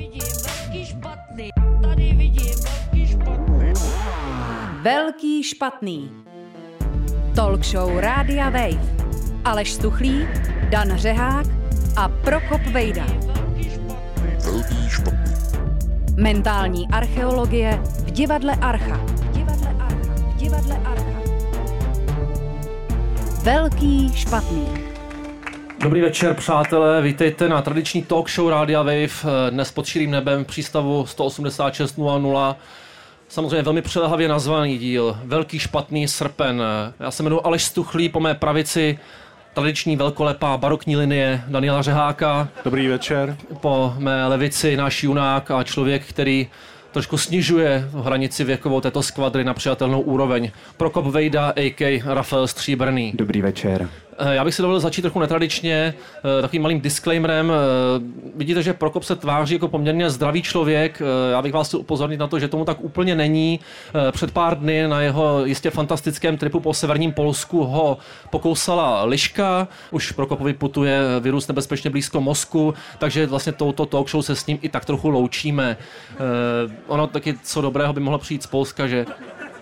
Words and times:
vidím 0.00 0.22
velký 0.46 0.86
špatný. 0.86 1.50
Tady 1.82 2.12
vidím 2.12 2.54
velký 2.64 3.06
špatný. 3.06 3.72
Velký 4.82 5.42
špatný. 5.42 6.10
Talk 7.34 7.64
show 7.64 7.98
Rádia 7.98 8.50
Wave. 8.50 8.80
Aleš 9.44 9.72
Stuchlý, 9.72 10.28
Dan 10.70 10.96
Řehák 10.96 11.46
a 11.96 12.08
Prokop 12.08 12.60
Vejda. 12.60 13.06
Velký 14.44 14.88
špatný. 14.88 15.34
Mentální 16.16 16.88
archeologie 16.88 17.80
v 17.84 18.10
divadle 18.10 18.54
Archa. 18.56 18.96
V 18.96 19.30
divadle 19.30 19.68
Archa. 19.68 20.14
V 20.14 20.36
divadle 20.36 20.76
Archa. 20.76 21.20
Velký 23.42 24.12
špatný. 24.14 24.89
Dobrý 25.82 26.00
večer, 26.00 26.34
přátelé, 26.34 27.02
vítejte 27.02 27.48
na 27.48 27.62
tradiční 27.62 28.02
talk 28.02 28.30
show 28.30 28.50
Rádia 28.50 28.82
Wave, 28.82 29.50
dnes 29.50 29.72
pod 29.72 29.86
širým 29.86 30.10
nebem 30.10 30.44
v 30.44 30.46
přístavu 30.46 31.02
186.00. 31.02 32.56
Samozřejmě 33.28 33.62
velmi 33.62 33.82
přelehavě 33.82 34.28
nazvaný 34.28 34.78
díl, 34.78 35.18
Velký 35.24 35.58
špatný 35.58 36.08
srpen. 36.08 36.62
Já 37.00 37.10
se 37.10 37.22
jmenuji 37.22 37.40
Aleš 37.44 37.64
Stuchlý, 37.64 38.08
po 38.08 38.20
mé 38.20 38.34
pravici 38.34 38.98
tradiční 39.54 39.96
velkolepá 39.96 40.56
barokní 40.56 40.96
linie 40.96 41.42
Daniela 41.48 41.82
Řeháka. 41.82 42.48
Dobrý 42.64 42.88
večer. 42.88 43.36
Po 43.60 43.94
mé 43.98 44.26
levici 44.26 44.76
náš 44.76 45.02
junák 45.02 45.50
a 45.50 45.62
člověk, 45.62 46.04
který 46.04 46.48
trošku 46.92 47.18
snižuje 47.18 47.88
hranici 48.02 48.44
věkovou 48.44 48.80
této 48.80 49.02
skvadry 49.02 49.44
na 49.44 49.54
přijatelnou 49.54 50.00
úroveň. 50.00 50.50
Prokop 50.76 51.06
Vejda, 51.06 51.52
a.k. 51.56 52.02
Rafael 52.04 52.46
Stříbrný. 52.46 53.12
Dobrý 53.14 53.42
večer. 53.42 53.88
Eh, 54.20 54.34
já 54.34 54.44
bych 54.44 54.54
si 54.54 54.62
dovolil 54.62 54.80
začít 54.80 55.02
trochu 55.02 55.20
netradičně, 55.20 55.94
eh, 56.38 56.42
takovým 56.42 56.62
malým 56.62 56.80
disclaimerem. 56.80 57.52
Eh, 57.52 58.00
vidíte, 58.36 58.62
že 58.62 58.72
Prokop 58.72 59.04
se 59.04 59.16
tváří 59.16 59.54
jako 59.54 59.68
poměrně 59.68 60.10
zdravý 60.10 60.42
člověk. 60.42 61.02
Já 61.30 61.42
bych 61.42 61.52
vás 61.52 61.68
chtěl 61.68 61.80
upozornit 61.80 62.16
na 62.16 62.26
to, 62.26 62.38
že 62.38 62.48
tomu 62.48 62.64
tak 62.64 62.80
úplně 62.80 63.14
není. 63.14 63.60
Před 64.10 64.30
pár 64.30 64.58
dny 64.58 64.88
na 64.88 65.00
jeho 65.00 65.44
jistě 65.44 65.70
fantastickém 65.70 66.36
tripu 66.36 66.60
po 66.60 66.74
severním 66.74 67.12
Polsku 67.12 67.64
ho 67.64 67.98
pokousala 68.30 69.04
liška. 69.04 69.68
Už 69.90 70.12
Prokopovi 70.12 70.52
putuje 70.52 71.00
virus 71.20 71.48
nebezpečně 71.48 71.90
blízko 71.90 72.20
mozku, 72.20 72.74
takže 72.98 73.26
vlastně 73.26 73.52
touto 73.52 73.86
talk 73.86 74.10
show 74.10 74.22
se 74.22 74.36
s 74.36 74.46
ním 74.46 74.58
i 74.62 74.68
tak 74.68 74.84
trochu 74.84 75.10
loučíme. 75.10 75.76
Ono 76.86 77.06
taky 77.06 77.34
co 77.42 77.60
dobrého 77.60 77.92
by 77.92 78.00
mohlo 78.00 78.18
přijít 78.18 78.42
z 78.42 78.46
Polska, 78.46 78.86
že 78.86 79.06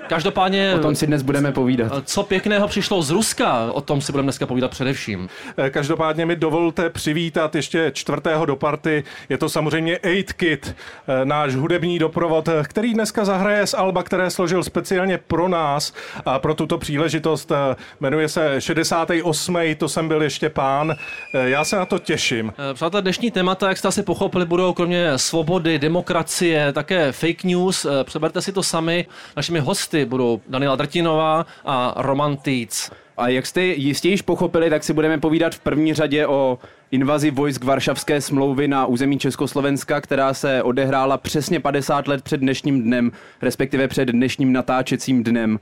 Každopádně... 0.08 0.74
O 0.74 0.78
tom 0.78 0.94
si 0.94 1.06
dnes 1.06 1.22
budeme 1.22 1.52
povídat. 1.52 1.92
Co 2.04 2.22
pěkného 2.22 2.68
přišlo 2.68 3.02
z 3.02 3.10
Ruska, 3.10 3.72
o 3.72 3.80
tom 3.80 4.00
si 4.00 4.12
budeme 4.12 4.26
dneska 4.26 4.46
povídat 4.46 4.70
především. 4.70 5.28
Eh, 5.56 5.70
každopádně 5.70 6.26
mi 6.26 6.36
dovolte 6.36 6.90
přivítat 6.90 7.54
ještě 7.54 7.90
čtvrtého 7.94 8.46
do 8.46 8.56
party. 8.56 9.04
Je 9.28 9.38
to 9.38 9.48
samozřejmě 9.48 9.98
8 9.98 10.32
Kid, 10.32 10.76
eh, 11.08 11.24
náš 11.24 11.54
hudební 11.54 11.98
doprovod, 11.98 12.48
eh, 12.48 12.62
který 12.62 12.94
dneska 12.94 13.24
zahraje 13.24 13.66
z 13.66 13.74
Alba, 13.74 14.02
které 14.02 14.30
složil 14.30 14.64
speciálně 14.64 15.18
pro 15.18 15.48
nás 15.48 15.92
a 16.24 16.38
pro 16.38 16.54
tuto 16.54 16.78
příležitost. 16.78 17.52
Jmenuje 18.00 18.28
se 18.28 18.60
68. 18.60 19.74
To 19.74 19.88
jsem 19.88 20.08
byl 20.08 20.22
ještě 20.22 20.48
pán. 20.48 20.96
Já 21.32 21.64
se 21.64 21.76
na 21.76 21.86
to 21.86 21.98
těším. 21.98 22.52
Přátelé, 22.74 23.02
dnešní 23.02 23.30
témata, 23.30 23.68
jak 23.68 23.78
jste 23.78 23.88
asi 23.88 24.02
pochopili, 24.02 24.46
budou 24.46 24.72
kromě 24.72 25.18
svobody, 25.18 25.78
demokracie, 25.78 26.72
také 26.72 27.12
fake 27.12 27.44
news. 27.44 27.86
Přeberte 28.02 28.42
si 28.42 28.52
to 28.52 28.62
sami. 28.62 29.06
Našimi 29.36 29.60
hosty 29.60 29.97
hosty 29.98 30.10
budou 30.10 30.41
Daniela 30.48 30.77
Drtinová 30.77 31.46
a 31.64 31.94
Roman 31.96 32.36
Týc. 32.36 32.91
A 33.16 33.28
jak 33.28 33.46
jste 33.46 33.62
jistě 33.62 34.08
již 34.08 34.22
pochopili, 34.22 34.70
tak 34.70 34.84
si 34.84 34.92
budeme 34.92 35.18
povídat 35.18 35.54
v 35.54 35.60
první 35.60 35.94
řadě 35.94 36.27
o 36.27 36.58
invazi 36.91 37.30
vojsk 37.30 37.64
Varšavské 37.64 38.20
smlouvy 38.20 38.69
na 38.69 38.86
území 38.86 39.19
Československa, 39.19 40.00
která 40.00 40.34
se 40.34 40.62
odehrála 40.62 41.19
přesně 41.19 41.60
50 41.60 42.08
let 42.08 42.22
před 42.22 42.41
dnešním 42.41 42.82
dnem, 42.82 43.12
respektive 43.42 43.88
před 43.88 44.08
dnešním 44.08 44.52
natáčecím 44.52 45.24
dnem. 45.24 45.59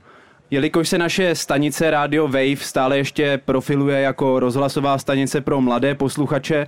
Jelikož 0.51 0.89
se 0.89 0.97
naše 0.97 1.35
stanice 1.35 1.91
Radio 1.91 2.27
Wave 2.27 2.61
stále 2.61 2.97
ještě 2.97 3.39
profiluje 3.45 3.99
jako 4.01 4.39
rozhlasová 4.39 4.97
stanice 4.97 5.41
pro 5.41 5.61
mladé 5.61 5.95
posluchače, 5.95 6.67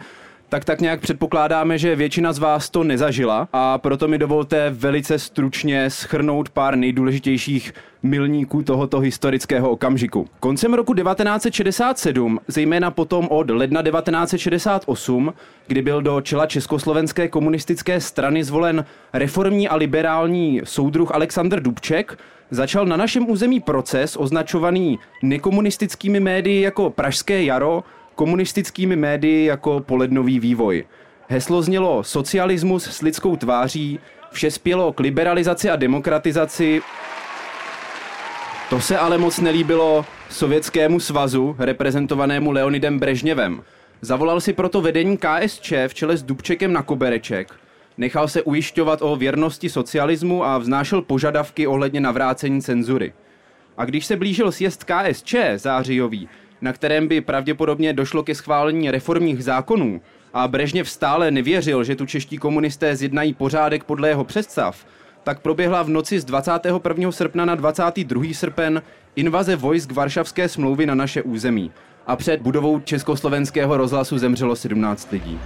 tak 0.49 0.65
tak 0.65 0.81
nějak 0.81 1.01
předpokládáme, 1.01 1.77
že 1.77 1.95
většina 1.95 2.33
z 2.33 2.39
vás 2.39 2.69
to 2.69 2.83
nezažila 2.83 3.47
a 3.53 3.77
proto 3.77 4.07
mi 4.07 4.17
dovolte 4.17 4.69
velice 4.69 5.19
stručně 5.19 5.89
schrnout 5.89 6.49
pár 6.49 6.75
nejdůležitějších 6.75 7.73
milníků 8.03 8.63
tohoto 8.63 8.99
historického 8.99 9.69
okamžiku. 9.71 10.27
Koncem 10.39 10.73
roku 10.73 10.93
1967, 10.93 12.39
zejména 12.47 12.91
potom 12.91 13.27
od 13.29 13.49
ledna 13.49 13.81
1968, 13.81 15.33
kdy 15.67 15.81
byl 15.81 16.01
do 16.01 16.21
čela 16.21 16.45
Československé 16.45 17.27
komunistické 17.27 18.01
strany 18.01 18.43
zvolen 18.43 18.85
reformní 19.13 19.69
a 19.69 19.75
liberální 19.75 20.61
soudruh 20.63 21.11
Aleksandr 21.15 21.59
Dubček, 21.59 22.17
začal 22.51 22.85
na 22.85 22.97
našem 22.97 23.29
území 23.29 23.59
proces 23.59 24.17
označovaný 24.19 24.99
nekomunistickými 25.23 26.19
médii 26.19 26.61
jako 26.61 26.89
Pražské 26.89 27.43
jaro, 27.43 27.83
komunistickými 28.19 28.95
médii 28.95 29.45
jako 29.45 29.79
polednový 29.79 30.39
vývoj. 30.39 30.85
Heslo 31.27 31.61
znělo 31.61 32.03
socialismus 32.03 32.83
s 32.83 33.01
lidskou 33.01 33.35
tváří, 33.35 33.99
vše 34.31 34.51
spělo 34.51 34.93
k 34.93 34.99
liberalizaci 34.99 35.69
a 35.69 35.75
demokratizaci. 35.75 36.81
To 38.69 38.81
se 38.81 38.97
ale 38.97 39.17
moc 39.17 39.39
nelíbilo 39.39 40.05
Sovětskému 40.29 40.99
svazu, 40.99 41.55
reprezentovanému 41.59 42.51
Leonidem 42.51 42.99
Brežněvem. 42.99 43.63
Zavolal 44.01 44.41
si 44.41 44.53
proto 44.53 44.81
vedení 44.81 45.17
KSČ 45.17 45.73
v 45.87 45.93
čele 45.93 46.17
s 46.17 46.23
Dubčekem 46.23 46.73
na 46.73 46.83
kobereček, 46.83 47.53
nechal 47.97 48.27
se 48.27 48.41
ujišťovat 48.41 49.01
o 49.01 49.15
věrnosti 49.15 49.69
socialismu 49.69 50.45
a 50.45 50.57
vznášel 50.57 51.01
požadavky 51.01 51.67
ohledně 51.67 52.01
navrácení 52.01 52.61
cenzury. 52.61 53.13
A 53.77 53.85
když 53.85 54.05
se 54.05 54.15
blížil 54.15 54.51
sjezd 54.51 54.83
KSČ 54.83 55.35
zářijový, 55.55 56.29
na 56.61 56.73
kterém 56.73 57.07
by 57.07 57.21
pravděpodobně 57.21 57.93
došlo 57.93 58.23
ke 58.23 58.35
schválení 58.35 58.91
reformních 58.91 59.43
zákonů, 59.43 60.01
a 60.33 60.47
Brežněv 60.47 60.89
stále 60.89 61.31
nevěřil, 61.31 61.83
že 61.83 61.95
tu 61.95 62.05
čeští 62.05 62.37
komunisté 62.37 62.95
zjednají 62.95 63.33
pořádek 63.33 63.83
podle 63.83 64.09
jeho 64.09 64.23
představ, 64.23 64.85
tak 65.23 65.39
proběhla 65.39 65.83
v 65.83 65.89
noci 65.89 66.19
z 66.19 66.25
21. 66.25 67.11
srpna 67.11 67.45
na 67.45 67.55
22. 67.55 68.23
srpen 68.33 68.81
invaze 69.15 69.55
vojsk 69.55 69.91
Varšavské 69.91 70.49
smlouvy 70.49 70.85
na 70.85 70.95
naše 70.95 71.21
území. 71.21 71.71
A 72.07 72.15
před 72.15 72.41
budovou 72.41 72.79
československého 72.79 73.77
rozhlasu 73.77 74.17
zemřelo 74.17 74.55
17 74.55 75.11
lidí. 75.11 75.39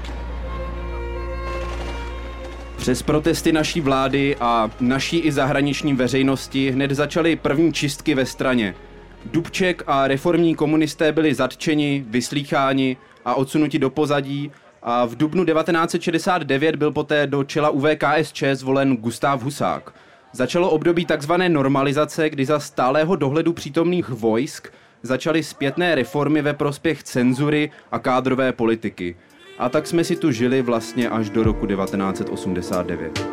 Přes 2.77 3.01
protesty 3.01 3.51
naší 3.51 3.81
vlády 3.81 4.35
a 4.39 4.71
naší 4.79 5.19
i 5.19 5.31
zahraniční 5.31 5.93
veřejnosti 5.93 6.71
hned 6.71 6.91
začaly 6.91 7.35
první 7.35 7.73
čistky 7.73 8.15
ve 8.15 8.25
straně– 8.25 8.75
Dubček 9.25 9.83
a 9.87 10.07
reformní 10.07 10.55
komunisté 10.55 11.11
byli 11.11 11.33
zatčeni, 11.33 12.05
vyslýcháni 12.07 12.97
a 13.25 13.35
odsunuti 13.35 13.79
do 13.79 13.89
pozadí 13.89 14.51
a 14.81 15.05
v 15.05 15.15
dubnu 15.15 15.45
1969 15.45 16.75
byl 16.75 16.91
poté 16.91 17.27
do 17.27 17.43
čela 17.43 17.69
UVKSČ 17.69 18.43
zvolen 18.53 18.97
Gustav 18.97 19.43
Husák. 19.43 19.93
Začalo 20.33 20.69
období 20.69 21.05
tzv. 21.05 21.33
normalizace, 21.47 22.29
kdy 22.29 22.45
za 22.45 22.59
stálého 22.59 23.15
dohledu 23.15 23.53
přítomných 23.53 24.09
vojsk 24.09 24.67
začaly 25.03 25.43
zpětné 25.43 25.95
reformy 25.95 26.41
ve 26.41 26.53
prospěch 26.53 27.03
cenzury 27.03 27.71
a 27.91 27.99
kádrové 27.99 28.51
politiky. 28.51 29.15
A 29.57 29.69
tak 29.69 29.87
jsme 29.87 30.03
si 30.03 30.15
tu 30.15 30.31
žili 30.31 30.61
vlastně 30.61 31.09
až 31.09 31.29
do 31.29 31.43
roku 31.43 31.65
1989. 31.65 33.27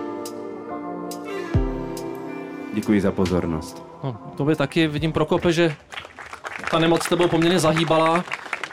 Děkuji 2.74 3.00
za 3.00 3.12
pozornost. 3.12 3.89
No, 4.04 4.16
to 4.36 4.44
by 4.44 4.56
taky 4.56 4.86
vidím, 4.86 5.12
Prokope, 5.12 5.52
že 5.52 5.74
ta 6.70 6.78
nemoc 6.78 7.08
tebou 7.08 7.28
poměrně 7.28 7.58
zahýbala. 7.58 8.24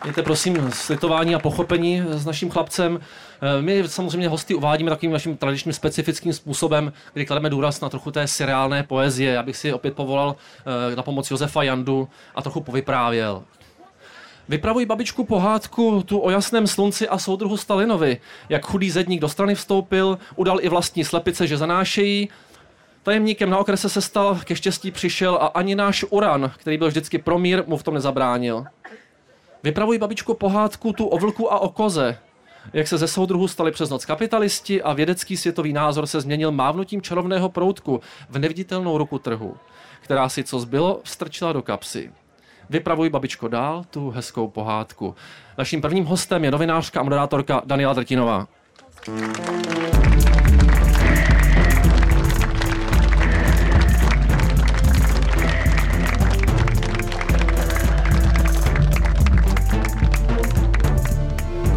Mějte 0.04 0.24
prosím 0.24 0.72
slitování 0.72 1.36
a 1.36 1.40
pochopení 1.40 2.04
s 2.10 2.26
naším 2.26 2.50
chlapcem. 2.50 3.00
Eh, 3.42 3.62
my 3.62 3.84
samozřejmě 3.88 4.28
hosty 4.28 4.56
uvádíme 4.56 4.90
takovým 4.90 5.12
naším 5.12 5.38
tradičním 5.38 5.74
specifickým 5.74 6.34
způsobem, 6.34 6.94
kdy 7.14 7.26
klademe 7.26 7.50
důraz 7.50 7.82
na 7.82 7.90
trochu 7.90 8.12
té 8.12 8.28
seriálné 8.28 8.84
poezie. 8.84 9.34
Já 9.34 9.44
bych 9.44 9.58
si 9.58 9.74
opět 9.74 9.96
povolal 9.96 10.36
eh, 10.92 10.96
na 10.96 11.04
pomoc 11.04 11.32
Josefa 11.32 11.64
Jandu 11.64 12.08
a 12.36 12.42
trochu 12.42 12.62
povyprávěl. 12.62 13.44
Vypravuj 14.50 14.86
babičku 14.86 15.24
pohádku 15.24 16.04
tu 16.06 16.20
o 16.20 16.30
jasném 16.30 16.68
slunci 16.68 17.10
a 17.10 17.18
soudruhu 17.18 17.58
Stalinovi, 17.58 18.18
jak 18.50 18.66
chudý 18.66 18.92
zedník 18.92 19.22
do 19.22 19.30
strany 19.30 19.56
vstoupil, 19.56 20.18
udal 20.36 20.58
i 20.62 20.70
vlastní 20.70 21.04
slepice, 21.04 21.48
že 21.48 21.58
zanášejí, 21.58 22.30
Tajemníkem 23.08 23.50
na 23.50 23.58
okrese 23.58 23.90
se 23.90 24.02
stal, 24.02 24.40
ke 24.44 24.56
štěstí 24.56 24.92
přišel 24.92 25.36
a 25.36 25.46
ani 25.46 25.76
náš 25.76 26.06
Uran, 26.10 26.52
který 26.58 26.78
byl 26.78 26.88
vždycky 26.88 27.18
pro 27.18 27.40
mír, 27.40 27.64
mu 27.68 27.78
v 27.78 27.84
tom 27.84 27.94
nezabránil. 27.94 28.66
Vypravuj 29.64 29.98
babičku 29.98 30.34
pohádku 30.34 30.94
tu 30.94 31.06
o 31.06 31.18
vlku 31.18 31.54
a 31.54 31.60
o 31.60 31.70
koze, 31.70 32.18
jak 32.74 32.88
se 32.88 32.98
ze 32.98 33.08
soudruhu 33.08 33.48
stali 33.48 33.72
přes 33.72 33.90
noc 33.90 34.06
kapitalisti 34.06 34.82
a 34.82 34.94
vědecký 34.94 35.38
světový 35.38 35.74
názor 35.74 36.08
se 36.08 36.22
změnil 36.22 36.52
mávnutím 36.52 37.02
čarovného 37.02 37.50
proutku 37.50 38.02
v 38.30 38.40
neviditelnou 38.40 38.98
ruku 38.98 39.20
trhu, 39.20 39.58
která 40.02 40.30
si 40.30 40.44
co 40.44 40.60
zbylo 40.60 41.02
strčila 41.04 41.54
do 41.54 41.62
kapsy. 41.62 42.12
Vypravuj 42.70 43.10
babičko 43.10 43.48
dál 43.48 43.84
tu 43.90 44.10
hezkou 44.10 44.48
pohádku. 44.48 45.16
Naším 45.58 45.82
prvním 45.82 46.06
hostem 46.06 46.44
je 46.44 46.52
novinářka 46.52 47.00
a 47.00 47.04
moderátorka 47.04 47.62
Daniela 47.66 47.94
Drtinová. 47.94 48.48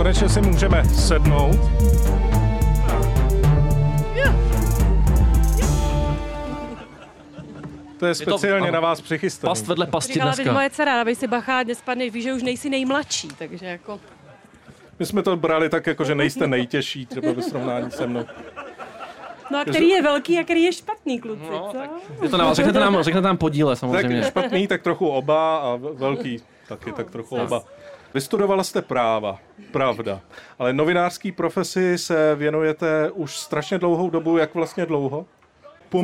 Konečně 0.01 0.29
si 0.29 0.41
můžeme 0.41 0.85
sednout. 0.85 1.61
To 7.99 8.07
je 8.07 8.15
to- 8.15 8.23
speciálně 8.23 8.63
ano. 8.69 8.73
na 8.73 8.81
vás 8.81 9.01
přichystané. 9.01 9.51
Past 9.51 9.67
vedle 9.67 9.87
pasti 9.87 10.13
Říkala 10.13 10.31
teď 10.31 10.37
dneska. 10.45 10.53
moje 10.53 10.71
dcera, 10.71 10.95
dávej 10.95 11.15
si 11.15 11.27
bacha, 11.27 11.63
dnes 11.63 11.79
spadneš, 11.79 12.13
víš, 12.13 12.25
že 12.25 12.33
už 12.33 12.43
nejsi 12.43 12.71
nejmladší, 12.71 13.29
takže 13.39 13.67
jako... 13.67 14.01
My 14.99 15.07
jsme 15.07 15.23
to 15.23 15.37
brali 15.37 15.69
tak, 15.69 15.87
jako 15.87 16.05
že 16.05 16.15
nejste 16.15 16.47
nejtěžší, 16.47 17.07
třeba 17.07 17.33
ve 17.33 17.43
srovnání 17.43 17.91
se 17.91 18.07
mnou. 18.07 18.25
No 19.51 19.59
a 19.59 19.65
který 19.65 19.89
je 19.89 20.03
velký 20.03 20.39
a 20.39 20.45
který 20.45 20.63
je 20.63 20.73
špatný, 20.73 21.21
kluci, 21.21 21.43
No, 21.51 21.69
co? 21.73 21.79
Je 22.25 22.29
to 22.29 22.37
na 22.37 22.45
vás, 22.45 22.57
řeknete 22.57 22.81
nám, 22.81 23.03
řeknete 23.03 23.27
nám 23.27 23.37
podíle 23.37 23.73
Tak 23.73 23.79
samozřejmě. 23.79 24.23
špatný, 24.23 24.67
tak 24.67 24.83
trochu 24.83 25.09
oba 25.09 25.57
a 25.59 25.77
ve- 25.77 25.93
velký 25.93 26.43
taky, 26.69 26.93
tak 26.93 27.11
trochu 27.11 27.37
oba. 27.37 27.63
Vystudovala 28.15 28.65
jste 28.65 28.83
práva, 28.83 29.39
pravda. 29.71 30.21
Ale 30.59 30.73
novinářský 30.73 31.33
profesi 31.33 31.99
se 31.99 32.35
věnujete 32.35 33.11
už 33.11 33.37
strašně 33.37 33.79
dlouhou 33.79 34.11
dobu, 34.11 34.39
jak 34.39 34.55
vlastně 34.55 34.87
dlouho? 34.87 35.27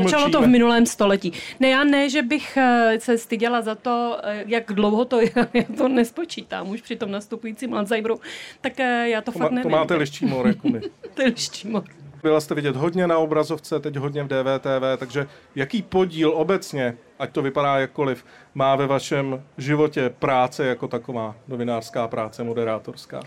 Začalo 0.03 0.31
to 0.31 0.43
v 0.43 0.47
minulém 0.47 0.87
století. 0.87 1.33
Ne, 1.61 1.69
já 1.69 1.85
ne, 1.85 2.11
že 2.11 2.23
bych 2.23 2.57
eh, 2.57 3.01
se 3.01 3.19
styděla 3.19 3.63
za 3.63 3.75
to, 3.75 4.19
eh, 4.23 4.45
jak 4.47 4.73
dlouho 4.73 5.05
to 5.05 5.21
je, 5.21 5.31
já 5.55 5.65
to 5.77 5.89
nespočítám 5.89 6.69
už 6.69 6.83
při 6.83 6.97
tom 6.97 7.11
nastupujícím 7.11 7.75
Alzheimeru, 7.75 8.21
tak 8.61 8.81
eh, 8.81 9.09
já 9.09 9.21
to, 9.21 9.33
to, 9.33 9.39
fakt 9.39 9.51
má, 9.51 9.55
nevím. 9.55 9.71
to 9.71 9.77
máte 9.77 9.95
liští 9.95 10.27
more, 10.27 10.55
my. 10.65 10.81
To 11.15 11.23
je 11.23 11.29
liští 11.29 11.69
mor. 11.69 11.85
Byla 12.27 12.41
jste 12.41 12.55
vidět 12.55 12.77
hodně 12.77 13.07
na 13.07 13.19
obrazovce, 13.19 13.81
teď 13.81 13.97
hodně 13.97 14.23
v 14.23 14.29
DVTV, 14.29 14.99
takže 14.99 15.27
jaký 15.55 15.83
podíl 15.83 16.33
obecně, 16.35 16.97
ať 17.19 17.31
to 17.31 17.43
vypadá 17.43 17.79
jakkoliv, 17.79 18.25
má 18.55 18.77
ve 18.77 18.87
vašem 18.87 19.43
životě 19.59 20.11
práce 20.19 20.67
jako 20.67 20.89
taková, 20.89 21.35
novinářská 21.49 22.09
práce, 22.09 22.45
moderátorská? 22.45 23.21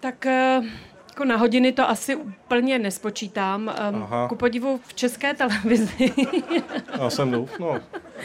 Tak 0.00 0.26
eh, 0.26 0.62
jako 1.08 1.24
na 1.24 1.36
hodiny 1.36 1.72
to 1.72 1.88
asi 1.88 2.16
úplně 2.16 2.78
nespočítám. 2.78 3.68
Aha. 3.68 3.90
Aha. 4.02 4.28
Ku 4.28 4.36
podivu 4.36 4.80
v 4.86 4.94
české 4.94 5.34
televizi. 5.34 6.12
Já 6.98 7.10
jsem 7.10 7.30
douf, 7.30 7.58
no. 7.58 7.80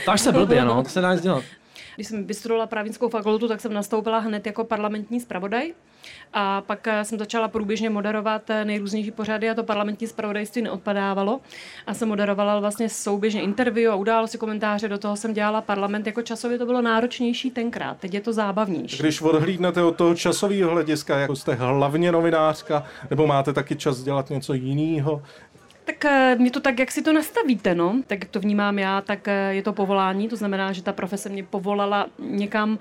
Táž 0.06 0.21
se 0.21 0.31
blbě, 0.31 0.66
no, 0.66 0.83
to 0.83 0.89
se 0.89 1.01
dá 1.01 1.13
nic 1.13 1.21
dělat. 1.21 1.44
Když 1.95 2.07
jsem 2.07 2.24
vystudovala 2.24 2.68
právnickou 2.68 3.10
fakultu, 3.10 3.48
tak 3.48 3.62
jsem 3.62 3.74
nastoupila 3.74 4.19
hned 4.19 4.45
jako 4.45 4.63
parlamentní 4.63 5.19
zpravodaj. 5.19 5.74
A 6.34 6.62
pak 6.62 6.88
eh, 6.88 7.06
jsem 7.06 7.20
začala 7.20 7.48
průběžně 7.48 7.90
moderovat 7.90 8.50
eh, 8.50 8.66
nejrůznější 8.66 9.12
pořady 9.12 9.50
a 9.50 9.54
to 9.54 9.64
parlamentní 9.64 10.08
zpravodajství 10.08 10.62
neodpadávalo. 10.62 11.40
A 11.88 11.94
jsem 11.94 12.08
moderovala 12.08 12.60
vlastně 12.60 12.90
souběžně 12.90 13.42
interview 13.42 13.92
a 13.92 13.96
události 13.96 14.38
komentáře, 14.38 14.88
do 14.88 14.98
toho 14.98 15.16
jsem 15.16 15.34
dělala 15.34 15.62
parlament. 15.62 16.08
Jako 16.08 16.22
časově 16.22 16.58
to 16.58 16.66
bylo 16.66 16.81
náročnější 16.81 17.52
tenkrát, 17.52 17.98
teď 17.98 18.14
je 18.14 18.22
to 18.22 18.34
zábavnější. 18.34 18.98
Když 18.98 19.22
odhlídnete 19.22 19.84
od 19.84 19.96
toho 19.96 20.16
časového 20.16 20.72
hlediska, 20.72 21.20
jako 21.20 21.36
jste 21.36 21.54
hlavně 21.54 22.12
novinářka, 22.12 22.84
nebo 23.10 23.28
máte 23.28 23.54
taky 23.54 23.76
čas 23.76 24.04
dělat 24.04 24.30
něco 24.30 24.54
jiného, 24.54 25.22
Tak 25.90 26.06
eh, 26.06 26.36
mě 26.40 26.52
to 26.52 26.60
tak, 26.60 26.80
jak 26.80 26.92
si 26.92 27.02
to 27.02 27.14
nastavíte, 27.14 27.76
no. 27.76 27.96
Tak 28.08 28.20
jak 28.20 28.30
to 28.30 28.40
vnímám 28.40 28.80
já, 28.80 29.02
tak 29.02 29.28
eh, 29.28 29.54
je 29.54 29.64
to 29.64 29.74
povolání, 29.74 30.28
to 30.28 30.36
znamená, 30.36 30.72
že 30.72 30.84
ta 30.84 30.94
profese 30.94 31.30
mě 31.30 31.44
povolala 31.44 32.08
někam 32.20 32.80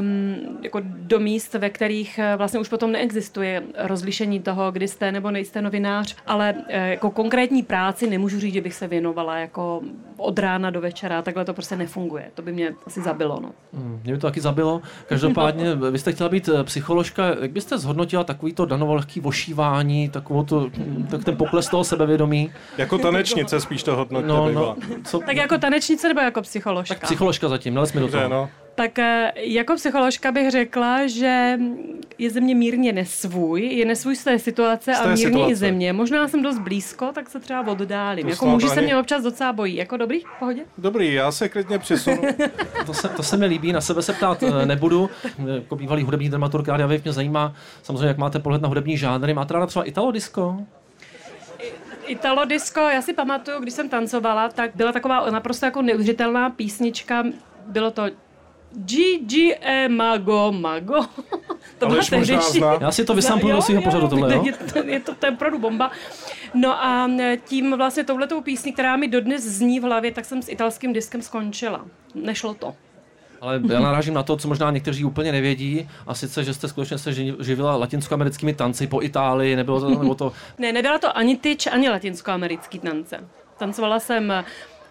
um, 0.00 0.58
jako 0.62 0.80
do 0.84 1.20
míst, 1.20 1.54
ve 1.54 1.70
kterých 1.70 2.18
eh, 2.18 2.36
vlastně 2.36 2.60
už 2.60 2.68
potom 2.68 2.92
neexistuje 2.92 3.62
rozlišení 3.78 4.40
toho, 4.40 4.72
kdy 4.72 4.88
jste 4.88 5.12
nebo 5.12 5.30
nejste 5.30 5.62
novinář, 5.62 6.16
ale 6.26 6.54
jako 6.68 7.10
konkrétní 7.10 7.62
práci 7.62 8.10
nemůžu 8.10 8.40
říct, 8.40 8.54
že 8.54 8.60
bych 8.60 8.74
se 8.74 8.86
věnovala 8.86 9.36
jako 9.38 9.82
od 10.16 10.38
rána 10.38 10.70
do 10.70 10.80
večera, 10.80 11.22
takhle 11.22 11.44
to 11.44 11.54
prostě 11.54 11.76
nefunguje. 11.76 12.30
To 12.34 12.42
by 12.42 12.52
mě 12.52 12.74
asi 12.86 13.02
zabilo, 13.02 13.40
no. 13.42 13.50
Hmm, 13.72 14.00
Mě 14.04 14.12
by 14.12 14.18
to 14.18 14.26
taky 14.26 14.40
zabilo. 14.40 14.82
Každopádně, 15.06 15.74
vy 15.90 15.98
jste 15.98 16.12
chtěla 16.12 16.28
být 16.28 16.48
psycholožka. 16.62 17.26
Jak 17.40 17.50
byste 17.50 17.78
zhodnotila 17.78 18.24
takový 18.24 18.52
to 18.52 18.66
danovolehký 18.66 19.20
vošívání, 19.20 20.08
takovou 20.08 20.44
to, 20.44 20.70
tak 21.10 21.24
ten 21.24 21.36
pokles 21.36 21.68
toho 21.68 21.84
sebevědomí? 21.84 22.39
Jako 22.78 22.98
tanečnice 22.98 23.60
spíš 23.60 23.82
to 23.82 23.96
hodnotně 23.96 24.28
No, 24.28 24.50
no, 24.52 24.76
co, 25.04 25.18
Tak 25.18 25.36
jako 25.36 25.58
tanečnice 25.58 26.08
nebo 26.08 26.20
jako 26.20 26.42
psycholožka? 26.42 26.94
tak 26.94 27.02
psycholožka 27.04 27.48
zatím, 27.48 27.74
nalez 27.74 27.92
mi 27.92 28.00
do 28.00 28.08
toho. 28.08 28.28
no. 28.28 28.48
Tak 28.74 28.98
eh, 28.98 29.32
jako 29.36 29.74
psycholožka 29.74 30.32
bych 30.32 30.50
řekla, 30.50 31.06
že 31.06 31.58
je 32.18 32.30
ze 32.30 32.40
mě 32.40 32.54
mírně 32.54 32.92
nesvůj, 32.92 33.62
je 33.62 33.84
nesvůj 33.84 34.16
z 34.16 34.24
té 34.24 34.38
situace 34.38 34.94
Z 34.94 34.98
té 34.98 35.04
a 35.04 35.06
mírně 35.06 35.24
situace. 35.26 35.52
i 35.52 35.54
ze 35.54 35.70
mě. 35.72 35.92
Možná 35.92 36.28
jsem 36.28 36.42
dost 36.42 36.58
blízko, 36.58 37.10
tak 37.14 37.30
se 37.30 37.40
třeba 37.40 37.66
oddálím. 37.72 38.24
To 38.26 38.30
Jako 38.30 38.46
muži 38.46 38.68
se 38.68 38.74
ani- 38.76 38.82
mě 38.84 38.96
občas 38.96 39.22
docela 39.22 39.52
bojí. 39.52 39.76
Jako 39.76 39.96
dobrý, 39.96 40.20
v 40.20 40.38
pohodě? 40.38 40.60
Dobrý, 40.78 41.14
já 41.14 41.32
se 41.32 41.48
klidně 41.48 41.78
přisunu. 41.78 42.22
To 42.86 42.94
se, 42.94 43.08
to 43.08 43.22
se 43.22 43.36
mi 43.36 43.46
líbí, 43.46 43.72
na 43.72 43.80
sebe 43.80 44.02
se 44.02 44.12
ptát 44.12 44.42
eh, 44.42 44.66
nebudu. 44.66 45.10
Jako 45.54 45.76
bývalý 45.76 46.02
hudební 46.02 46.28
dramaturg 46.28 46.68
Rádia 46.68 46.86
Wave 46.86 47.00
mě 47.04 47.12
zajímá 47.12 47.52
samozřejmě, 47.82 48.06
jak 48.08 48.18
máte 48.18 48.38
pohled 48.38 48.62
na 48.62 48.68
hudební 48.68 48.96
žánry. 48.96 49.34
Máte 49.34 49.54
ráda 49.54 49.66
třeba 49.66 49.84
Italo 49.84 50.10
disco? 50.12 50.56
Italo 52.10 52.44
disco, 52.44 52.80
já 52.80 53.02
si 53.02 53.12
pamatuju, 53.12 53.60
když 53.60 53.74
jsem 53.74 53.88
tancovala, 53.88 54.48
tak 54.48 54.70
byla 54.74 54.92
taková 54.92 55.30
naprosto 55.30 55.66
jako 55.66 55.82
neuvěřitelná 55.82 56.50
písnička. 56.50 57.24
Bylo 57.66 57.90
to 57.90 58.02
Gigi 58.72 59.56
e 59.60 59.88
Mago 59.88 60.52
Mago. 60.52 61.00
to 61.78 61.86
byla 61.86 62.02
tehdejší-. 62.02 62.62
Já 62.80 62.90
si 62.90 63.04
to 63.04 63.14
vysampluju 63.14 63.56
do 63.56 63.62
svého 63.62 63.82
pořadu 63.82 64.08
tohle, 64.08 64.34
jo? 64.34 64.42
Je 64.44 64.52
to, 64.52 64.78
je 64.78 65.00
to, 65.00 65.14
to 65.14 65.26
je 65.26 65.32
opravdu 65.32 65.58
bomba. 65.58 65.90
No 66.54 66.84
a 66.84 67.10
tím 67.44 67.76
vlastně 67.76 68.04
touhletou 68.04 68.40
písní, 68.40 68.72
která 68.72 68.96
mi 68.96 69.08
dodnes 69.08 69.42
zní 69.42 69.80
v 69.80 69.82
hlavě, 69.82 70.12
tak 70.12 70.24
jsem 70.24 70.42
s 70.42 70.48
italským 70.48 70.92
diskem 70.92 71.22
skončila. 71.22 71.86
Nešlo 72.14 72.54
to. 72.54 72.74
Ale 73.40 73.60
já 73.68 73.80
narážím 73.80 74.14
na 74.14 74.22
to, 74.22 74.36
co 74.36 74.48
možná 74.48 74.70
někteří 74.70 75.04
úplně 75.04 75.32
nevědí, 75.32 75.88
a 76.06 76.14
sice, 76.14 76.44
že 76.44 76.54
jste 76.54 76.68
skutečně 76.68 76.98
se 76.98 77.10
ži- 77.10 77.36
živila 77.42 77.76
latinskoamerickými 77.76 78.54
tanci 78.54 78.86
po 78.86 79.02
Itálii, 79.02 79.56
nebylo 79.56 79.80
to, 79.80 79.90
nebo 79.90 80.14
to 80.14 80.32
Ne, 80.58 80.72
nebyla 80.72 80.98
to 80.98 81.16
ani 81.16 81.36
tyč, 81.36 81.66
ani 81.66 81.88
latinskoamerický 81.88 82.78
tance. 82.78 83.24
Tancovala 83.58 84.00
jsem 84.00 84.32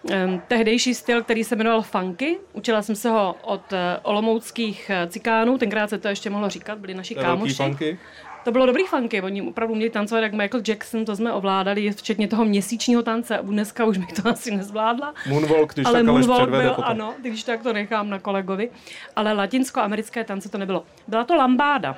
um, 0.02 0.42
tehdejší 0.48 0.94
styl, 0.94 1.22
který 1.22 1.44
se 1.44 1.56
jmenoval 1.56 1.82
funky. 1.82 2.38
Učila 2.52 2.82
jsem 2.82 2.96
se 2.96 3.10
ho 3.10 3.36
od 3.42 3.72
eh, 3.72 3.98
olomouckých 4.02 4.90
eh, 4.90 5.06
cikánů, 5.06 5.58
tenkrát 5.58 5.90
se 5.90 5.98
to 5.98 6.08
ještě 6.08 6.30
mohlo 6.30 6.48
říkat, 6.50 6.78
byli 6.78 6.94
naši 6.94 7.14
kámoši. 7.14 7.54
funky. 7.54 7.98
To 8.44 8.52
bylo 8.52 8.66
dobrý 8.66 8.84
funky, 8.86 9.22
oni 9.22 9.42
opravdu 9.42 9.74
měli 9.74 9.90
tancovat 9.90 10.20
jak 10.22 10.32
Michael 10.32 10.62
Jackson, 10.68 11.04
to 11.04 11.16
jsme 11.16 11.32
ovládali, 11.32 11.90
včetně 11.90 12.28
toho 12.28 12.44
měsíčního 12.44 13.02
tance. 13.02 13.38
A 13.38 13.42
Dneska 13.42 13.84
už 13.84 13.98
bych 13.98 14.12
to 14.12 14.28
asi 14.30 14.56
nezvládla. 14.56 15.14
Moonwalk, 15.28 15.74
když 15.74 15.86
ale 15.86 15.94
tak 15.98 16.06
moonwalk 16.06 16.50
byl, 16.50 16.68
potom. 16.70 16.84
ano, 16.86 17.14
když 17.22 17.42
tak 17.44 17.62
to 17.62 17.72
nechám 17.72 18.10
na 18.10 18.18
kolegovi. 18.18 18.70
Ale 19.16 19.32
latinsko-americké 19.32 20.24
tance 20.24 20.48
to 20.48 20.58
nebylo. 20.58 20.84
Byla 21.08 21.24
to 21.24 21.34
lambáda. 21.34 21.96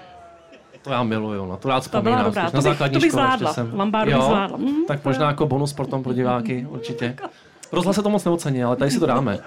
To 0.83 0.91
já 0.93 1.03
miluju, 1.03 1.47
na 1.47 1.57
to 1.57 1.69
rád 1.69 1.75
byla 1.75 1.81
vzpomínám. 1.81 2.25
dobrá, 2.25 2.43
to 2.51 2.57
na 2.57 2.61
bych- 2.63 2.63
základní 2.63 2.95
to 2.95 3.01
bych 3.01 3.11
škole 3.11 3.25
ještě 3.25 3.39
zvládla. 3.39 3.53
jsem. 3.55 3.79
Lambádu 3.79 4.07
bych 4.07 4.15
Jo? 4.15 4.23
zvládla. 4.23 4.57
Mm, 4.57 4.85
tak 4.89 5.05
možná 5.05 5.27
jako 5.27 5.47
bonus 5.47 5.73
potom 5.73 6.03
pro 6.03 6.13
diváky, 6.13 6.67
určitě. 6.71 7.17
Rozhlas 7.73 7.97
se 7.97 8.03
to 8.03 8.11
moc 8.11 8.25
neocení, 8.25 8.65
ale 8.65 8.77
tady 8.77 8.91
si 8.91 9.01
to 9.01 9.07
dáme. 9.07 9.39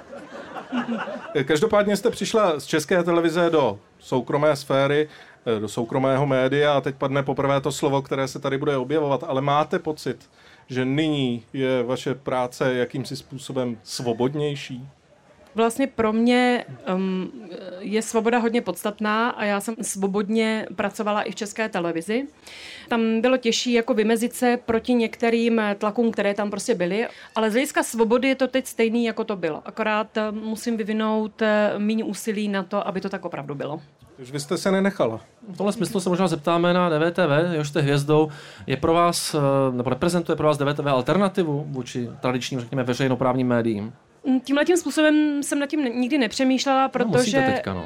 Každopádně 1.46 1.98
jste 1.98 2.10
přišla 2.10 2.60
z 2.60 2.66
české 2.66 3.04
televize 3.04 3.50
do 3.50 3.80
soukromé 4.00 4.56
sféry, 4.56 5.10
do 5.60 5.68
soukromého 5.68 6.26
média 6.26 6.74
a 6.74 6.82
teď 6.82 6.96
padne 6.96 7.24
poprvé 7.24 7.62
to 7.62 7.72
slovo, 7.72 8.02
které 8.02 8.28
se 8.28 8.40
tady 8.40 8.58
bude 8.58 8.78
objevovat, 8.78 9.24
ale 9.28 9.42
máte 9.42 9.80
pocit, 9.80 10.30
že 10.68 10.86
nyní 10.86 11.44
je 11.54 11.84
vaše 11.84 12.16
práce 12.16 12.76
jakýmsi 12.76 13.16
způsobem 13.16 13.78
svobodnější? 13.84 14.88
Vlastně 15.56 15.88
pro 15.88 16.14
mě 16.14 16.66
um, 16.96 17.32
je 17.80 18.02
svoboda 18.02 18.38
hodně 18.38 18.62
podstatná 18.62 19.30
a 19.30 19.44
já 19.46 19.60
jsem 19.60 19.76
svobodně 19.82 20.68
pracovala 20.76 21.22
i 21.22 21.32
v 21.32 21.36
české 21.36 21.70
televizi. 21.70 22.28
Tam 22.90 23.22
bylo 23.22 23.38
těžší 23.38 23.74
jako 23.74 23.94
vymezit 23.94 24.34
se 24.34 24.60
proti 24.66 24.94
některým 24.94 25.62
tlakům, 25.78 26.12
které 26.12 26.34
tam 26.34 26.50
prostě 26.50 26.76
byly, 26.76 27.08
ale 27.36 27.50
z 27.50 27.54
hlediska 27.54 27.84
svobody 27.84 28.28
je 28.28 28.36
to 28.36 28.48
teď 28.48 28.66
stejný, 28.68 29.06
jako 29.06 29.24
to 29.24 29.36
bylo. 29.36 29.62
Akorát 29.66 30.18
eh, 30.18 30.32
musím 30.32 30.78
vyvinout 30.78 31.42
eh, 31.42 31.74
méně 31.78 32.04
úsilí 32.04 32.48
na 32.48 32.64
to, 32.64 32.88
aby 32.88 33.02
to 33.02 33.10
tak 33.10 33.26
opravdu 33.26 33.56
bylo. 33.56 33.82
Už 34.22 34.32
vy 34.32 34.40
jste 34.40 34.58
se 34.58 34.72
nenechala. 34.72 35.20
V 35.54 35.58
tomhle 35.58 35.74
smyslu 35.74 36.00
se 36.00 36.10
možná 36.10 36.28
zeptáme 36.28 36.74
na 36.74 36.90
DVTV, 36.90 37.52
jehož 37.52 37.68
jste 37.70 37.82
hvězdou. 37.82 38.30
Je 38.68 38.78
pro 38.78 38.94
vás, 38.94 39.34
eh, 39.36 39.40
nebo 39.76 39.90
reprezentuje 39.90 40.36
pro 40.36 40.48
vás 40.48 40.58
DVTV 40.58 40.88
alternativu 40.88 41.66
vůči 41.68 42.10
tradičním, 42.22 42.60
řekněme, 42.60 42.84
veřejnoprávním 42.84 43.48
médiím? 43.48 43.94
Mm, 44.28 44.40
Tímhle 44.40 44.66
tím 44.66 44.78
způsobem 44.78 45.44
jsem 45.44 45.60
nad 45.60 45.66
tím 45.70 45.84
nikdy 45.86 46.18
nepřemýšlela, 46.18 46.84
No, 46.84 46.90
protože... 46.90 47.18
musíte 47.18 47.52
teďka, 47.52 47.74
no. 47.74 47.86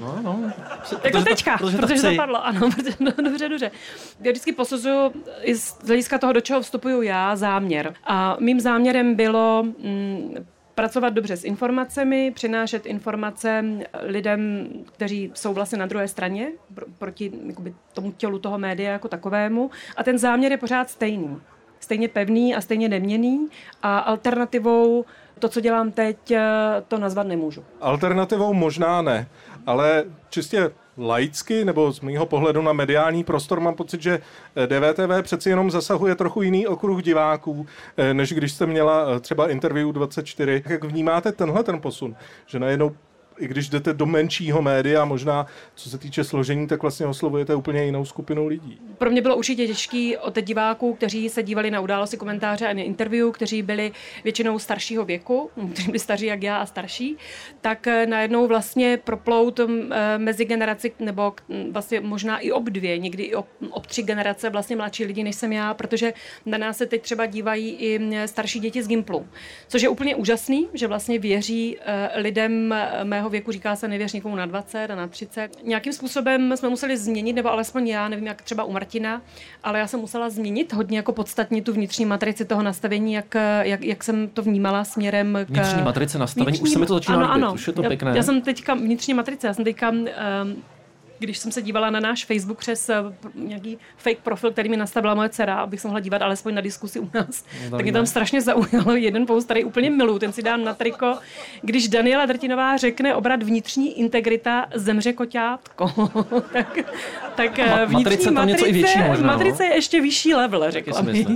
No, 0.00 0.18
no. 0.22 0.40
Jako 0.44 1.00
Protože 1.00 1.12
to- 1.12 1.24
teďka, 1.24 1.58
protože 1.58 1.76
protože, 1.76 1.76
to 1.76 1.86
protože 1.86 1.94
chci. 2.08 2.16
zapadlo, 2.16 2.46
ano, 2.46 2.70
protože, 2.76 2.96
no, 3.00 3.12
dobře, 3.24 3.48
dobře. 3.48 3.70
Já 4.20 4.30
vždycky 4.30 4.52
posuzuju 4.52 5.12
i 5.42 5.54
z 5.54 5.78
hlediska 5.86 6.18
toho, 6.18 6.32
do 6.32 6.40
čeho 6.40 6.60
vstupuju 6.62 7.02
já, 7.02 7.36
záměr. 7.36 7.94
A 8.04 8.36
mým 8.40 8.60
záměrem 8.60 9.14
bylo 9.14 9.62
mm, 9.62 10.34
pracovat 10.80 11.10
dobře 11.10 11.36
s 11.36 11.44
informacemi, 11.44 12.32
přinášet 12.34 12.86
informace 12.86 13.64
lidem, 14.02 14.68
kteří 14.92 15.30
jsou 15.34 15.54
vlastně 15.54 15.78
na 15.78 15.86
druhé 15.86 16.08
straně, 16.08 16.48
pr- 16.74 16.84
proti 16.98 17.32
jakoby, 17.46 17.74
tomu 17.92 18.12
tělu 18.12 18.38
toho 18.38 18.58
média 18.58 18.92
jako 18.92 19.08
takovému. 19.08 19.70
A 19.96 20.02
ten 20.02 20.18
záměr 20.18 20.52
je 20.52 20.58
pořád 20.58 20.90
stejný. 20.90 21.40
Stejně 21.80 22.08
pevný 22.08 22.54
a 22.54 22.60
stejně 22.60 22.88
neměný. 22.88 23.48
A 23.82 23.98
alternativou 23.98 25.04
to, 25.38 25.48
co 25.48 25.60
dělám 25.60 25.92
teď, 25.92 26.30
eh, 26.30 26.40
to 26.88 26.98
nazvat 26.98 27.26
nemůžu. 27.26 27.64
Alternativou 27.80 28.54
možná 28.54 29.02
ne, 29.02 29.26
ale 29.66 30.04
čistě 30.30 30.70
laicky, 31.00 31.64
nebo 31.64 31.92
z 31.92 32.00
mýho 32.00 32.26
pohledu 32.26 32.62
na 32.62 32.72
mediální 32.72 33.24
prostor, 33.24 33.60
mám 33.60 33.74
pocit, 33.74 34.02
že 34.02 34.20
DVTV 34.66 35.22
přeci 35.22 35.48
jenom 35.50 35.70
zasahuje 35.70 36.14
trochu 36.14 36.42
jiný 36.42 36.66
okruh 36.66 37.02
diváků, 37.02 37.66
než 38.12 38.32
když 38.32 38.52
jste 38.52 38.66
měla 38.66 39.20
třeba 39.20 39.50
interview 39.50 39.92
24. 39.92 40.62
Jak 40.66 40.84
vnímáte 40.84 41.32
tenhle 41.32 41.64
ten 41.64 41.80
posun? 41.80 42.16
Že 42.46 42.58
najednou 42.58 42.96
i 43.40 43.48
když 43.48 43.68
jdete 43.68 43.92
do 43.92 44.06
menšího 44.06 44.62
média, 44.62 45.04
možná 45.04 45.46
co 45.74 45.90
se 45.90 45.98
týče 45.98 46.24
složení, 46.24 46.66
tak 46.66 46.82
vlastně 46.82 47.06
oslovujete 47.06 47.54
úplně 47.54 47.84
jinou 47.84 48.04
skupinu 48.04 48.46
lidí. 48.46 48.78
Pro 48.98 49.10
mě 49.10 49.22
bylo 49.22 49.36
určitě 49.36 49.66
těžký 49.66 50.16
od 50.16 50.38
diváků, 50.42 50.94
kteří 50.94 51.28
se 51.28 51.42
dívali 51.42 51.70
na 51.70 51.80
události 51.80 52.16
komentáře 52.16 52.66
a 52.66 52.70
interview, 52.70 53.30
kteří 53.30 53.62
byli 53.62 53.92
většinou 54.24 54.58
staršího 54.58 55.04
věku, 55.04 55.50
kteří 55.72 55.86
byli 55.86 55.98
staří 55.98 56.26
jak 56.26 56.42
já 56.42 56.56
a 56.56 56.66
starší, 56.66 57.16
tak 57.60 57.86
eh, 57.86 58.06
najednou 58.06 58.46
vlastně 58.46 58.98
proplout 59.04 59.60
eh, 59.60 59.66
mezi 60.18 60.44
generaci, 60.44 60.92
nebo 60.98 61.32
vlastně 61.70 62.00
možná 62.00 62.38
i 62.38 62.52
ob 62.52 62.64
dvě, 62.64 62.98
někdy 62.98 63.22
i 63.22 63.34
ob, 63.34 63.86
tři 63.86 64.02
generace 64.02 64.50
vlastně 64.50 64.76
mladší 64.76 65.04
lidi, 65.04 65.24
než 65.24 65.36
jsem 65.36 65.52
já, 65.52 65.74
protože 65.74 66.12
na 66.46 66.58
nás 66.58 66.76
se 66.76 66.86
teď 66.86 67.02
třeba 67.02 67.26
dívají 67.26 67.76
i 67.78 68.00
starší 68.26 68.60
děti 68.60 68.82
z 68.82 68.88
Gimplu, 68.88 69.26
což 69.68 69.82
je 69.82 69.88
úplně 69.88 70.16
úžasný, 70.16 70.68
že 70.74 70.86
vlastně 70.86 71.18
věří 71.18 71.78
eh, 71.80 72.10
lidem 72.20 72.74
mého 73.04 73.29
věku 73.30 73.52
říká 73.52 73.76
se 73.76 73.88
nevěř 73.88 74.12
nikomu 74.12 74.36
na 74.36 74.46
20 74.46 74.90
a 74.90 74.94
na 74.94 75.06
30. 75.06 75.48
Nějakým 75.64 75.92
způsobem 75.92 76.56
jsme 76.56 76.68
museli 76.68 76.96
změnit, 76.96 77.32
nebo 77.32 77.52
alespoň 77.52 77.88
já, 77.88 78.08
nevím 78.08 78.26
jak 78.26 78.42
třeba 78.42 78.64
u 78.64 78.72
Martina, 78.72 79.22
ale 79.62 79.78
já 79.78 79.86
jsem 79.86 80.00
musela 80.00 80.30
změnit 80.30 80.72
hodně 80.72 80.98
jako 80.98 81.12
podstatně 81.12 81.62
tu 81.62 81.72
vnitřní 81.72 82.06
matrici 82.06 82.44
toho 82.44 82.62
nastavení, 82.62 83.12
jak, 83.12 83.34
jak, 83.60 83.84
jak 83.84 84.04
jsem 84.04 84.28
to 84.28 84.42
vnímala 84.42 84.84
směrem 84.84 85.38
k... 85.46 85.48
Vnitřní 85.48 85.82
matrice 85.82 86.18
nastavení, 86.18 86.58
vnitřní... 86.58 86.68
už 86.68 86.72
se 86.72 86.78
mi 86.78 86.86
to 86.86 86.94
začíná 86.94 87.16
ano, 87.16 87.26
líbit, 87.26 87.44
ano. 87.44 87.54
už 87.54 87.66
je 87.66 87.72
to 87.72 87.82
já, 87.82 87.88
pěkné. 87.88 88.12
Já 88.16 88.22
jsem 88.22 88.40
teďka 88.42 88.74
vnitřní 88.74 89.14
matrice, 89.14 89.46
já 89.46 89.54
jsem 89.54 89.64
teďka 89.64 89.90
um, 89.90 90.06
když 91.20 91.38
jsem 91.38 91.52
se 91.52 91.62
dívala 91.62 91.90
na 91.90 92.00
náš 92.00 92.24
Facebook 92.24 92.58
přes 92.58 92.88
eh, 92.88 92.94
nějaký 93.34 93.78
fake 93.96 94.18
profil, 94.22 94.50
který 94.52 94.68
mi 94.68 94.76
nastavila 94.76 95.14
moje 95.14 95.28
dcera, 95.28 95.56
abych 95.56 95.80
se 95.80 95.88
mohla 95.88 96.00
dívat 96.00 96.22
alespoň 96.22 96.54
na 96.54 96.60
diskusi 96.60 97.00
u 97.00 97.10
nás, 97.14 97.44
no, 97.64 97.76
tak 97.76 97.82
mě 97.82 97.92
tam 97.92 98.06
strašně 98.06 98.40
zaujalo 98.40 98.96
jeden 98.96 99.26
post, 99.26 99.44
který 99.44 99.64
úplně 99.64 99.90
milu, 99.90 100.18
ten 100.18 100.32
si 100.32 100.42
dám 100.42 100.64
na 100.64 100.74
triko, 100.74 101.18
když 101.62 101.88
Daniela 101.88 102.26
Drtinová 102.26 102.76
řekne 102.76 103.14
obrat 103.14 103.42
vnitřní 103.42 104.00
integrita 104.00 104.66
zemře 104.74 105.12
koťátko. 105.12 105.86
tak, 106.52 106.78
tak 107.34 107.58
Ma- 107.58 107.86
vnitřní 107.86 108.04
matrice, 108.04 108.30
tam 108.30 108.46
něco 108.46 108.66
i 108.66 108.72
větší 108.72 108.98
možná, 109.08 109.26
matrice 109.26 109.64
je 109.64 109.74
ještě 109.74 110.00
vyšší 110.00 110.34
level, 110.34 110.70
řekla 110.70 111.02
bych. 111.02 111.26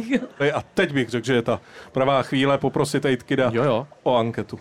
A 0.55 0.63
teď 0.75 0.93
bych 0.93 1.09
řekl, 1.09 1.27
že 1.27 1.35
je 1.35 1.43
ta 1.43 1.61
pravá 1.93 2.23
chvíle 2.23 2.59
poprosit 2.59 3.05
Ejtkida 3.05 3.51
jo, 3.55 3.65
jo. 3.65 3.87
o 4.03 4.17
anketu. 4.17 4.59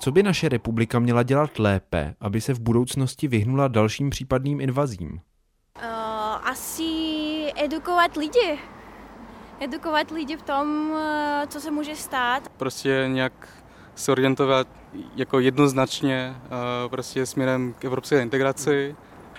Co 0.00 0.12
by 0.12 0.22
naše 0.22 0.48
republika 0.48 0.98
měla 0.98 1.22
dělat 1.22 1.58
lépe, 1.58 2.14
aby 2.20 2.40
se 2.40 2.54
v 2.54 2.60
budoucnosti 2.60 3.28
vyhnula 3.28 3.68
dalším 3.68 4.10
případným 4.10 4.60
invazím? 4.60 5.10
Uh, 5.12 5.82
asi 6.48 6.84
edukovat 7.56 8.16
lidi. 8.16 8.58
Edukovat 9.60 10.10
lidi 10.10 10.36
v 10.36 10.42
tom, 10.42 10.96
co 11.48 11.60
se 11.60 11.70
může 11.70 11.96
stát. 11.96 12.48
Prostě 12.48 13.04
nějak 13.08 13.48
se 13.94 14.12
orientovat 14.12 14.68
jako 15.16 15.40
jednoznačně 15.40 16.36
prostě 16.90 17.26
směrem 17.26 17.74
k 17.78 17.84
evropské 17.84 18.22
integraci. 18.22 18.96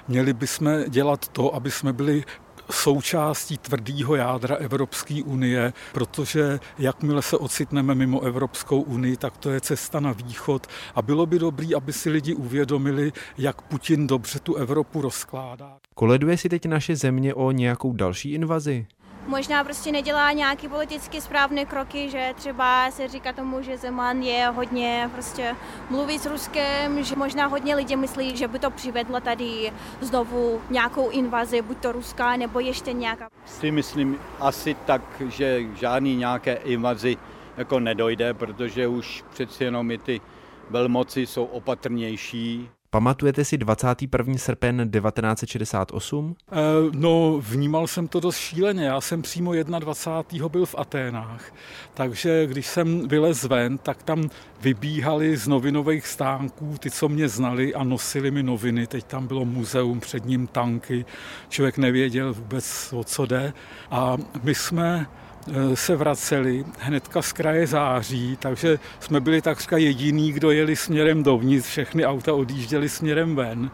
Měli 0.07 0.33
bychom 0.33 0.83
dělat 0.87 1.27
to, 1.27 1.55
aby 1.55 1.71
jsme 1.71 1.93
byli 1.93 2.23
součástí 2.71 3.57
tvrdého 3.57 4.15
jádra 4.15 4.55
Evropské 4.55 5.23
unie, 5.23 5.73
protože 5.93 6.59
jakmile 6.79 7.21
se 7.21 7.37
ocitneme 7.37 7.95
mimo 7.95 8.21
Evropskou 8.21 8.81
unii, 8.81 9.17
tak 9.17 9.37
to 9.37 9.49
je 9.49 9.61
cesta 9.61 9.99
na 9.99 10.11
východ 10.11 10.67
a 10.95 11.01
bylo 11.01 11.25
by 11.25 11.39
dobré, 11.39 11.67
aby 11.75 11.93
si 11.93 12.09
lidi 12.09 12.35
uvědomili, 12.35 13.11
jak 13.37 13.61
Putin 13.61 14.07
dobře 14.07 14.39
tu 14.39 14.55
Evropu 14.55 15.01
rozkládá. 15.01 15.77
Koleduje 15.95 16.37
si 16.37 16.49
teď 16.49 16.65
naše 16.65 16.95
země 16.95 17.33
o 17.33 17.51
nějakou 17.51 17.93
další 17.93 18.33
invazi? 18.33 18.87
Možná 19.31 19.63
prostě 19.63 19.91
nedělá 19.91 20.31
nějaký 20.31 20.67
politicky 20.67 21.21
správné 21.21 21.65
kroky, 21.65 22.09
že 22.09 22.33
třeba 22.35 22.91
se 22.91 23.07
říká 23.07 23.33
tomu, 23.33 23.61
že 23.61 23.77
Zeman 23.77 24.21
je 24.21 24.47
hodně 24.47 25.09
prostě 25.13 25.55
mluví 25.89 26.19
s 26.19 26.25
Ruskem, 26.25 27.03
že 27.03 27.15
možná 27.15 27.45
hodně 27.45 27.75
lidí 27.75 27.95
myslí, 27.95 28.37
že 28.37 28.47
by 28.47 28.59
to 28.59 28.71
přivedlo 28.71 29.19
tady 29.19 29.71
znovu 30.01 30.61
nějakou 30.69 31.09
invazi, 31.09 31.61
buď 31.61 31.77
to 31.77 31.91
ruská, 31.91 32.35
nebo 32.35 32.59
ještě 32.59 32.93
nějaká. 32.93 33.29
Si 33.45 33.71
myslím 33.71 34.19
asi 34.39 34.75
tak, 34.85 35.01
že 35.27 35.63
žádný 35.75 36.15
nějaké 36.15 36.53
invazi 36.53 37.17
jako 37.57 37.79
nedojde, 37.79 38.33
protože 38.33 38.87
už 38.87 39.23
přeci 39.29 39.63
jenom 39.63 39.91
i 39.91 39.97
ty 39.97 40.21
velmoci 40.69 41.25
jsou 41.25 41.45
opatrnější. 41.45 42.69
Pamatujete 42.93 43.45
si 43.45 43.57
21. 43.57 44.37
srpen 44.37 44.91
1968? 44.91 46.35
E, 46.51 46.55
no, 46.91 47.41
vnímal 47.41 47.87
jsem 47.87 48.07
to 48.07 48.19
dost 48.19 48.37
šíleně. 48.37 48.85
Já 48.85 49.01
jsem 49.01 49.21
přímo 49.21 49.53
21. 49.53 50.49
byl 50.49 50.65
v 50.65 50.75
Aténách, 50.77 51.53
takže 51.93 52.47
když 52.47 52.67
jsem 52.67 53.07
vylez 53.07 53.43
ven, 53.43 53.77
tak 53.77 54.03
tam 54.03 54.29
vybíhali 54.61 55.37
z 55.37 55.47
novinových 55.47 56.07
stánků 56.07 56.75
ty, 56.79 56.91
co 56.91 57.09
mě 57.09 57.27
znali 57.27 57.73
a 57.73 57.83
nosili 57.83 58.31
mi 58.31 58.43
noviny. 58.43 58.87
Teď 58.87 59.05
tam 59.05 59.27
bylo 59.27 59.45
muzeum, 59.45 59.99
před 59.99 60.25
ním 60.25 60.47
tanky, 60.47 61.05
člověk 61.49 61.77
nevěděl 61.77 62.33
vůbec, 62.33 62.93
o 62.93 63.03
co 63.03 63.25
jde. 63.25 63.53
A 63.91 64.17
my 64.43 64.55
jsme 64.55 65.07
Eh, 65.07 65.30
se 65.73 65.95
vraceli 65.95 66.65
hnedka 66.79 67.21
z 67.21 67.33
kraje 67.33 67.67
září, 67.67 68.37
takže 68.39 68.79
jsme 68.99 69.19
byli 69.19 69.41
takřka 69.41 69.77
jediný, 69.77 70.31
kdo 70.31 70.51
jeli 70.51 70.75
směrem 70.75 71.23
dovnitř, 71.23 71.67
všechny 71.67 72.05
auta 72.05 72.33
odjížděly 72.33 72.89
směrem 72.89 73.35
ven 73.35 73.71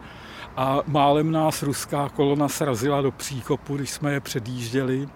a 0.56 0.82
málem 0.86 1.32
nás 1.32 1.62
ruská 1.62 2.08
kolona 2.08 2.48
srazila 2.48 3.02
do 3.02 3.12
příkopu, 3.12 3.76
když 3.76 3.90
jsme 3.90 4.12
je 4.12 4.20
předjížděli. 4.20 5.08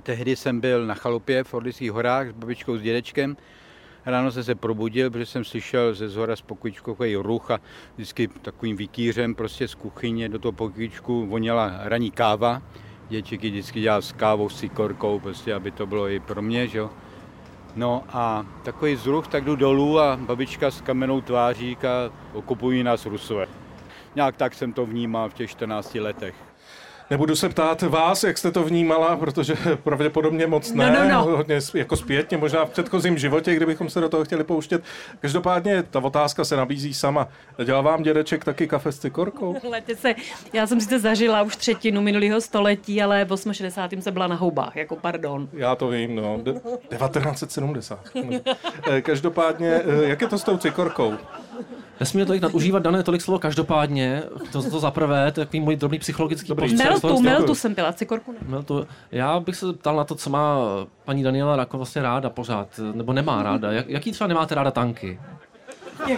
Tehdy 0.00 0.36
jsem 0.36 0.60
byl 0.60 0.86
na 0.86 0.94
chalupě 0.94 1.44
v 1.44 1.54
Orlických 1.54 1.92
horách 1.92 2.28
s 2.28 2.32
babičkou 2.32 2.76
s 2.76 2.82
dědečkem. 2.82 3.36
Ráno 4.06 4.32
jsem 4.32 4.44
se 4.44 4.54
probudil, 4.54 5.10
protože 5.10 5.26
jsem 5.26 5.44
slyšel 5.44 5.94
ze 5.94 6.08
zhora 6.08 6.36
z 6.36 6.42
pokojíčku 6.42 6.90
takový 6.90 7.16
ruch 7.16 7.50
a 7.50 7.60
vždycky 7.94 8.28
takovým 8.28 8.76
vykýřem 8.76 9.34
prostě 9.34 9.68
z 9.68 9.74
kuchyně 9.74 10.28
do 10.28 10.38
toho 10.38 10.52
pokojíčku 10.52 11.26
voněla 11.26 11.72
raní 11.82 12.10
káva 12.10 12.62
děčíky 13.12 13.50
vždycky 13.50 13.80
dělal 13.80 14.02
s 14.02 14.12
kávou, 14.12 14.48
s 14.48 14.58
cikorkou, 14.58 15.20
prostě, 15.20 15.54
aby 15.54 15.70
to 15.70 15.86
bylo 15.86 16.08
i 16.08 16.20
pro 16.20 16.42
mě, 16.42 16.68
že 16.68 16.78
jo. 16.78 16.90
No 17.76 18.04
a 18.08 18.46
takový 18.62 18.96
zruch, 18.96 19.28
tak 19.28 19.44
jdu 19.44 19.56
dolů 19.56 20.00
a 20.00 20.16
babička 20.16 20.70
s 20.70 20.80
kamenou 20.80 21.20
tváří 21.20 21.68
říká, 21.68 22.10
okupují 22.32 22.82
nás 22.82 23.06
Rusové. 23.06 23.46
Nějak 24.14 24.36
tak 24.36 24.54
jsem 24.54 24.72
to 24.72 24.86
vnímal 24.86 25.28
v 25.28 25.34
těch 25.34 25.50
14 25.50 25.94
letech. 25.94 26.51
Nebudu 27.10 27.36
se 27.36 27.48
ptát 27.48 27.82
vás, 27.82 28.24
jak 28.24 28.38
jste 28.38 28.50
to 28.50 28.64
vnímala, 28.64 29.16
protože 29.16 29.54
pravděpodobně 29.84 30.46
moc 30.46 30.72
ne, 30.72 30.90
no, 30.90 31.04
no, 31.04 31.30
no. 31.30 31.36
hodně 31.36 31.58
jako 31.74 31.96
zpětně, 31.96 32.36
možná 32.36 32.64
v 32.64 32.70
předchozím 32.70 33.18
životě, 33.18 33.54
kdybychom 33.54 33.90
se 33.90 34.00
do 34.00 34.08
toho 34.08 34.24
chtěli 34.24 34.44
pouštět. 34.44 34.82
Každopádně 35.20 35.82
ta 35.82 35.98
otázka 35.98 36.44
se 36.44 36.56
nabízí 36.56 36.94
sama. 36.94 37.28
Dělá 37.64 37.80
vám 37.80 38.02
dědeček 38.02 38.44
taky 38.44 38.66
kafe 38.66 38.92
s 38.92 38.98
cikorkou? 38.98 39.56
se, 39.94 40.14
já 40.52 40.66
jsem 40.66 40.80
sice 40.80 40.98
zažila 40.98 41.42
už 41.42 41.56
třetinu 41.56 42.00
minulého 42.00 42.40
století, 42.40 43.02
ale 43.02 43.24
v 43.24 43.36
68. 43.52 44.02
se 44.02 44.10
byla 44.10 44.26
na 44.26 44.36
houbách, 44.36 44.76
jako 44.76 44.96
pardon. 44.96 45.48
Já 45.52 45.74
to 45.74 45.88
vím, 45.88 46.16
no. 46.16 46.38
De- 46.42 46.52
1970. 46.52 48.08
Každopádně, 49.02 49.68
eh, 49.68 50.08
jak 50.08 50.20
je 50.20 50.28
to 50.28 50.38
s 50.38 50.44
tou 50.44 50.56
cikorkou? 50.56 51.14
Nesmíme 52.00 52.26
to 52.26 52.34
nadužívat 52.34 52.82
dané 52.82 53.02
tolik 53.02 53.22
slovo 53.22 53.38
každopádně, 53.38 54.22
to, 54.52 54.62
to 54.62 54.80
za 54.80 54.90
prvé, 54.90 55.32
to 55.32 55.40
je 55.40 55.46
takový 55.46 55.60
můj 55.60 55.76
drobný 55.76 55.98
psychologický 55.98 56.48
Dobrý. 56.48 56.76
Meltu, 57.06 57.22
meltu 57.22 57.54
jsem 57.54 57.74
pila, 57.74 57.92
cikorku 57.92 58.32
ne. 58.32 58.38
Meltu. 58.46 58.86
Já 59.12 59.40
bych 59.40 59.56
se 59.56 59.72
ptal 59.72 59.96
na 59.96 60.04
to, 60.04 60.14
co 60.14 60.30
má 60.30 60.56
paní 61.04 61.22
Daniela 61.22 61.56
Rako 61.56 61.76
vlastně 61.76 62.02
ráda 62.02 62.30
pořád, 62.30 62.80
nebo 62.94 63.12
nemá 63.12 63.42
ráda. 63.42 63.72
Jak, 63.72 63.88
jaký 63.88 64.12
třeba 64.12 64.28
nemáte 64.28 64.54
ráda 64.54 64.70
tanky? 64.70 65.20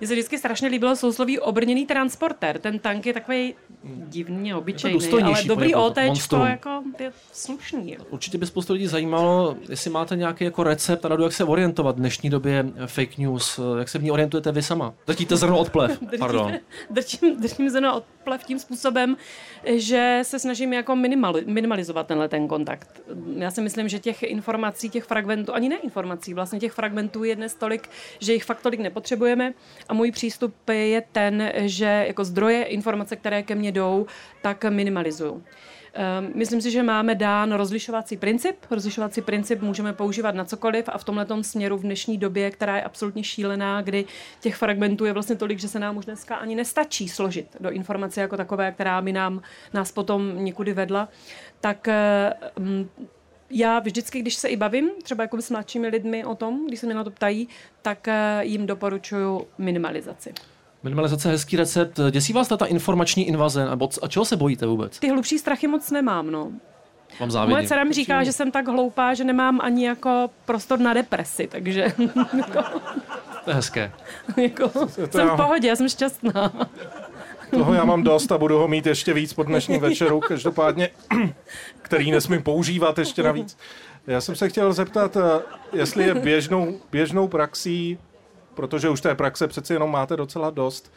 Mně 0.00 0.08
se 0.08 0.14
vždycky 0.14 0.38
strašně 0.38 0.68
líbilo 0.68 0.96
sousloví 0.96 1.38
obrněný 1.38 1.86
transporter. 1.86 2.58
Ten 2.58 2.78
tank 2.78 3.06
je 3.06 3.12
takový 3.12 3.54
divně 3.84 4.56
obyčejný, 4.56 5.22
ale 5.22 5.44
dobrý 5.44 5.74
OT 5.74 5.96
jako 6.46 6.82
je 6.98 7.12
slušný. 7.32 7.92
Jo. 7.92 8.04
Určitě 8.10 8.38
by 8.38 8.46
spoustu 8.46 8.72
lidí 8.72 8.86
zajímalo, 8.86 9.56
jestli 9.68 9.90
máte 9.90 10.16
nějaký 10.16 10.44
jako 10.44 10.62
recept 10.62 11.04
a 11.04 11.08
radu, 11.08 11.22
jak 11.22 11.32
se 11.32 11.44
orientovat 11.44 11.96
v 11.96 11.98
dnešní 11.98 12.30
době 12.30 12.64
fake 12.86 13.18
news. 13.18 13.60
Jak 13.78 13.88
se 13.88 13.98
v 13.98 14.02
ní 14.02 14.10
orientujete 14.10 14.52
vy 14.52 14.62
sama? 14.62 14.94
Drtíte 15.06 15.36
zrno 15.36 15.58
od 15.58 15.70
plev. 15.70 15.98
Pardon. 16.18 16.52
Držím, 16.90 17.40
držím 17.40 17.70
zrno 17.70 17.96
od 17.96 18.04
plev 18.28 18.44
tím 18.44 18.58
způsobem, 18.58 19.16
že 19.64 20.20
se 20.22 20.38
snažím 20.38 20.72
jako 20.72 20.96
minimali, 20.96 21.44
minimalizovat 21.46 22.06
tenhle 22.06 22.28
ten 22.28 22.48
kontakt. 22.48 23.00
Já 23.36 23.50
si 23.50 23.60
myslím, 23.60 23.88
že 23.88 23.98
těch 23.98 24.22
informací, 24.22 24.90
těch 24.90 25.04
fragmentů, 25.04 25.54
ani 25.54 25.68
ne 25.68 25.76
informací, 25.76 26.34
vlastně 26.34 26.60
těch 26.60 26.72
fragmentů 26.72 27.24
je 27.24 27.36
dnes 27.36 27.54
tolik, 27.54 27.88
že 28.20 28.32
jich 28.32 28.44
fakt 28.44 28.62
tolik 28.62 28.80
nepotřebujeme 28.80 29.54
a 29.88 29.94
můj 29.94 30.10
přístup 30.10 30.54
je 30.68 31.02
ten, 31.12 31.52
že 31.54 32.04
jako 32.06 32.24
zdroje 32.24 32.64
informace, 32.64 33.16
které 33.16 33.42
ke 33.42 33.54
mně 33.54 33.72
jdou, 33.72 34.06
tak 34.42 34.64
minimalizuju. 34.64 35.42
Ehm, 35.92 36.32
myslím 36.34 36.60
si, 36.60 36.70
že 36.70 36.82
máme 36.82 37.14
dán 37.14 37.52
rozlišovací 37.52 38.16
princip. 38.16 38.56
Rozlišovací 38.70 39.20
princip 39.22 39.62
můžeme 39.62 39.92
používat 39.92 40.34
na 40.34 40.44
cokoliv 40.44 40.88
a 40.88 40.98
v 40.98 41.04
tomhle 41.04 41.26
směru 41.42 41.76
v 41.76 41.82
dnešní 41.82 42.18
době, 42.18 42.50
která 42.50 42.76
je 42.76 42.82
absolutně 42.82 43.24
šílená, 43.24 43.82
kdy 43.82 44.04
těch 44.40 44.56
fragmentů 44.56 45.04
je 45.04 45.12
vlastně 45.12 45.36
tolik, 45.36 45.58
že 45.58 45.68
se 45.68 45.78
nám 45.78 45.96
už 45.96 46.04
dneska 46.04 46.36
ani 46.36 46.54
nestačí 46.54 47.08
složit 47.08 47.56
do 47.60 47.70
informace 47.70 48.20
jako 48.20 48.36
takové, 48.36 48.72
která 48.72 49.02
by 49.02 49.12
nám, 49.12 49.42
nás 49.72 49.92
potom 49.92 50.44
někudy 50.44 50.72
vedla, 50.72 51.08
tak 51.60 51.88
ehm, 51.88 52.88
já 53.50 53.78
vždycky, 53.78 54.20
když 54.20 54.34
se 54.34 54.48
i 54.48 54.56
bavím, 54.56 54.90
třeba 55.02 55.24
jako 55.24 55.42
s 55.42 55.50
mladšími 55.50 55.88
lidmi 55.88 56.24
o 56.24 56.34
tom, 56.34 56.66
když 56.66 56.80
se 56.80 56.86
mě 56.86 56.94
na 56.94 57.04
to 57.04 57.10
ptají, 57.10 57.48
tak 57.82 58.08
eh, 58.08 58.40
jim 58.42 58.66
doporučuju 58.66 59.46
minimalizaci. 59.58 60.34
Minimalizace 60.82 61.28
hezký 61.28 61.56
recept. 61.56 62.00
Děsí 62.10 62.32
vás 62.32 62.48
ta 62.48 62.66
informační 62.66 63.28
invaze? 63.28 63.70
Nebo 63.70 63.88
a 64.02 64.08
čeho 64.08 64.24
se 64.24 64.36
bojíte 64.36 64.66
vůbec? 64.66 64.98
Ty 64.98 65.08
hlubší 65.08 65.38
strachy 65.38 65.68
moc 65.68 65.90
nemám, 65.90 66.30
no. 66.30 66.52
Vám 67.20 67.30
závidím. 67.30 67.56
Moje 67.56 67.68
dcera 67.68 67.84
mi 67.84 67.94
říká, 67.94 68.24
že 68.24 68.32
jsem 68.32 68.50
tak 68.50 68.68
hloupá, 68.68 69.14
že 69.14 69.24
nemám 69.24 69.60
ani 69.62 69.86
jako 69.86 70.30
prostor 70.44 70.78
na 70.78 70.94
depresi, 70.94 71.48
takže... 71.50 71.92
to 73.44 73.50
je 73.50 73.54
hezké. 73.54 73.92
jako, 74.36 74.70
jsem 75.10 75.28
v 75.28 75.36
pohodě, 75.36 75.68
já 75.68 75.76
jsem 75.76 75.88
šťastná. 75.88 76.68
Toho 77.50 77.74
já 77.74 77.84
mám 77.84 78.02
dost 78.02 78.32
a 78.32 78.38
budu 78.38 78.58
ho 78.58 78.68
mít 78.68 78.86
ještě 78.86 79.12
víc 79.12 79.32
po 79.32 79.42
dnešním 79.42 79.80
večeru, 79.80 80.20
každopádně, 80.20 80.88
který 81.82 82.10
nesmím 82.10 82.42
používat 82.42 82.98
ještě 82.98 83.22
navíc. 83.22 83.58
Já 84.06 84.20
jsem 84.20 84.36
se 84.36 84.48
chtěl 84.48 84.72
zeptat, 84.72 85.16
eh, 85.16 85.42
jestli 85.72 86.04
je 86.04 86.14
běžnou, 86.14 86.80
běžnou 86.92 87.28
praxí, 87.28 87.98
protože 88.58 88.88
už 88.88 89.00
té 89.00 89.14
praxe 89.14 89.48
přeci 89.48 89.72
jenom 89.72 89.90
máte 89.90 90.16
docela 90.16 90.50
dost, 90.50 90.92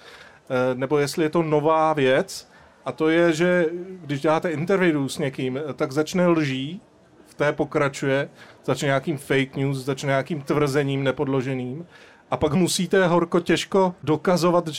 eh, 0.50 0.76
nebo 0.76 0.98
jestli 0.98 1.24
je 1.24 1.30
to 1.30 1.44
nová 1.44 1.94
věc, 1.94 2.50
a 2.86 2.92
to 2.92 3.10
je, 3.10 3.34
že 3.34 3.66
když 4.02 4.22
děláte 4.22 4.52
interview 4.52 5.08
s 5.08 5.18
někým, 5.18 5.60
tak 5.76 5.92
začne 5.92 6.28
lží, 6.28 6.82
v 7.28 7.34
té 7.34 7.54
pokračuje, 7.54 8.30
začne 8.66 8.86
nějakým 8.86 9.18
fake 9.18 9.56
news, 9.56 9.78
začne 9.78 10.08
nějakým 10.08 10.42
tvrzením 10.42 11.04
nepodloženým 11.04 11.86
a 12.32 12.38
pak 12.38 12.54
musíte 12.54 13.08
horko 13.08 13.40
těžko 13.40 13.96
dokazovat 14.04 14.70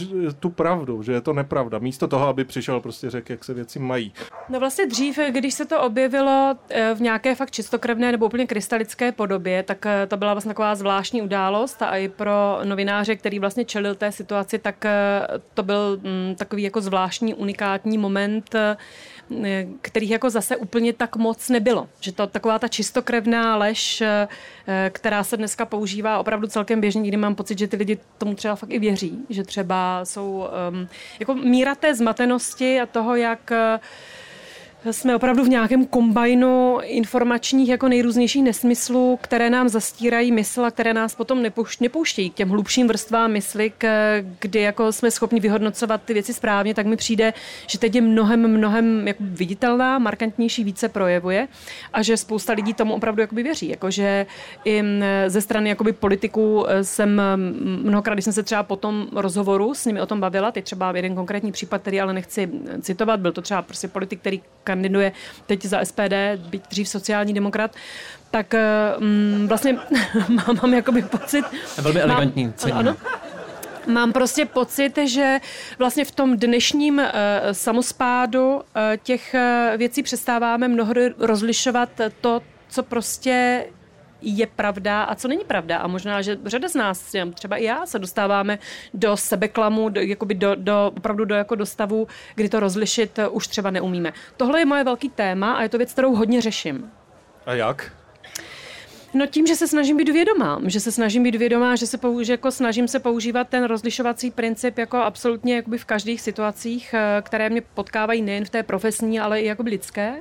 tu 0.40 0.50
pravdu, 0.50 1.02
že 1.02 1.12
je 1.12 1.20
to 1.20 1.32
nepravda, 1.32 1.78
místo 1.78 2.08
toho, 2.08 2.26
aby 2.26 2.44
přišel 2.44 2.80
prostě 2.80 3.10
řekl, 3.10 3.32
jak 3.32 3.44
se 3.44 3.54
věci 3.54 3.78
mají. 3.78 4.12
No 4.48 4.60
vlastně 4.60 4.86
dřív, 4.86 5.18
když 5.30 5.54
se 5.54 5.64
to 5.64 5.80
objevilo 5.80 6.54
eh, 6.70 6.94
v 6.94 7.00
nějaké 7.00 7.34
fakt 7.34 7.50
čistokrevné 7.50 8.12
nebo 8.12 8.26
úplně 8.26 8.46
krystalické 8.46 9.12
podobě, 9.12 9.62
tak 9.62 9.86
eh, 9.86 10.06
to 10.06 10.16
byla 10.16 10.34
vlastně 10.34 10.50
taková 10.50 10.74
zvláštní 10.74 11.22
událost 11.22 11.82
a 11.82 11.96
i 11.96 12.08
pro 12.08 12.60
novináře, 12.64 13.16
který 13.16 13.38
vlastně 13.38 13.64
čelil 13.64 13.94
té 13.94 14.12
situaci, 14.12 14.58
tak 14.58 14.84
eh, 14.84 15.26
to 15.54 15.62
byl 15.62 16.00
mm, 16.02 16.34
takový 16.34 16.62
jako 16.62 16.80
zvláštní, 16.80 17.34
unikátní 17.34 17.98
moment, 17.98 18.56
kterých 19.82 20.10
jako 20.10 20.30
zase 20.30 20.56
úplně 20.56 20.92
tak 20.92 21.16
moc 21.16 21.48
nebylo. 21.48 21.88
Že 22.00 22.12
to 22.12 22.26
taková 22.26 22.58
ta 22.58 22.68
čistokrevná 22.68 23.56
lež, 23.56 24.02
která 24.90 25.24
se 25.24 25.36
dneska 25.36 25.64
používá 25.64 26.18
opravdu 26.18 26.46
celkem 26.46 26.80
běžně, 26.80 27.08
kdy 27.08 27.16
mám 27.16 27.34
pocit, 27.42 27.58
že 27.58 27.68
ty 27.68 27.76
lidi 27.76 27.98
tomu 28.18 28.34
třeba 28.34 28.54
fakt 28.56 28.70
i 28.70 28.78
věří, 28.78 29.18
že 29.30 29.42
třeba 29.42 30.04
jsou 30.04 30.46
um, 30.70 30.88
jako 31.20 31.34
míra 31.34 31.74
té 31.74 31.94
zmatenosti 31.94 32.80
a 32.80 32.86
toho, 32.86 33.16
jak 33.16 33.52
jsme 34.90 35.16
opravdu 35.16 35.44
v 35.44 35.48
nějakém 35.48 35.86
kombajnu 35.86 36.78
informačních 36.82 37.68
jako 37.68 37.88
nejrůznějších 37.88 38.42
nesmyslů, 38.42 39.18
které 39.22 39.50
nám 39.50 39.68
zastírají 39.68 40.32
mysl 40.32 40.64
a 40.64 40.70
které 40.70 40.94
nás 40.94 41.14
potom 41.14 41.42
nepouštějí 41.80 42.30
k 42.30 42.34
těm 42.34 42.48
hlubším 42.48 42.88
vrstvám 42.88 43.32
mysli, 43.32 43.72
kdy 44.38 44.60
jako 44.60 44.92
jsme 44.92 45.10
schopni 45.10 45.40
vyhodnocovat 45.40 46.02
ty 46.04 46.14
věci 46.14 46.34
správně, 46.34 46.74
tak 46.74 46.86
mi 46.86 46.96
přijde, 46.96 47.32
že 47.66 47.78
teď 47.78 47.94
je 47.94 48.00
mnohem, 48.00 48.48
mnohem 48.48 49.08
jako 49.08 49.22
viditelná, 49.26 49.98
markantnější, 49.98 50.64
více 50.64 50.88
projevuje 50.88 51.48
a 51.92 52.02
že 52.02 52.16
spousta 52.16 52.52
lidí 52.52 52.74
tomu 52.74 52.94
opravdu 52.94 53.20
jakoby 53.20 53.42
věří. 53.42 53.68
Jakože 53.68 54.26
i 54.64 54.82
ze 55.26 55.40
strany 55.40 55.68
jakoby 55.68 55.92
politiků 55.92 56.64
e, 56.68 56.84
jsem 56.84 57.22
mnohokrát, 57.82 58.14
když 58.14 58.24
jsem 58.24 58.32
se 58.32 58.42
třeba 58.42 58.62
po 58.62 58.76
tom 58.76 59.06
rozhovoru 59.12 59.74
s 59.74 59.86
nimi 59.86 60.00
o 60.00 60.06
tom 60.06 60.20
bavila, 60.20 60.50
ty 60.52 60.62
třeba 60.62 60.92
jeden 60.96 61.14
konkrétní 61.14 61.52
případ, 61.52 61.82
který 61.82 62.00
ale 62.00 62.12
nechci 62.12 62.50
citovat, 62.80 63.20
byl 63.20 63.32
to 63.32 63.42
třeba 63.42 63.62
prostě 63.62 63.88
politik, 63.88 64.20
který 64.20 64.42
kandiduje 64.72 65.12
teď 65.46 65.64
za 65.64 65.84
SPD, 65.84 66.14
být 66.36 66.62
dřív 66.70 66.88
sociální 66.88 67.34
demokrat, 67.34 67.76
tak 68.30 68.54
um, 68.98 69.48
vlastně 69.48 69.76
mám, 70.28 70.56
mám 70.62 70.74
jakoby 70.74 71.02
pocit... 71.02 71.44
Velmi 71.82 72.00
elegantní, 72.00 72.44
mám, 72.44 72.52
cením. 72.56 72.76
Ano, 72.76 72.96
Mám 73.86 74.12
prostě 74.12 74.46
pocit, 74.46 74.98
že 75.04 75.38
vlastně 75.78 76.04
v 76.04 76.10
tom 76.10 76.36
dnešním 76.36 76.98
uh, 76.98 77.04
samospádu 77.52 78.54
uh, 78.54 78.62
těch 79.02 79.34
uh, 79.34 79.76
věcí 79.76 80.02
přestáváme 80.02 80.68
mnohdy 80.68 81.14
rozlišovat 81.18 81.88
to, 82.20 82.40
co 82.68 82.82
prostě 82.82 83.64
je 84.22 84.46
pravda 84.46 85.02
a 85.02 85.14
co 85.14 85.28
není 85.28 85.44
pravda. 85.44 85.78
A 85.78 85.86
možná, 85.86 86.22
že 86.22 86.38
řada 86.44 86.68
z 86.68 86.74
nás, 86.74 87.14
třeba 87.34 87.56
i 87.56 87.64
já, 87.64 87.86
se 87.86 87.98
dostáváme 87.98 88.58
do 88.94 89.16
sebeklamu, 89.16 89.88
do, 89.88 90.00
jakoby 90.00 90.34
do, 90.34 90.54
do, 90.54 90.92
opravdu 90.96 91.24
do, 91.24 91.34
jako 91.34 91.54
do 91.54 91.66
stavu, 91.66 92.08
kdy 92.34 92.48
to 92.48 92.60
rozlišit 92.60 93.18
už 93.30 93.46
třeba 93.46 93.70
neumíme. 93.70 94.12
Tohle 94.36 94.60
je 94.60 94.64
moje 94.64 94.84
velký 94.84 95.08
téma 95.08 95.52
a 95.52 95.62
je 95.62 95.68
to 95.68 95.78
věc, 95.78 95.92
kterou 95.92 96.14
hodně 96.14 96.40
řeším. 96.40 96.90
A 97.46 97.54
jak? 97.54 97.92
No 99.14 99.26
tím, 99.26 99.46
že 99.46 99.56
se 99.56 99.68
snažím 99.68 99.96
být 99.96 100.08
vědomá, 100.08 100.60
že 100.66 100.80
se 100.80 100.92
snažím 100.92 101.22
být 101.22 101.34
vědomá, 101.34 101.76
že 101.76 101.86
se 101.86 101.98
použi, 101.98 102.32
jako 102.32 102.50
snažím 102.50 102.88
se 102.88 103.00
používat 103.00 103.48
ten 103.48 103.64
rozlišovací 103.64 104.30
princip 104.30 104.78
jako 104.78 104.96
absolutně 104.96 105.56
jakoby 105.56 105.78
v 105.78 105.84
každých 105.84 106.20
situacích, 106.20 106.94
eh, 106.94 107.22
které 107.22 107.50
mě 107.50 107.60
potkávají 107.60 108.22
nejen 108.22 108.44
v 108.44 108.50
té 108.50 108.62
profesní, 108.62 109.20
ale 109.20 109.40
i 109.40 109.46
jako 109.46 109.62
lidské. 109.62 110.16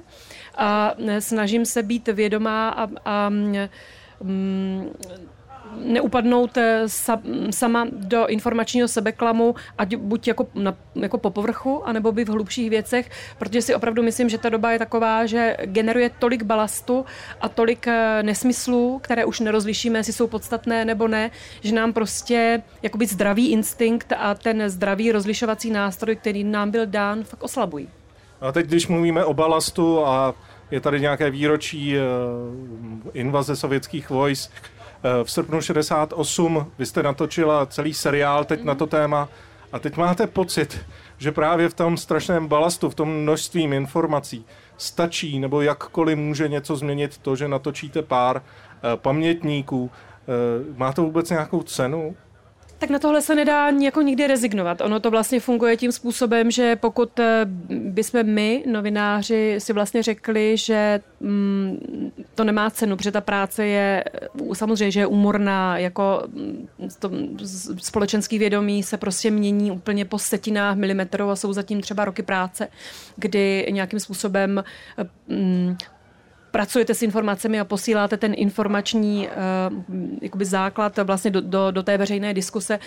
A 0.56 0.94
eh, 1.08 1.22
snažím 1.22 1.66
se 1.66 1.84
být 1.84 2.08
vědomá 2.08 2.70
a, 2.70 2.88
a 3.06 3.30
mm, 3.30 4.90
neupadnout 5.78 6.58
eh, 6.58 6.84
sa, 6.90 7.22
sama 7.52 7.88
do 7.92 8.28
informačního 8.28 8.88
sebeklamu, 8.88 9.56
ať 9.78 9.96
buď 9.96 10.28
jako, 10.28 10.48
na, 10.56 10.76
jako 10.96 11.18
po 11.18 11.30
povrchu, 11.30 11.88
anebo 11.88 12.12
by 12.12 12.26
v 12.26 12.30
hlubších 12.30 12.70
věcech, 12.70 13.10
protože 13.38 13.62
si 13.62 13.76
opravdu 13.76 14.04
myslím, 14.04 14.30
že 14.30 14.38
ta 14.38 14.50
doba 14.50 14.72
je 14.72 14.80
taková, 14.80 15.26
že 15.26 15.58
generuje 15.66 16.12
tolik 16.20 16.44
balastu 16.44 17.06
a 17.42 17.50
tolik 17.50 17.88
eh, 17.88 18.24
nesmyslů, 18.24 19.00
které 19.04 19.26
už 19.26 19.40
nerozlišíme, 19.40 20.00
jestli 20.00 20.14
jsou 20.14 20.28
podstatné 20.28 20.86
nebo 20.86 21.08
ne, 21.08 21.32
že 21.62 21.76
nám 21.76 21.94
prostě 21.94 22.64
jakoby 22.84 23.06
zdravý 23.06 23.52
instinkt 23.52 24.14
a 24.18 24.36
ten 24.36 24.70
zdravý 24.70 25.12
rozlišovací 25.12 25.72
nástroj, 25.72 26.16
který 26.16 26.44
nám 26.44 26.72
byl 26.72 26.86
dán, 26.86 27.24
fakt 27.24 27.44
oslabují. 27.44 27.90
A 28.42 28.52
teď, 28.52 28.66
když 28.66 28.88
mluvíme 28.88 29.26
o 29.26 29.34
balastu 29.34 30.06
a 30.06 30.34
je 30.72 30.82
tady 30.82 31.02
nějaké 31.02 31.30
výročí 31.30 31.96
uh, 31.96 32.02
invaze 33.14 33.56
sovětských 33.56 34.10
vojsk, 34.10 34.52
Eh, 34.52 34.71
v 35.24 35.32
srpnu 35.32 35.62
68 35.62 36.72
vy 36.80 36.86
jste 36.86 37.04
natočila 37.04 37.66
celý 37.66 37.94
seriál 37.94 38.46
teď 38.46 38.64
na 38.64 38.76
to 38.76 38.88
téma 38.88 39.30
a 39.72 39.80
teď 39.80 39.98
máte 39.98 40.28
pocit, 40.28 40.80
že 41.18 41.32
právě 41.32 41.70
v 41.70 41.74
tom 41.74 41.98
strašném 41.98 42.48
balastu, 42.48 42.90
v 42.90 42.96
tom 42.96 43.10
množství 43.10 43.64
informací 43.64 44.46
stačí 44.78 45.40
nebo 45.40 45.62
jakkoliv 45.62 46.18
může 46.18 46.48
něco 46.48 46.76
změnit 46.76 47.18
to, 47.18 47.36
že 47.36 47.48
natočíte 47.48 48.02
pár 48.02 48.38
uh, 48.38 48.42
pamětníků. 48.96 49.84
Uh, 49.84 50.78
má 50.78 50.94
to 50.94 51.04
vůbec 51.04 51.30
nějakou 51.30 51.64
cenu? 51.64 52.16
Tak 52.82 52.90
na 52.90 53.00
tohle 53.00 53.22
se 53.22 53.36
nedá 53.36 53.70
jako 53.70 54.02
nikdy 54.02 54.28
rezignovat. 54.28 54.82
Ono 54.82 55.00
to 55.00 55.12
vlastně 55.12 55.40
funguje 55.40 55.78
tím 55.78 55.92
způsobem, 55.92 56.52
že 56.52 56.76
pokud 56.76 57.20
eh, 57.20 57.46
bychom 57.70 58.24
my, 58.24 58.64
novináři, 58.72 59.56
si 59.58 59.74
vlastně 59.74 60.04
řekli, 60.04 60.58
že 60.58 61.00
mm, 61.20 62.12
to 62.36 62.44
nemá 62.44 62.70
cenu, 62.70 62.98
protože 62.98 63.12
ta 63.12 63.22
práce 63.22 63.66
je 63.66 64.04
eh, 64.14 64.56
samozřejmě, 64.56 64.92
že 64.92 65.00
je 65.00 65.08
úmorná, 65.08 65.78
jako 65.78 66.24
mm, 66.28 66.68
to, 67.00 67.12
společenský 67.78 68.40
vědomí 68.40 68.84
se 68.84 68.98
prostě 68.98 69.32
mění 69.32 69.72
úplně 69.72 70.06
po 70.06 70.20
setinách 70.20 70.78
milimetrů 70.78 71.30
a 71.30 71.36
jsou 71.36 71.54
zatím 71.54 71.82
třeba 71.82 72.06
roky 72.06 72.24
práce, 72.24 72.68
kdy 73.16 73.68
nějakým 73.72 74.00
způsobem 74.00 74.64
eh, 74.98 75.04
mm, 75.28 75.78
pracujete 76.52 76.96
s 76.96 77.02
informacemi 77.02 77.60
a 77.60 77.66
posíláte 77.66 78.18
ten 78.18 78.34
informační 78.38 79.28
uh, 79.28 79.96
jakoby 80.22 80.46
základ 80.46 81.00
vlastně 81.04 81.32
do, 81.32 81.42
do, 81.42 81.72
do 81.72 81.84
té 81.84 81.98
veřejné 81.98 82.34
diskuse, 82.34 82.80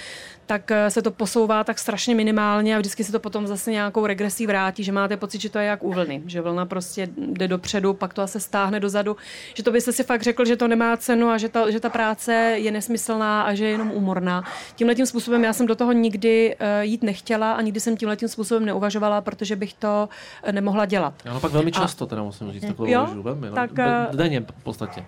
tak 0.47 0.71
uh, 0.71 0.77
se 0.89 1.03
to 1.03 1.11
posouvá 1.11 1.65
tak 1.65 1.79
strašně 1.79 2.15
minimálně 2.15 2.77
a 2.77 2.79
vždycky 2.79 3.05
se 3.05 3.13
to 3.13 3.21
potom 3.21 3.47
zase 3.47 3.71
nějakou 3.71 4.07
regresí 4.07 4.47
vrátí, 4.47 4.85
že 4.85 4.93
máte 4.93 5.17
pocit, 5.17 5.41
že 5.41 5.51
to 5.51 5.59
je 5.59 5.67
jak 5.67 5.85
u 5.85 5.93
vlny, 5.93 6.23
že 6.27 6.41
vlna 6.41 6.67
prostě 6.67 7.09
jde 7.17 7.49
dopředu, 7.49 7.95
pak 7.95 8.15
to 8.15 8.23
asi 8.23 8.41
stáhne 8.41 8.81
dozadu, 8.81 9.17
že 9.55 9.63
to 9.63 9.73
byste 9.73 9.93
si 9.93 10.05
fakt 10.05 10.23
řekl, 10.23 10.45
že 10.45 10.57
to 10.57 10.69
nemá 10.69 10.97
cenu 10.97 11.29
a 11.29 11.39
že 11.39 11.49
ta, 11.49 11.71
že 11.71 11.81
ta 11.81 11.89
práce 11.89 12.33
je 12.57 12.71
nesmyslná 12.71 13.43
a 13.43 13.55
že 13.55 13.65
je 13.65 13.71
jenom 13.71 13.91
úmorná. 13.91 14.45
Tímhle 14.77 14.95
tím 14.95 15.07
způsobem 15.07 15.45
já 15.45 15.53
jsem 15.53 15.67
do 15.67 15.75
toho 15.75 15.93
nikdy 15.93 16.57
uh, 16.61 16.67
jít 16.81 17.03
nechtěla 17.03 17.53
a 17.53 17.61
nikdy 17.61 17.81
jsem 17.81 17.97
tímhle 17.97 18.17
tím 18.17 18.29
způsobem 18.29 18.65
neuvažovala, 18.65 19.21
protože 19.21 19.57
bych 19.57 19.75
to 19.75 20.09
nemohla 20.51 20.87
dělat. 20.87 21.15
Já 21.25 21.35
no 21.35 21.41
pak 21.41 21.53
velmi 21.53 21.73
často 21.73 22.05
a, 22.05 22.09
teda 22.09 22.23
musím 22.23 22.53
říct, 22.53 22.67
takovou 22.67 23.23
velmi, 23.23 23.47
no 23.51 23.55
tak 23.55 23.79
eh, 23.79 24.09
Denně 24.13 24.41
v 24.41 24.63
podstatě. 24.63 25.05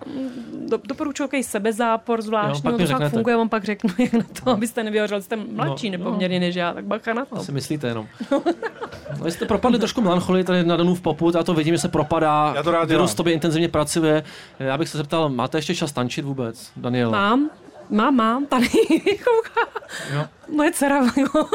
do, 0.67 0.79
doporučuji 0.87 1.43
sebezápor 1.43 2.21
zvláštní, 2.21 2.71
Jo, 2.71 2.77
no, 2.79 2.87
to 2.87 2.93
fakt 2.93 3.11
funguje, 3.11 3.35
vám 3.35 3.49
pak 3.49 3.63
řeknu, 3.63 3.89
jak 3.97 4.13
na 4.13 4.25
to, 4.43 4.51
abyste 4.51 4.83
nevyhořel, 4.83 5.21
jste 5.27 5.35
mladší 5.35 5.89
no. 5.89 5.97
nepoměrně 5.97 6.39
než 6.39 6.55
já, 6.55 6.73
tak 6.73 6.85
bacha 6.85 7.13
na 7.13 7.25
to. 7.25 7.35
To 7.35 7.43
si 7.43 7.51
myslíte 7.51 7.87
jenom. 7.87 8.07
No, 8.31 9.23
vy 9.23 9.31
jste 9.31 9.45
propadli 9.45 9.79
trošku 9.79 10.01
melancholii 10.01 10.43
tady 10.43 10.63
na 10.63 10.77
Danův 10.77 11.01
poput, 11.01 11.35
já 11.35 11.43
to 11.43 11.53
vidím, 11.53 11.75
že 11.75 11.79
se 11.81 11.87
propadá. 11.87 12.53
Já 12.55 12.63
to 12.63 12.71
rád 12.71 12.89
Virus 12.89 13.09
dělám. 13.09 13.15
tobě 13.15 13.33
intenzivně 13.33 13.67
pracuje. 13.69 14.23
Já 14.59 14.77
bych 14.77 14.89
se 14.89 14.97
zeptal, 14.97 15.29
máte 15.29 15.57
ještě 15.57 15.75
čas 15.75 15.91
tančit 15.91 16.25
vůbec, 16.25 16.71
Daniel? 16.75 17.11
Mám, 17.11 17.49
mám, 17.89 18.15
mám, 18.15 18.45
tady 18.45 18.67
kouká. 19.23 19.81
Jo. 20.13 20.25
Moje 20.55 20.71
dcera 20.71 20.99
jo, 21.17 21.45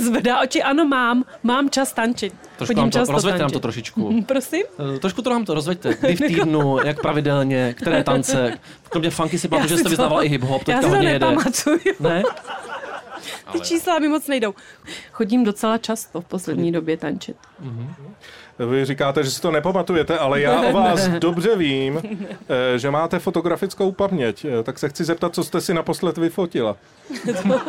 zvedá 0.00 0.40
oči, 0.40 0.62
ano 0.62 0.84
mám, 0.84 1.24
mám 1.42 1.70
čas 1.70 1.92
tančit. 1.92 2.34
Trošku 2.56 2.74
Chodím 2.74 2.82
nám 2.82 3.06
to, 3.06 3.12
rozveďte 3.12 3.38
nám 3.38 3.46
tančit. 3.46 3.52
to 3.52 3.60
trošičku. 3.60 4.22
Prosím? 4.22 4.62
Eh, 4.96 4.98
Trošku 4.98 5.22
to 5.22 5.30
nám 5.30 5.44
to 5.44 5.54
rozveďte. 5.54 5.94
Kdy 6.00 6.16
v 6.16 6.18
týdnu, 6.20 6.78
jak 6.84 7.00
pravidelně, 7.00 7.74
které 7.78 8.04
tance. 8.04 8.58
Kromě 8.88 9.10
funky 9.10 9.38
si 9.38 9.48
pamatuju, 9.48 9.68
že 9.68 9.74
Já 9.74 9.78
jste 9.78 9.82
to- 9.84 9.88
vyznával 9.90 10.24
i 10.24 10.28
hip-hop, 10.38 10.52
Já 10.58 10.64
teďka 10.64 10.80
si 10.80 10.82
to 10.82 10.88
hodně 10.88 11.08
jede. 11.10 11.26
Ne? 12.00 12.22
Ty 13.52 13.60
čísla 13.60 13.98
mi 13.98 14.08
moc 14.08 14.26
nejdou. 14.28 14.54
Chodím 15.12 15.44
docela 15.44 15.78
často 15.78 16.20
v 16.20 16.24
poslední 16.24 16.72
době 16.72 16.96
tančit. 16.96 17.36
Vy 18.70 18.84
říkáte, 18.84 19.24
že 19.24 19.30
si 19.30 19.40
to 19.40 19.50
nepamatujete, 19.50 20.18
ale 20.18 20.40
já 20.40 20.60
o 20.60 20.72
vás 20.82 21.08
dobře 21.08 21.56
vím, 21.56 22.02
eh, 22.74 22.78
že 22.78 22.90
máte 22.90 23.18
fotografickou 23.18 23.92
paměť. 23.92 24.44
Eh, 24.44 24.62
Tak 24.62 24.78
se 24.78 24.88
chci 24.88 25.04
zeptat, 25.04 25.34
co 25.34 25.44
jste 25.44 25.60
si 25.60 25.74
naposled 25.74 26.18
vyfotila. 26.18 26.76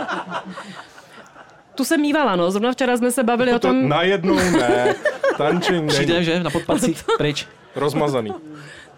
Tu 1.75 1.85
jsem 1.85 2.01
mývala, 2.01 2.35
no. 2.35 2.51
Zrovna 2.51 2.71
včera 2.71 2.97
jsme 2.97 3.12
se 3.12 3.23
bavili 3.23 3.51
o 3.53 3.59
To 3.59 3.67
tom... 3.67 3.89
najednou 3.89 4.35
ne. 4.35 4.95
Tančení 5.38 5.88
Přijde, 5.88 6.23
že? 6.23 6.43
Na 6.43 6.49
podpacích, 6.49 7.03
pryč. 7.17 7.47
Rozmazaný. 7.75 8.33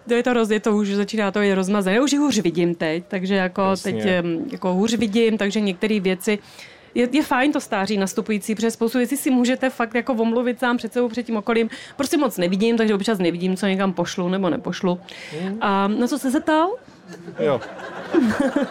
To 0.08 0.14
je 0.14 0.24
to, 0.24 0.34
roz, 0.34 0.50
je 0.50 0.60
to 0.60 0.76
už, 0.76 0.90
začíná 0.90 1.32
to 1.32 1.40
je 1.40 1.56
rozmazané. 1.56 1.96
Já 1.96 2.02
už 2.04 2.12
ji 2.12 2.18
hůř 2.18 2.40
vidím 2.40 2.76
teď, 2.76 3.04
takže 3.08 3.36
jako 3.36 3.62
Jasně. 3.62 3.94
teď 3.94 4.06
jako 4.52 4.74
hůř 4.74 4.94
vidím, 4.94 5.38
takže 5.38 5.60
některé 5.60 6.00
věci 6.00 6.40
je, 6.96 7.10
je 7.12 7.24
fajn 7.24 7.52
to 7.52 7.60
stáří 7.60 7.98
nastupující, 7.98 8.56
protože 8.56 8.72
spoustu 8.72 8.98
věcí 8.98 9.18
si 9.18 9.32
můžete 9.32 9.70
fakt 9.70 9.96
jako 9.96 10.14
omluvit 10.14 10.60
sám 10.60 10.78
před 10.78 10.94
sebou, 10.94 11.10
před 11.10 11.24
tím 11.24 11.38
okolím. 11.38 11.70
Prostě 11.96 12.18
moc 12.18 12.38
nevidím, 12.38 12.78
takže 12.78 12.96
občas 12.96 13.20
nevidím, 13.20 13.58
co 13.58 13.66
někam 13.66 13.94
pošlu 13.94 14.30
nebo 14.30 14.50
nepošlu. 14.50 15.00
A 15.62 15.88
na 15.88 16.08
co 16.08 16.20
se 16.20 16.40
ptal? 16.40 16.70
Jo. 17.40 17.62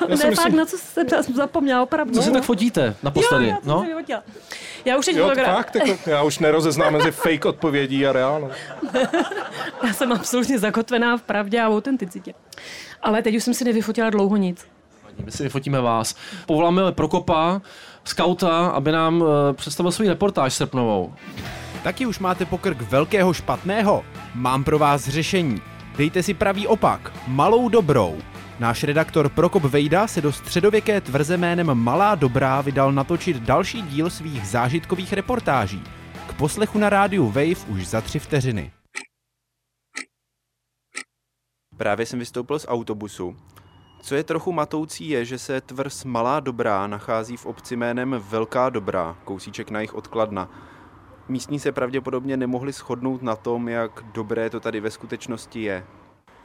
Ne, 0.08 0.16
si 0.16 0.22
fakt, 0.22 0.30
myslím- 0.30 0.56
na 0.56 0.64
co 0.64 0.78
jste 0.78 1.04
zapomněla, 1.34 1.82
opravdu. 1.82 2.14
Co 2.14 2.22
si 2.22 2.30
tak 2.32 2.42
fotíte 2.44 2.94
naposledy? 3.02 3.44
Jo, 3.46 3.50
já 3.50 3.58
no? 3.64 3.86
Já 4.84 4.96
už 4.96 5.06
Jo, 5.06 5.28
fotogra- 5.28 5.54
fakt, 5.54 5.74
jako, 5.74 6.10
já 6.10 6.22
už 6.22 6.38
nerozeznám 6.38 6.92
mezi 6.92 7.10
fake 7.10 7.44
odpovědí 7.44 8.06
a 8.06 8.12
reálnou. 8.12 8.50
Já 9.86 9.92
jsem 9.92 10.12
absolutně 10.12 10.58
zakotvená 10.58 11.16
v 11.16 11.22
pravdě 11.22 11.60
a 11.60 11.68
v 11.68 11.72
autenticitě. 11.72 12.34
Ale 13.02 13.22
teď 13.22 13.36
už 13.36 13.44
jsem 13.44 13.54
si 13.54 13.64
nevyfotila 13.64 14.10
dlouho 14.10 14.36
nic. 14.36 14.66
My 15.24 15.32
si 15.32 15.42
vyfotíme 15.42 15.80
vás. 15.80 16.14
Povoláme 16.46 16.92
Prokopa, 16.92 17.62
skauta, 18.04 18.66
aby 18.68 18.92
nám 18.92 19.24
eh, 19.50 19.52
představil 19.52 19.92
svůj 19.92 20.08
reportáž 20.08 20.54
srpnovou. 20.54 21.14
Taky 21.82 22.06
už 22.06 22.18
máte 22.18 22.44
pokrk 22.44 22.80
velkého 22.82 23.32
špatného? 23.32 24.04
Mám 24.34 24.64
pro 24.64 24.78
vás 24.78 25.08
řešení. 25.08 25.62
Dejte 25.96 26.22
si 26.22 26.34
pravý 26.34 26.66
opak, 26.66 27.12
malou 27.26 27.68
dobrou. 27.68 28.16
Náš 28.60 28.84
redaktor 28.84 29.28
Prokop 29.28 29.62
Vejda 29.62 30.06
se 30.06 30.20
do 30.20 30.32
středověké 30.32 31.00
tvrze 31.00 31.36
jménem 31.36 31.74
Malá 31.74 32.14
Dobrá 32.14 32.60
vydal 32.60 32.92
natočit 32.92 33.36
další 33.36 33.82
díl 33.82 34.10
svých 34.10 34.46
zážitkových 34.46 35.12
reportáží. 35.12 35.82
K 36.28 36.32
poslechu 36.32 36.78
na 36.78 36.88
rádiu 36.88 37.26
Wave 37.26 37.66
už 37.68 37.86
za 37.86 38.00
tři 38.00 38.18
vteřiny. 38.18 38.72
Právě 41.76 42.06
jsem 42.06 42.18
vystoupil 42.18 42.58
z 42.58 42.66
autobusu. 42.68 43.36
Co 44.02 44.14
je 44.14 44.24
trochu 44.24 44.52
matoucí 44.52 45.08
je, 45.08 45.24
že 45.24 45.38
se 45.38 45.60
tvrz 45.60 46.04
Malá 46.04 46.40
Dobrá 46.40 46.86
nachází 46.86 47.36
v 47.36 47.46
obci 47.46 47.76
jménem 47.76 48.22
Velká 48.28 48.70
Dobrá, 48.70 49.16
kousíček 49.24 49.70
na 49.70 49.80
jich 49.80 49.94
odkladna. 49.94 50.50
Místní 51.28 51.60
se 51.60 51.72
pravděpodobně 51.72 52.36
nemohli 52.36 52.72
shodnout 52.72 53.22
na 53.22 53.36
tom, 53.36 53.68
jak 53.68 54.02
dobré 54.12 54.50
to 54.50 54.60
tady 54.60 54.80
ve 54.80 54.90
skutečnosti 54.90 55.62
je. 55.62 55.86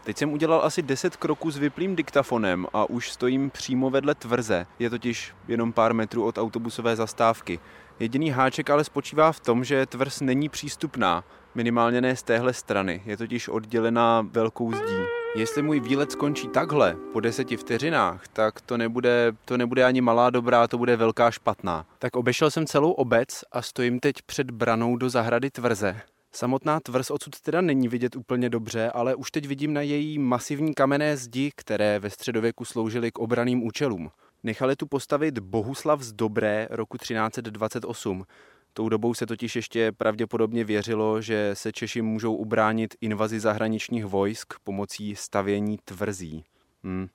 Teď 0.06 0.18
jsem 0.18 0.34
udělal 0.34 0.62
asi 0.63 0.82
10 0.82 1.15
kroků 1.15 1.52
s 1.52 1.58
vyplým 1.58 1.96
diktafonem 1.96 2.68
a 2.74 2.89
už 2.89 3.12
stojím 3.12 3.50
přímo 3.50 3.89
vedle 3.89 4.15
tvrze. 4.15 4.68
Je 4.80 4.89
totiž 4.89 5.34
jenom 5.48 5.74
pár 5.74 5.94
metrů 5.94 6.26
od 6.26 6.38
autobusové 6.38 6.96
zastávky. 6.96 7.60
Jediný 8.00 8.30
háček 8.30 8.70
ale 8.70 8.84
spočívá 8.84 9.32
v 9.32 9.39
tom, 9.39 9.63
že 9.63 9.86
tvrz 9.86 10.22
není 10.22 10.50
přístupná, 10.50 11.24
minimálně 11.56 12.02
ne 12.02 12.15
z 12.15 12.24
téhle 12.24 12.54
strany, 12.54 13.02
je 13.06 13.18
totiž 13.18 13.48
oddělená 13.48 14.28
velkou 14.32 14.72
zdí. 14.72 15.04
Jestli 15.36 15.62
můj 15.62 15.80
výlet 15.80 16.12
skončí 16.12 16.48
takhle, 16.48 16.96
po 17.13 17.20
deseti 17.20 17.58
vteřinách, 17.58 18.28
tak 18.28 18.62
to 18.62 18.78
nebude, 18.78 19.32
to 19.46 19.58
nebude 19.58 19.84
ani 19.84 20.02
malá 20.02 20.30
dobrá, 20.30 20.68
to 20.68 20.78
bude 20.78 20.96
velká 20.96 21.32
špatná. 21.32 21.86
Tak 22.00 22.15
obešel 22.15 22.52
jsem 22.52 22.65
celou 22.65 22.91
obec 22.91 23.44
a 23.52 23.62
stojím 23.62 24.00
teď 24.00 24.15
před 24.26 24.52
branou 24.52 24.98
do 24.98 25.10
zahrady 25.10 25.50
tvrze. 25.52 26.02
Samotná 26.36 26.80
tvrz 26.80 27.12
odsud 27.12 27.39
teda 27.41 27.62
není 27.62 27.88
vidět 27.88 28.15
úplně 28.15 28.50
dobře, 28.50 28.91
ale 28.91 29.15
už 29.15 29.32
teď 29.32 29.48
vidím 29.48 29.74
na 29.74 29.82
její 29.82 30.19
masivní 30.19 30.74
kamenné 30.74 31.17
zdi, 31.17 31.52
které 31.56 32.00
ve 32.00 32.10
středověku 32.10 32.65
sloužily 32.65 33.12
k 33.12 33.19
obraným 33.19 33.63
účelům. 33.63 34.12
Nechali 34.43 34.76
tu 34.76 34.88
postavit 34.88 35.39
Bohuslav 35.39 36.02
z 36.02 36.13
Dobré 36.13 36.67
roku 36.71 36.98
1328. 36.98 38.26
Tou 38.74 38.89
dobou 38.89 39.13
se 39.13 39.26
totiž 39.26 39.56
ještě 39.56 39.91
pravděpodobně 39.91 40.63
věřilo, 40.63 41.21
že 41.21 41.52
se 41.54 41.71
Češi 41.71 42.02
můžou 42.02 42.36
ubránit 42.36 42.95
invazi 43.02 43.39
zahraničních 43.39 44.06
vojsk 44.06 44.54
pomocí 44.63 45.15
stavění 45.15 45.78
tvrzí. 45.86 46.43
Hm. 46.84 47.08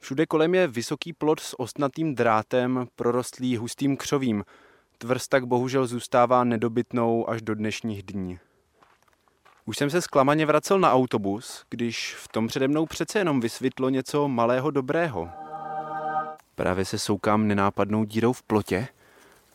Všude 0.00 0.26
kolem 0.26 0.54
je 0.54 0.68
vysoký 0.68 1.12
plot 1.12 1.40
s 1.40 1.60
ostnatým 1.60 2.14
drátem, 2.14 2.86
prorostlý 2.96 3.56
hustým 3.56 3.96
křovím. 3.96 4.44
Tvrz 5.02 5.28
tak 5.28 5.46
bohužel 5.46 5.86
zůstává 5.86 6.44
nedobytnou 6.44 7.30
až 7.30 7.42
do 7.42 7.54
dnešních 7.54 8.02
dní. 8.02 8.38
Už 9.64 9.76
jsem 9.76 9.90
se 9.90 10.02
zklamaně 10.02 10.46
vracel 10.46 10.78
na 10.78 10.92
autobus, 10.92 11.64
když 11.70 12.14
v 12.14 12.28
tom 12.28 12.46
přede 12.46 12.68
mnou 12.68 12.86
přece 12.86 13.18
jenom 13.18 13.40
vysvětlo 13.40 13.88
něco 13.88 14.28
malého 14.28 14.70
dobrého. 14.70 15.28
Právě 16.54 16.84
se 16.84 16.98
soukám 16.98 17.48
nenápadnou 17.48 18.04
dírou 18.04 18.32
v 18.32 18.42
plotě 18.42 18.88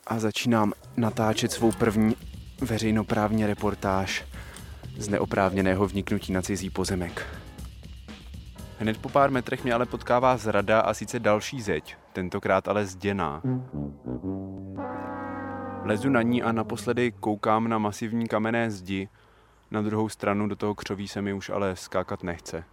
a 0.06 0.18
začínám 0.18 0.72
natáčet 0.96 1.52
svou 1.52 1.72
první 1.72 2.16
veřejnoprávní 2.60 3.46
reportáž 3.46 4.24
z 4.98 5.08
neoprávněného 5.08 5.88
vniknutí 5.88 6.32
na 6.32 6.42
cizí 6.42 6.70
pozemek. 6.70 7.26
Hned 8.78 8.98
po 8.98 9.08
pár 9.08 9.30
metrech 9.30 9.64
mě 9.64 9.74
ale 9.74 9.86
potkává 9.86 10.36
zrada 10.36 10.80
a 10.80 10.94
sice 10.94 11.18
další 11.18 11.62
zeď, 11.62 11.96
tentokrát 12.12 12.68
ale 12.68 12.86
zděná. 12.86 13.42
Lezu 15.84 16.10
na 16.10 16.22
ní 16.22 16.42
a 16.42 16.52
naposledy 16.52 17.12
koukám 17.12 17.68
na 17.68 17.78
masivní 17.78 18.26
kamenné 18.26 18.70
zdi, 18.70 19.08
na 19.70 19.82
druhou 19.82 20.08
stranu 20.08 20.48
do 20.48 20.56
toho 20.56 20.74
křoví 20.74 21.08
se 21.08 21.22
mi 21.22 21.32
už 21.32 21.50
ale 21.50 21.76
skákat 21.76 22.22
nechce. 22.22 22.64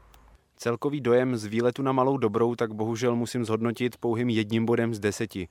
Celkový 0.58 1.02
dojem 1.02 1.36
z 1.36 1.46
výletu 1.46 1.82
na 1.82 1.92
Malou 1.92 2.18
Dobrou 2.18 2.56
tak 2.56 2.74
bohužel 2.74 3.16
musím 3.16 3.46
zhodnotit 3.46 3.98
pouhým 3.98 4.30
jedním 4.30 4.66
bodem 4.66 4.94
z 4.94 5.00
deseti. 5.00 5.48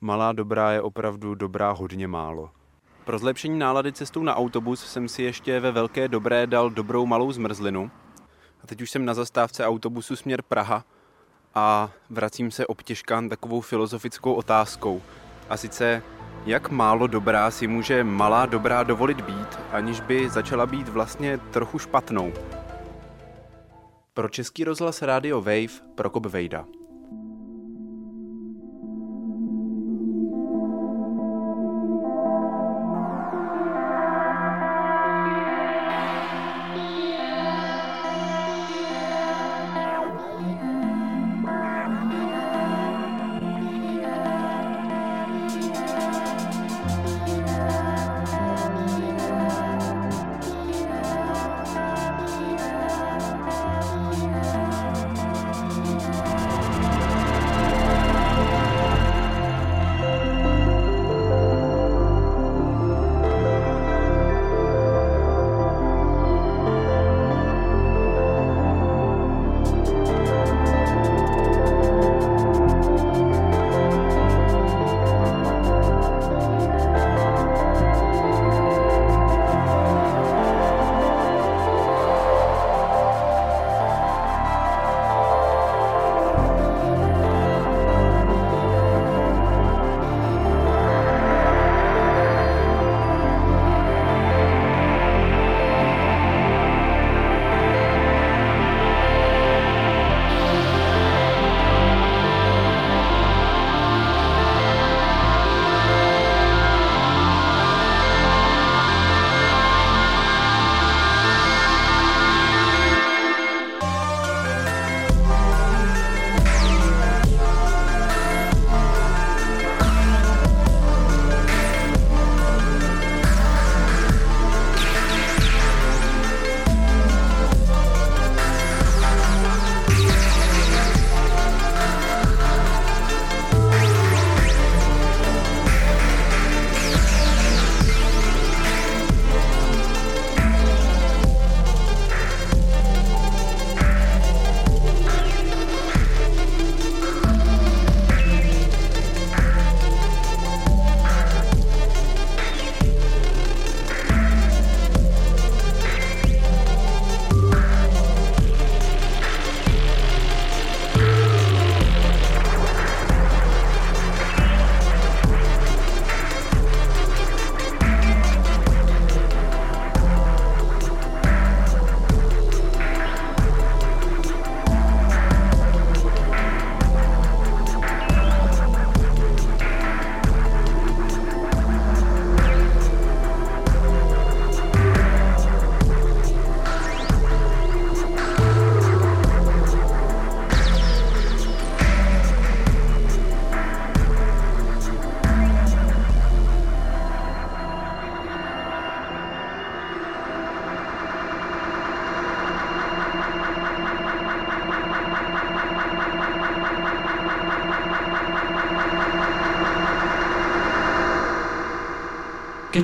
Malá 0.00 0.32
Dobrá 0.32 0.72
je 0.72 0.82
opravdu 0.82 1.34
dobrá 1.34 1.70
hodně 1.70 2.08
málo. 2.08 2.50
Pro 3.04 3.18
zlepšení 3.18 3.58
nálady 3.58 3.92
cestou 3.92 4.22
na 4.22 4.36
autobus 4.36 4.86
jsem 4.86 5.08
si 5.08 5.22
ještě 5.22 5.60
ve 5.60 5.72
Velké 5.72 6.08
Dobré 6.08 6.46
dal 6.46 6.70
dobrou 6.70 7.06
malou 7.06 7.32
zmrzlinu. 7.32 7.90
A 8.62 8.66
teď 8.66 8.82
už 8.82 8.90
jsem 8.90 9.04
na 9.04 9.14
zastávce 9.14 9.66
autobusu 9.66 10.16
směr 10.16 10.42
Praha 10.42 10.84
a 11.54 11.90
vracím 12.10 12.50
se 12.50 12.66
obtěžkán 12.66 13.28
takovou 13.28 13.60
filozofickou 13.60 14.32
otázkou. 14.32 15.02
A 15.48 15.56
sice, 15.56 16.02
jak 16.46 16.70
málo 16.70 17.06
dobrá 17.06 17.50
si 17.50 17.66
může 17.66 18.04
malá 18.04 18.46
dobrá 18.46 18.82
dovolit 18.82 19.20
být, 19.20 19.58
aniž 19.72 20.00
by 20.00 20.28
začala 20.28 20.66
být 20.66 20.88
vlastně 20.88 21.38
trochu 21.38 21.78
špatnou. 21.78 22.32
Pro 24.14 24.28
Český 24.28 24.64
rozhlas 24.64 25.02
Radio 25.02 25.40
Wave 25.40 25.80
Prokop 25.94 26.26
Vejda. 26.26 26.64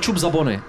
Kečup 0.05 0.17
za 0.17 0.29
bony. 0.29 0.61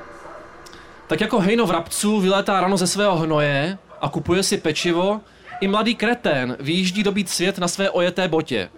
Tak 1.07 1.21
jako 1.21 1.41
hejno 1.41 1.67
vrabců 1.67 2.21
vylétá 2.21 2.61
ráno 2.61 2.77
ze 2.77 2.87
svého 2.87 3.17
hnoje 3.17 3.79
a 4.01 4.09
kupuje 4.09 4.43
si 4.43 4.57
pečivo, 4.57 5.21
i 5.61 5.69
mladý 5.69 5.95
kretén 5.95 6.57
vyjíždí 6.61 7.03
dobít 7.03 7.29
svět 7.29 7.59
na 7.59 7.69
své 7.69 7.91
ojeté 7.91 8.29
botě. 8.29 8.69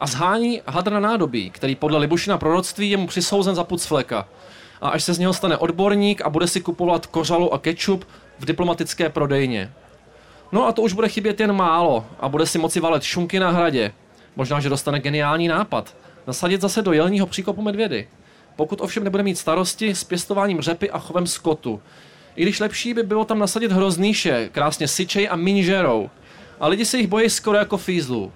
A 0.00 0.06
zhání 0.06 0.62
hadr 0.66 0.92
na 0.92 1.00
nádobí, 1.00 1.50
který 1.50 1.74
podle 1.74 1.98
Libušina 1.98 2.38
proroctví 2.38 2.90
je 2.90 2.96
mu 2.96 3.06
přisouzen 3.06 3.54
za 3.54 3.64
puc 3.64 3.86
fleka. 3.86 4.28
A 4.80 4.88
až 4.88 5.04
se 5.04 5.14
z 5.14 5.18
něho 5.18 5.32
stane 5.32 5.56
odborník 5.56 6.22
a 6.22 6.30
bude 6.30 6.46
si 6.46 6.60
kupovat 6.60 7.06
kořalu 7.06 7.54
a 7.54 7.58
kečup 7.58 8.04
v 8.38 8.44
diplomatické 8.44 9.08
prodejně. 9.08 9.72
No 10.52 10.66
a 10.66 10.72
to 10.72 10.82
už 10.82 10.92
bude 10.92 11.08
chybět 11.08 11.40
jen 11.40 11.52
málo 11.52 12.06
a 12.20 12.28
bude 12.28 12.46
si 12.46 12.58
moci 12.58 12.80
valet 12.80 13.02
šunky 13.02 13.40
na 13.40 13.50
hradě. 13.50 13.92
Možná, 14.36 14.60
že 14.60 14.68
dostane 14.68 15.00
geniální 15.00 15.48
nápad. 15.48 15.96
Nasadit 16.26 16.60
zase 16.60 16.82
do 16.82 16.92
jelního 16.92 17.26
příkopu 17.26 17.62
medvědy. 17.62 18.08
Pokud 18.56 18.80
ovšem 18.80 19.04
nebude 19.04 19.22
mít 19.22 19.38
starosti 19.38 19.94
s 19.94 20.04
pěstováním 20.04 20.60
řepy 20.60 20.90
a 20.90 20.98
chovem 20.98 21.26
skotu. 21.26 21.82
I 22.36 22.42
když 22.42 22.60
lepší 22.60 22.94
by 22.94 23.02
bylo 23.02 23.24
tam 23.24 23.38
nasadit 23.38 23.72
hroznýše, 23.72 24.48
krásně 24.52 24.88
syčej 24.88 25.28
a 25.30 25.36
minžerou. 25.36 26.10
A 26.60 26.68
lidi 26.68 26.84
se 26.84 26.98
jich 26.98 27.06
bojí 27.06 27.30
skoro 27.30 27.58
jako 27.58 27.76
fízlů. 27.76 28.32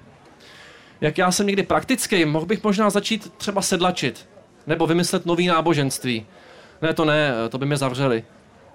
Jak 1.00 1.18
já 1.18 1.32
jsem 1.32 1.46
někdy 1.46 1.62
praktický, 1.62 2.24
mohl 2.24 2.46
bych 2.46 2.64
možná 2.64 2.90
začít 2.90 3.32
třeba 3.36 3.62
sedlačit. 3.62 4.28
Nebo 4.66 4.86
vymyslet 4.86 5.26
nový 5.26 5.46
náboženství. 5.46 6.26
Ne, 6.82 6.94
to 6.94 7.04
ne, 7.04 7.32
to 7.48 7.58
by 7.58 7.66
mě 7.66 7.76
zavřeli. 7.76 8.24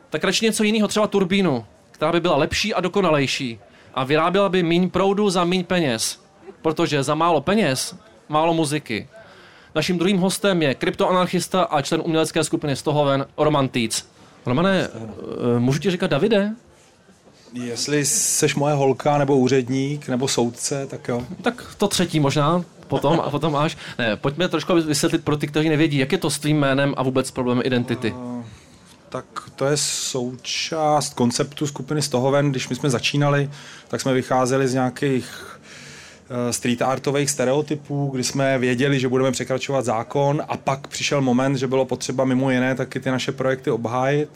Tak 0.09 0.23
radši 0.23 0.45
něco 0.45 0.63
jiného, 0.63 0.87
třeba 0.87 1.07
turbínu, 1.07 1.65
která 1.91 2.11
by 2.11 2.19
byla 2.19 2.37
lepší 2.37 2.73
a 2.73 2.81
dokonalejší. 2.81 3.59
A 3.93 4.03
vyráběla 4.03 4.49
by 4.49 4.63
míň 4.63 4.89
proudu 4.89 5.29
za 5.29 5.43
míň 5.43 5.63
peněz. 5.63 6.23
Protože 6.61 7.03
za 7.03 7.15
málo 7.15 7.41
peněz, 7.41 7.95
málo 8.29 8.53
muziky. 8.53 9.07
Naším 9.75 9.97
druhým 9.97 10.17
hostem 10.17 10.61
je 10.61 10.75
kryptoanarchista 10.75 11.61
a 11.61 11.81
člen 11.81 12.01
umělecké 12.05 12.43
skupiny 12.43 12.75
Stohoven 12.75 13.25
Roman 13.37 13.67
Týc. 13.67 14.07
Romane, 14.45 14.87
eh, 14.87 15.59
můžu 15.59 15.79
ti 15.79 15.91
říkat 15.91 16.07
Davide? 16.07 16.55
Jestli 17.53 18.05
seš 18.05 18.55
moje 18.55 18.75
holka, 18.75 19.17
nebo 19.17 19.37
úředník, 19.37 20.07
nebo 20.07 20.27
soudce, 20.27 20.87
tak 20.87 21.07
jo. 21.07 21.25
Tak 21.41 21.75
to 21.77 21.87
třetí 21.87 22.19
možná, 22.19 22.63
potom 22.87 23.19
a 23.19 23.29
potom 23.29 23.55
až. 23.55 23.77
Ne, 23.97 24.15
pojďme 24.15 24.47
trošku 24.47 24.73
vysvětlit 24.73 25.23
pro 25.23 25.37
ty, 25.37 25.47
kteří 25.47 25.69
nevědí, 25.69 25.97
jak 25.97 26.11
je 26.11 26.17
to 26.17 26.29
s 26.29 26.39
tvým 26.39 26.59
jménem 26.59 26.93
a 26.97 27.03
vůbec 27.03 27.31
problém 27.31 27.61
identity. 27.63 28.11
Uh, 28.11 28.43
tak 29.09 29.25
to 29.55 29.65
je 29.65 29.77
součást 29.77 31.13
konceptu 31.13 31.67
skupiny 31.67 32.01
Stohoven. 32.01 32.51
Když 32.51 32.69
my 32.69 32.75
jsme 32.75 32.89
začínali, 32.89 33.49
tak 33.87 34.01
jsme 34.01 34.13
vycházeli 34.13 34.67
z 34.67 34.73
nějakých 34.73 35.57
eh, 35.57 35.62
street 36.51 36.81
artových 36.81 37.29
stereotypů, 37.29 38.09
kdy 38.13 38.23
jsme 38.23 38.57
věděli, 38.57 38.99
že 38.99 39.07
budeme 39.07 39.31
překračovat 39.31 39.85
zákon 39.85 40.43
a 40.47 40.57
pak 40.57 40.87
přišel 40.87 41.21
moment, 41.21 41.55
že 41.55 41.67
bylo 41.67 41.85
potřeba 41.85 42.25
mimo 42.25 42.51
jiné 42.51 42.75
taky 42.75 42.99
ty 42.99 43.11
naše 43.11 43.31
projekty 43.31 43.71
obhájit. 43.71 44.29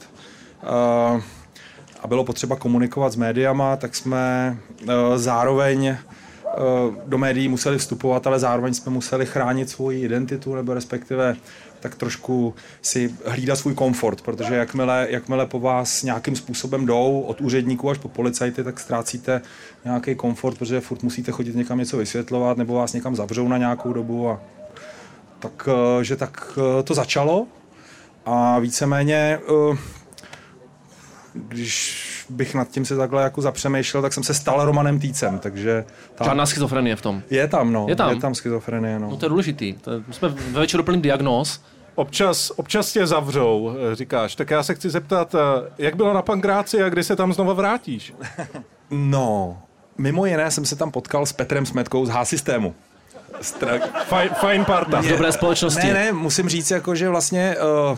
Uh, 0.63 1.21
a 2.01 2.07
bylo 2.07 2.23
potřeba 2.23 2.55
komunikovat 2.55 3.13
s 3.13 3.15
médiama, 3.15 3.75
tak 3.75 3.95
jsme 3.95 4.57
uh, 4.83 4.89
zároveň 5.15 5.97
do 7.05 7.17
médií 7.17 7.47
museli 7.47 7.77
vstupovat, 7.77 8.27
ale 8.27 8.39
zároveň 8.39 8.73
jsme 8.73 8.91
museli 8.91 9.25
chránit 9.25 9.69
svoji 9.69 10.01
identitu, 10.01 10.55
nebo 10.55 10.73
respektive 10.73 11.35
tak 11.79 11.95
trošku 11.95 12.55
si 12.81 13.15
hlídat 13.25 13.55
svůj 13.55 13.73
komfort, 13.73 14.21
protože 14.21 14.55
jakmile, 14.55 15.07
jakmile 15.09 15.45
po 15.45 15.59
vás 15.59 16.03
nějakým 16.03 16.35
způsobem 16.35 16.85
jdou 16.85 17.21
od 17.21 17.41
úředníků 17.41 17.89
až 17.89 17.97
po 17.97 18.07
policajty, 18.07 18.63
tak 18.63 18.79
ztrácíte 18.79 19.41
nějaký 19.85 20.15
komfort, 20.15 20.57
protože 20.57 20.81
furt 20.81 21.03
musíte 21.03 21.31
chodit 21.31 21.55
někam 21.55 21.77
něco 21.77 21.97
vysvětlovat, 21.97 22.57
nebo 22.57 22.73
vás 22.73 22.93
někam 22.93 23.15
zavřou 23.15 23.47
na 23.47 23.57
nějakou 23.57 23.93
dobu 23.93 24.29
a 24.29 24.41
tak, 25.39 25.69
že 26.01 26.15
tak 26.15 26.59
to 26.83 26.93
začalo. 26.93 27.47
A 28.25 28.59
víceméně 28.59 29.39
když 31.33 32.16
bych 32.29 32.55
nad 32.55 32.67
tím 32.67 32.85
se 32.85 32.97
takhle 32.97 33.23
jako 33.23 33.41
zapřemýšlel, 33.41 34.03
tak 34.03 34.13
jsem 34.13 34.23
se 34.23 34.33
stal 34.33 34.65
Romanem 34.65 34.99
Týcem, 34.99 35.39
takže... 35.39 35.85
Tam... 36.15 36.25
Žádná 36.25 36.45
schizofrenie 36.45 36.95
v 36.95 37.01
tom. 37.01 37.21
Je 37.29 37.47
tam, 37.47 37.73
no. 37.73 37.85
Je 37.89 37.95
tam, 37.95 38.09
je 38.09 38.15
tam 38.15 38.35
schizofrenie, 38.35 38.99
no. 38.99 39.09
No 39.09 39.17
to 39.17 39.25
je 39.25 39.29
důležitý. 39.29 39.73
To 39.73 39.91
je, 39.91 40.03
my 40.07 40.13
jsme 40.13 40.29
ve 40.29 40.59
večeru 40.59 40.83
plný 40.83 41.01
diagnóz. 41.01 41.61
Občas, 41.95 42.51
občas 42.55 42.93
tě 42.93 43.07
zavřou, 43.07 43.71
eh, 43.91 43.95
říkáš. 43.95 44.35
Tak 44.35 44.49
já 44.49 44.63
se 44.63 44.75
chci 44.75 44.89
zeptat, 44.89 45.35
eh, 45.35 45.71
jak 45.77 45.95
bylo 45.95 46.13
na 46.13 46.21
Pankráci 46.21 46.83
a 46.83 46.89
kdy 46.89 47.03
se 47.03 47.15
tam 47.15 47.33
znova 47.33 47.53
vrátíš? 47.53 48.13
no, 48.89 49.57
mimo 49.97 50.25
jiné 50.25 50.51
jsem 50.51 50.65
se 50.65 50.75
tam 50.75 50.91
potkal 50.91 51.25
s 51.25 51.33
Petrem 51.33 51.65
Smetkou 51.65 52.05
z 52.05 52.09
H-systému. 52.09 52.75
Stra... 53.41 53.79
Fajn, 54.05 54.29
fajn 54.29 54.65
parta. 54.65 55.01
Z 55.01 55.07
dobré 55.07 55.31
společnosti. 55.31 55.87
Ne, 55.87 55.93
ne, 55.93 56.11
musím 56.11 56.49
říct, 56.49 56.71
jako, 56.71 56.95
že 56.95 57.09
vlastně 57.09 57.55
uh, 57.91 57.97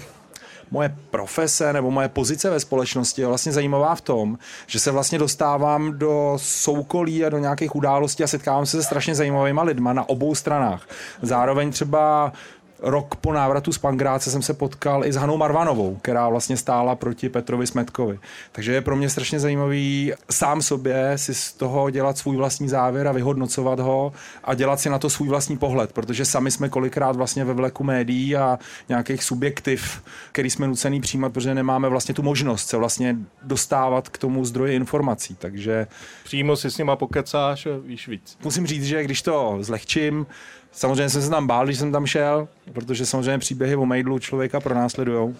moje 0.71 0.95
profese 1.11 1.73
nebo 1.73 1.91
moje 1.91 2.09
pozice 2.09 2.49
ve 2.49 2.59
společnosti 2.59 3.21
je 3.21 3.27
vlastně 3.27 3.51
zajímavá 3.51 3.95
v 3.95 4.01
tom, 4.01 4.37
že 4.67 4.79
se 4.79 4.91
vlastně 4.91 5.19
dostávám 5.19 5.99
do 5.99 6.33
soukolí 6.37 7.25
a 7.25 7.29
do 7.29 7.37
nějakých 7.37 7.75
událostí 7.75 8.23
a 8.23 8.27
setkávám 8.27 8.65
se 8.65 8.77
se 8.77 8.83
strašně 8.83 9.15
zajímavými 9.15 9.61
lidma 9.63 9.93
na 9.93 10.09
obou 10.09 10.35
stranách. 10.35 10.87
Zároveň 11.21 11.71
třeba 11.71 12.33
rok 12.81 13.15
po 13.15 13.33
návratu 13.33 13.73
z 13.73 13.77
Pangráce 13.77 14.31
jsem 14.31 14.41
se 14.41 14.53
potkal 14.53 15.05
i 15.05 15.13
s 15.13 15.15
Hanou 15.15 15.37
Marvanovou, 15.37 15.95
která 16.01 16.29
vlastně 16.29 16.57
stála 16.57 16.95
proti 16.95 17.29
Petrovi 17.29 17.67
Smetkovi. 17.67 18.19
Takže 18.51 18.73
je 18.73 18.81
pro 18.81 18.95
mě 18.95 19.09
strašně 19.09 19.39
zajímavý 19.39 20.13
sám 20.31 20.61
sobě 20.61 21.13
si 21.15 21.33
z 21.33 21.53
toho 21.53 21.89
dělat 21.89 22.17
svůj 22.17 22.35
vlastní 22.35 22.69
závěr 22.69 23.07
a 23.07 23.11
vyhodnocovat 23.11 23.79
ho 23.79 24.13
a 24.43 24.53
dělat 24.53 24.79
si 24.79 24.89
na 24.89 24.99
to 24.99 25.09
svůj 25.09 25.27
vlastní 25.27 25.57
pohled, 25.57 25.91
protože 25.93 26.25
sami 26.25 26.51
jsme 26.51 26.69
kolikrát 26.69 27.15
vlastně 27.15 27.45
ve 27.45 27.53
vleku 27.53 27.83
médií 27.83 28.35
a 28.35 28.59
nějakých 28.89 29.23
subjektiv, 29.23 30.03
který 30.31 30.49
jsme 30.49 30.67
nucený 30.67 31.01
přijímat, 31.01 31.33
protože 31.33 31.55
nemáme 31.55 31.89
vlastně 31.89 32.15
tu 32.15 32.23
možnost 32.23 32.69
se 32.69 32.77
vlastně 32.77 33.15
dostávat 33.43 34.09
k 34.09 34.17
tomu 34.17 34.45
zdroji 34.45 34.75
informací. 34.75 35.35
Takže 35.35 35.87
přímo 36.23 36.55
si 36.55 36.71
s 36.71 36.77
nima 36.77 36.95
pokecáš 36.95 37.67
víš 37.85 38.07
víc. 38.07 38.37
Musím 38.43 38.67
říct, 38.67 38.85
že 38.85 39.03
když 39.03 39.21
to 39.21 39.57
zlehčím, 39.61 40.25
Samozřejmě 40.71 41.09
jsem 41.09 41.21
se 41.21 41.29
tam 41.29 41.47
bál, 41.47 41.65
když 41.65 41.79
jsem 41.79 41.91
tam 41.91 42.05
šel, 42.05 42.47
protože 42.73 43.05
samozřejmě 43.05 43.37
příběhy 43.37 43.75
o 43.75 43.85
Mejdlu 43.85 44.19
člověka 44.19 44.59
pronásledujou. 44.59 45.35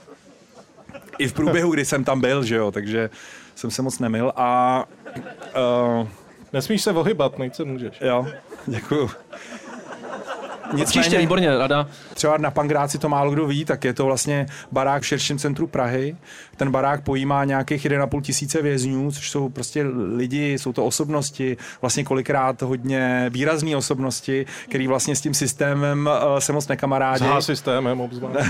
I 1.18 1.28
v 1.28 1.34
průběhu, 1.34 1.74
kdy 1.74 1.86
jsem 1.86 2.04
tam 2.04 2.22
byl, 2.22 2.44
že 2.44 2.56
jo, 2.56 2.72
takže 2.72 3.10
jsem 3.56 3.72
se 3.72 3.82
moc 3.82 4.00
nemil 4.00 4.34
a... 4.36 4.84
Uh, 6.00 6.08
Nesmíš 6.54 6.82
se 6.82 6.92
ohybat, 6.92 7.38
nejc 7.40 7.56
se 7.56 7.64
můžeš. 7.64 8.02
Jo, 8.02 8.28
děkuju. 8.66 9.10
Nicméně, 10.74 10.86
Příště, 10.86 11.18
výborně, 11.18 11.58
rada. 11.58 11.88
Třeba 12.14 12.38
na 12.38 12.52
Pangráci 12.52 12.98
to 12.98 13.10
málo 13.10 13.32
kdo 13.32 13.48
ví, 13.48 13.66
tak 13.66 13.84
je 13.84 13.94
to 13.94 14.06
vlastně 14.06 14.46
barák 14.72 15.02
v 15.02 15.08
širším 15.08 15.38
centru 15.38 15.68
Prahy. 15.68 16.16
Ten 16.58 16.72
barák 16.72 17.04
pojímá 17.04 17.46
nějakých 17.46 17.86
1,5 17.86 18.22
tisíce 18.22 18.62
vězňů, 18.62 19.12
což 19.12 19.30
jsou 19.30 19.50
prostě 19.50 19.86
lidi, 20.16 20.54
jsou 20.54 20.74
to 20.74 20.86
osobnosti, 20.86 21.58
vlastně 21.82 22.04
kolikrát 22.04 22.62
hodně 22.62 23.26
výrazné 23.30 23.78
osobnosti, 23.78 24.46
který 24.70 24.88
vlastně 24.88 25.16
s 25.16 25.22
tím 25.22 25.34
systémem 25.34 26.10
uh, 26.34 26.40
se 26.40 26.54
moc 26.54 26.68
nekamarádí. 26.68 27.26
S 27.40 27.46
systémem 27.46 28.02
obzvlášť. 28.02 28.50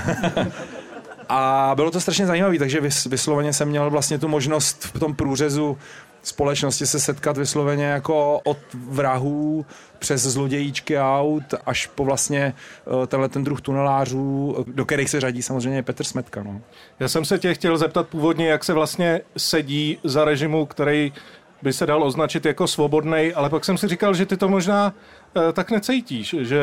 A 1.30 1.72
bylo 1.76 1.92
to 1.92 2.02
strašně 2.02 2.26
zajímavé, 2.26 2.60
takže 2.60 2.82
vysloveně 3.10 3.54
jsem 3.54 3.70
měl 3.70 3.90
vlastně 3.90 4.20
tu 4.20 4.28
možnost 4.28 4.84
v 4.94 5.00
tom 5.00 5.16
průřezu 5.16 5.78
společnosti 6.24 6.86
se 6.86 7.00
setkat 7.00 7.38
vysloveně 7.38 7.86
jako 7.86 8.40
od 8.44 8.58
vrahů 8.74 9.66
přes 10.00 10.22
zlodějíčky 10.22 11.00
aut 11.00 11.44
až 11.66 11.88
po 11.88 12.06
vlastně 12.06 12.54
eh, 13.04 13.08
tenhle 13.08 13.30
ten 13.30 13.44
druh 13.44 13.62
tunelářů, 13.62 14.56
do 14.68 14.86
kterých 14.86 15.10
se 15.10 15.20
řadí 15.20 15.42
samozřejmě 15.42 15.84
Petr 15.84 16.04
Smetka. 16.04 16.44
No. 16.44 16.62
Já 17.00 17.08
jsem 17.08 17.26
se 17.26 17.40
tě 17.40 17.54
chtěl 17.54 17.78
zeptat 17.78 18.08
původně, 18.08 18.50
jak 18.50 18.64
se 18.64 18.74
vlastně 18.74 19.22
sedí 19.38 19.98
za 20.04 20.26
režimu, 20.26 20.66
který 20.66 21.14
by 21.62 21.74
se 21.74 21.86
dal 21.86 22.04
označit 22.04 22.46
jako 22.46 22.68
svobodný, 22.68 23.34
ale 23.34 23.50
pak 23.50 23.66
jsem 23.66 23.78
si 23.78 23.88
říkal, 23.88 24.14
že 24.14 24.26
ty 24.26 24.38
to 24.38 24.50
možná 24.50 24.94
e, 25.50 25.54
tak 25.54 25.72
necítíš, 25.72 26.36
že 26.40 26.62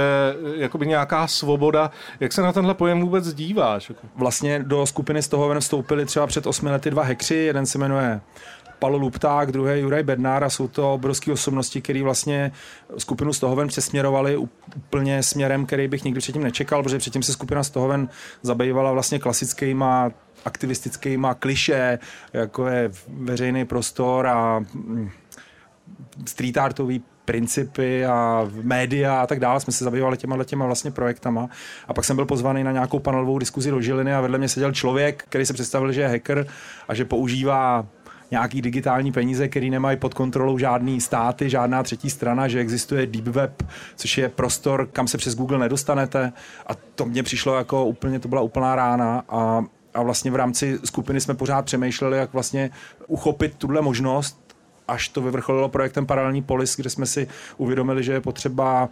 jakoby 0.56 0.86
nějaká 0.86 1.26
svoboda, 1.26 1.90
jak 2.20 2.32
se 2.32 2.42
na 2.42 2.52
tenhle 2.52 2.74
pojem 2.74 3.00
vůbec 3.00 3.34
díváš? 3.34 3.92
Vlastně 4.16 4.62
do 4.62 4.86
skupiny 4.86 5.22
z 5.22 5.28
toho 5.28 5.60
vstoupili 5.60 6.06
třeba 6.06 6.26
před 6.26 6.46
osmi 6.46 6.70
lety 6.70 6.90
dva 6.90 7.02
hekři, 7.02 7.34
jeden 7.34 7.66
se 7.66 7.78
jmenuje 7.78 8.20
Palo 8.78 8.98
Lupták, 8.98 9.52
druhý 9.52 9.80
Juraj 9.80 10.02
Bednár 10.02 10.44
a 10.44 10.50
jsou 10.50 10.68
to 10.68 10.94
obrovské 10.94 11.32
osobnosti, 11.32 11.80
které 11.80 12.02
vlastně 12.02 12.52
skupinu 12.98 13.32
Stohoven 13.32 13.68
přesměrovali 13.68 14.36
úplně 14.76 15.22
směrem, 15.22 15.66
který 15.66 15.88
bych 15.88 16.04
nikdy 16.04 16.20
předtím 16.20 16.42
nečekal, 16.42 16.82
protože 16.82 16.98
předtím 16.98 17.22
se 17.22 17.32
skupina 17.32 17.62
Stohoven 17.62 18.08
zabývala 18.42 18.92
vlastně 18.92 19.18
klasickýma 19.18 20.10
aktivistickýma 20.44 21.34
kliše, 21.34 21.98
jako 22.32 22.66
je 22.66 22.90
veřejný 23.08 23.64
prostor 23.64 24.26
a 24.26 24.58
mm, 24.58 25.10
street 26.26 26.56
artový 26.56 27.02
principy 27.24 28.06
a 28.06 28.48
média 28.62 29.20
a 29.22 29.26
tak 29.26 29.40
dále. 29.40 29.60
Jsme 29.60 29.72
se 29.72 29.84
zabývali 29.84 30.16
těma 30.16 30.44
těma 30.44 30.66
vlastně 30.66 30.90
projektama. 30.90 31.48
A 31.88 31.94
pak 31.94 32.04
jsem 32.04 32.16
byl 32.16 32.26
pozvaný 32.26 32.64
na 32.64 32.72
nějakou 32.72 32.98
panelovou 32.98 33.38
diskuzi 33.38 33.70
do 33.70 33.80
Žiliny 33.80 34.14
a 34.14 34.20
vedle 34.20 34.38
mě 34.38 34.48
seděl 34.48 34.72
člověk, 34.72 35.24
který 35.28 35.46
se 35.46 35.52
představil, 35.52 35.92
že 35.92 36.00
je 36.00 36.08
hacker 36.08 36.46
a 36.88 36.94
že 36.94 37.04
používá 37.04 37.86
nějaký 38.30 38.62
digitální 38.62 39.12
peníze, 39.12 39.48
který 39.48 39.70
nemají 39.70 39.96
pod 39.96 40.14
kontrolou 40.14 40.58
žádný 40.58 41.00
státy, 41.00 41.50
žádná 41.50 41.82
třetí 41.82 42.10
strana, 42.10 42.48
že 42.48 42.60
existuje 42.60 43.06
deep 43.06 43.26
web, 43.26 43.62
což 43.96 44.18
je 44.18 44.28
prostor, 44.28 44.88
kam 44.92 45.08
se 45.08 45.18
přes 45.18 45.34
Google 45.34 45.58
nedostanete. 45.58 46.32
A 46.66 46.74
to 46.94 47.04
mně 47.04 47.22
přišlo 47.22 47.56
jako 47.56 47.84
úplně, 47.84 48.18
to 48.20 48.28
byla 48.28 48.40
úplná 48.40 48.76
rána 48.76 49.22
a 49.28 49.64
a 49.96 50.02
vlastně 50.02 50.30
v 50.30 50.36
rámci 50.36 50.78
skupiny 50.84 51.20
jsme 51.20 51.34
pořád 51.34 51.64
přemýšleli, 51.64 52.18
jak 52.18 52.32
vlastně 52.32 52.70
uchopit 53.06 53.54
tuhle 53.54 53.82
možnost, 53.82 54.56
až 54.88 55.08
to 55.08 55.22
vyvrcholilo 55.22 55.68
projektem 55.68 56.06
Paralelní 56.06 56.42
polis, 56.42 56.76
kde 56.76 56.90
jsme 56.90 57.06
si 57.06 57.28
uvědomili, 57.56 58.04
že 58.04 58.12
je 58.12 58.20
potřeba 58.20 58.88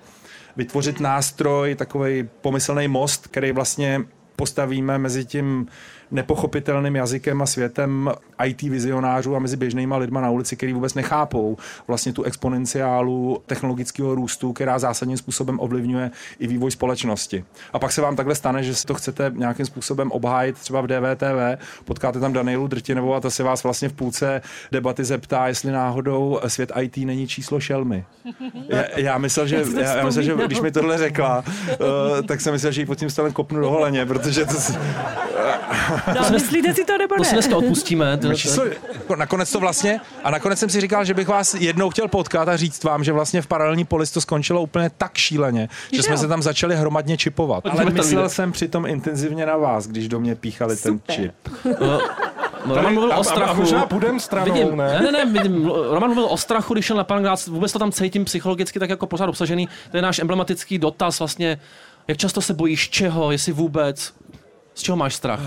vytvořit 0.57 1.01
nástroj, 1.01 1.75
takový 1.75 2.29
pomyslný 2.41 2.89
most, 2.89 3.27
který 3.27 3.53
vlastně 3.53 4.03
postavíme 4.37 4.99
mezi 4.99 5.25
tím 5.25 5.67
nepochopitelným 6.11 6.97
jazykem 6.97 7.43
a 7.43 7.47
světem 7.47 8.13
IT 8.45 8.63
vizionářů 8.63 9.37
a 9.37 9.39
mezi 9.39 9.57
běžnýma 9.57 9.97
lidma 9.97 10.21
na 10.21 10.31
ulici, 10.31 10.57
který 10.57 10.73
vůbec 10.73 10.95
nechápou 10.95 11.57
vlastně 11.89 12.13
tu 12.13 12.23
exponenciálu 12.23 13.43
technologického 13.47 14.15
růstu, 14.15 14.53
která 14.53 14.79
zásadním 14.79 15.17
způsobem 15.17 15.61
ovlivňuje 15.61 16.11
i 16.39 16.47
vývoj 16.47 16.71
společnosti. 16.71 17.45
A 17.73 17.79
pak 17.79 17.93
se 17.93 18.01
vám 18.01 18.17
takhle 18.17 18.35
stane, 18.35 18.63
že 18.63 18.75
si 18.75 18.87
to 18.87 18.95
chcete 18.95 19.33
nějakým 19.35 19.67
způsobem 19.67 20.13
obhájit 20.13 20.59
třeba 20.59 20.81
v 20.81 20.87
DVTV, 20.87 21.63
potkáte 21.85 22.21
tam 22.21 22.33
Danielu 22.33 22.67
Drtinovou 22.67 23.15
a 23.15 23.21
ta 23.21 23.31
se 23.31 23.43
vás 23.43 23.63
vlastně 23.63 23.89
v 23.89 23.93
půlce 23.93 24.43
debaty 24.73 25.05
zeptá, 25.05 25.47
jestli 25.49 25.73
náhodou 25.73 26.41
svět 26.47 26.73
IT 26.81 26.97
není 26.97 27.27
číslo 27.27 27.61
šelmy. 27.61 28.05
Já, 28.69 28.85
já 28.97 29.19
myslel, 29.19 29.47
že, 29.47 29.65
já, 29.81 29.97
já 29.97 30.05
myslel, 30.05 30.25
že 30.25 30.35
když 30.47 30.61
mi 30.61 30.73
tohle 30.73 30.99
řekla, 30.99 31.45
uh, 31.69 32.27
tak 32.27 32.41
jsem 32.41 32.53
myslel, 32.53 32.73
že 32.73 32.81
ji 32.81 32.87
pod 32.87 32.99
tím 32.99 33.11
stavem 33.11 33.33
kopnu 33.33 33.61
do 33.61 33.71
holeně, 33.71 34.07
protože 34.07 34.45
to, 34.45 34.55
No, 36.15 36.31
myslíte 36.31 36.75
si 36.75 36.85
to 36.85 36.99
nebo 36.99 37.15
ne? 37.15 37.19
To 37.19 37.25
si 37.25 37.33
dneska 37.35 37.57
odpustíme. 37.57 38.17
To, 38.17 38.34
Číslo, 38.37 38.65
jako 38.93 39.17
nakonec 39.17 39.53
to 39.53 39.61
vlastně, 39.61 40.01
a 40.25 40.31
nakonec 40.31 40.59
jsem 40.59 40.69
si 40.69 40.81
říkal, 40.81 41.05
že 41.05 41.15
bych 41.15 41.29
vás 41.29 41.55
jednou 41.55 41.91
chtěl 41.91 42.09
potkat 42.09 42.49
a 42.49 42.57
říct 42.57 42.85
vám, 42.85 43.05
že 43.05 43.13
vlastně 43.13 43.43
v 43.43 43.47
paralelní 43.47 43.85
polis 43.85 44.11
to 44.11 44.21
skončilo 44.21 44.63
úplně 44.63 44.91
tak 44.99 45.17
šíleně, 45.17 45.69
že 45.93 46.03
jsme 46.03 46.19
se 46.19 46.29
tam 46.29 46.43
začali 46.43 46.77
hromadně 46.77 47.17
čipovat. 47.17 47.67
Ale 47.67 47.85
myslel 47.85 48.29
jsem 48.29 48.53
přitom 48.53 48.87
intenzivně 48.87 49.47
na 49.47 49.57
vás, 49.57 49.87
když 49.87 50.09
do 50.09 50.21
mě 50.21 50.35
píchali 50.35 50.77
ten 50.77 51.01
čip. 51.11 51.35
No, 51.81 52.01
no, 52.67 52.75
Roman 52.75 52.95
mluvil 52.95 53.13
a, 53.13 53.17
o 53.17 53.25
strachu. 53.25 53.51
A 53.51 53.55
možná 53.55 53.87
půjdem 53.87 54.21
stranou, 54.21 54.53
vidím, 54.53 54.77
ne? 54.77 55.01
Ne, 55.03 55.13
ne, 55.13 55.25
ne, 55.25 55.33
vidím, 55.33 55.67
Roman 55.67 56.11
mluvil 56.11 56.27
o 56.31 56.37
strachu, 56.37 56.75
když 56.75 56.85
šel 56.85 56.97
na 56.97 57.05
Pangrác, 57.05 57.47
vůbec 57.47 57.73
to 57.73 57.79
tam 57.79 57.93
cítím 57.93 58.25
psychologicky 58.25 58.79
tak 58.79 58.91
jako 58.91 59.07
pořád 59.07 59.29
obsažený. 59.29 59.69
To 59.91 59.97
je 59.97 60.03
náš 60.03 60.19
emblematický 60.19 60.79
dotaz 60.79 61.19
vlastně, 61.19 61.61
jak 62.09 62.19
často 62.19 62.41
se 62.41 62.55
bojíš 62.55 62.91
čeho, 62.91 63.33
jestli 63.33 63.53
vůbec, 63.53 64.15
z 64.75 64.83
čeho 64.83 64.97
máš 64.97 65.15
strach? 65.15 65.41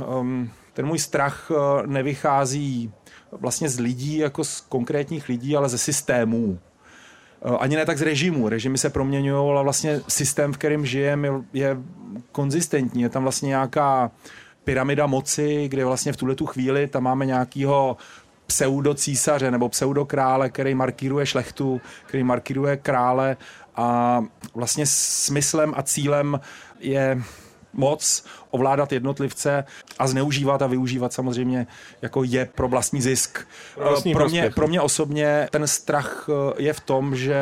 Uh, 0.00 0.18
um, 0.18 0.50
ten 0.78 0.86
můj 0.86 0.98
strach 0.98 1.50
uh, 1.50 1.86
nevychází 1.86 2.92
vlastně 3.32 3.68
z 3.68 3.80
lidí, 3.80 4.18
jako 4.18 4.44
z 4.44 4.60
konkrétních 4.60 5.28
lidí, 5.28 5.56
ale 5.56 5.68
ze 5.68 5.78
systémů. 5.78 6.58
Uh, 7.44 7.56
ani 7.60 7.76
ne 7.76 7.86
tak 7.86 7.98
z 7.98 8.02
režimu. 8.02 8.48
Režimy 8.48 8.78
se 8.78 8.90
proměňují, 8.90 9.50
ale 9.50 9.62
vlastně 9.62 10.00
systém, 10.08 10.52
v 10.52 10.58
kterém 10.58 10.86
žijeme, 10.86 11.28
je, 11.52 11.76
konzistentní. 12.32 13.02
Je 13.02 13.08
tam 13.08 13.22
vlastně 13.22 13.48
nějaká 13.48 14.10
pyramida 14.64 15.06
moci, 15.06 15.68
kde 15.68 15.84
vlastně 15.84 16.12
v 16.12 16.16
tuhle 16.16 16.34
tu 16.34 16.46
chvíli 16.46 16.86
tam 16.86 17.02
máme 17.02 17.26
nějakýho 17.26 17.96
pseudo 18.46 18.94
císaře 18.94 19.50
nebo 19.50 19.68
pseudo 19.68 20.04
krále, 20.04 20.48
který 20.50 20.74
markíruje 20.74 21.26
šlechtu, 21.26 21.80
který 22.06 22.24
markíruje 22.24 22.76
krále 22.76 23.36
a 23.76 24.20
vlastně 24.54 24.86
smyslem 24.86 25.74
a 25.76 25.82
cílem 25.82 26.40
je 26.80 27.22
moc 27.78 28.24
ovládat 28.50 28.92
jednotlivce 28.92 29.64
a 29.98 30.06
zneužívat 30.06 30.62
a 30.62 30.66
využívat 30.66 31.12
samozřejmě 31.12 31.66
jako 32.02 32.24
je 32.24 32.48
pro 32.54 32.68
vlastní 32.68 33.02
zisk. 33.02 33.38
Vlastní 33.76 34.12
pro, 34.12 34.28
mě, 34.28 34.50
pro 34.54 34.68
mě 34.68 34.80
osobně 34.80 35.48
ten 35.50 35.66
strach 35.66 36.28
eh, 36.28 36.62
je 36.62 36.72
v 36.72 36.80
tom, 36.80 37.16
že 37.16 37.38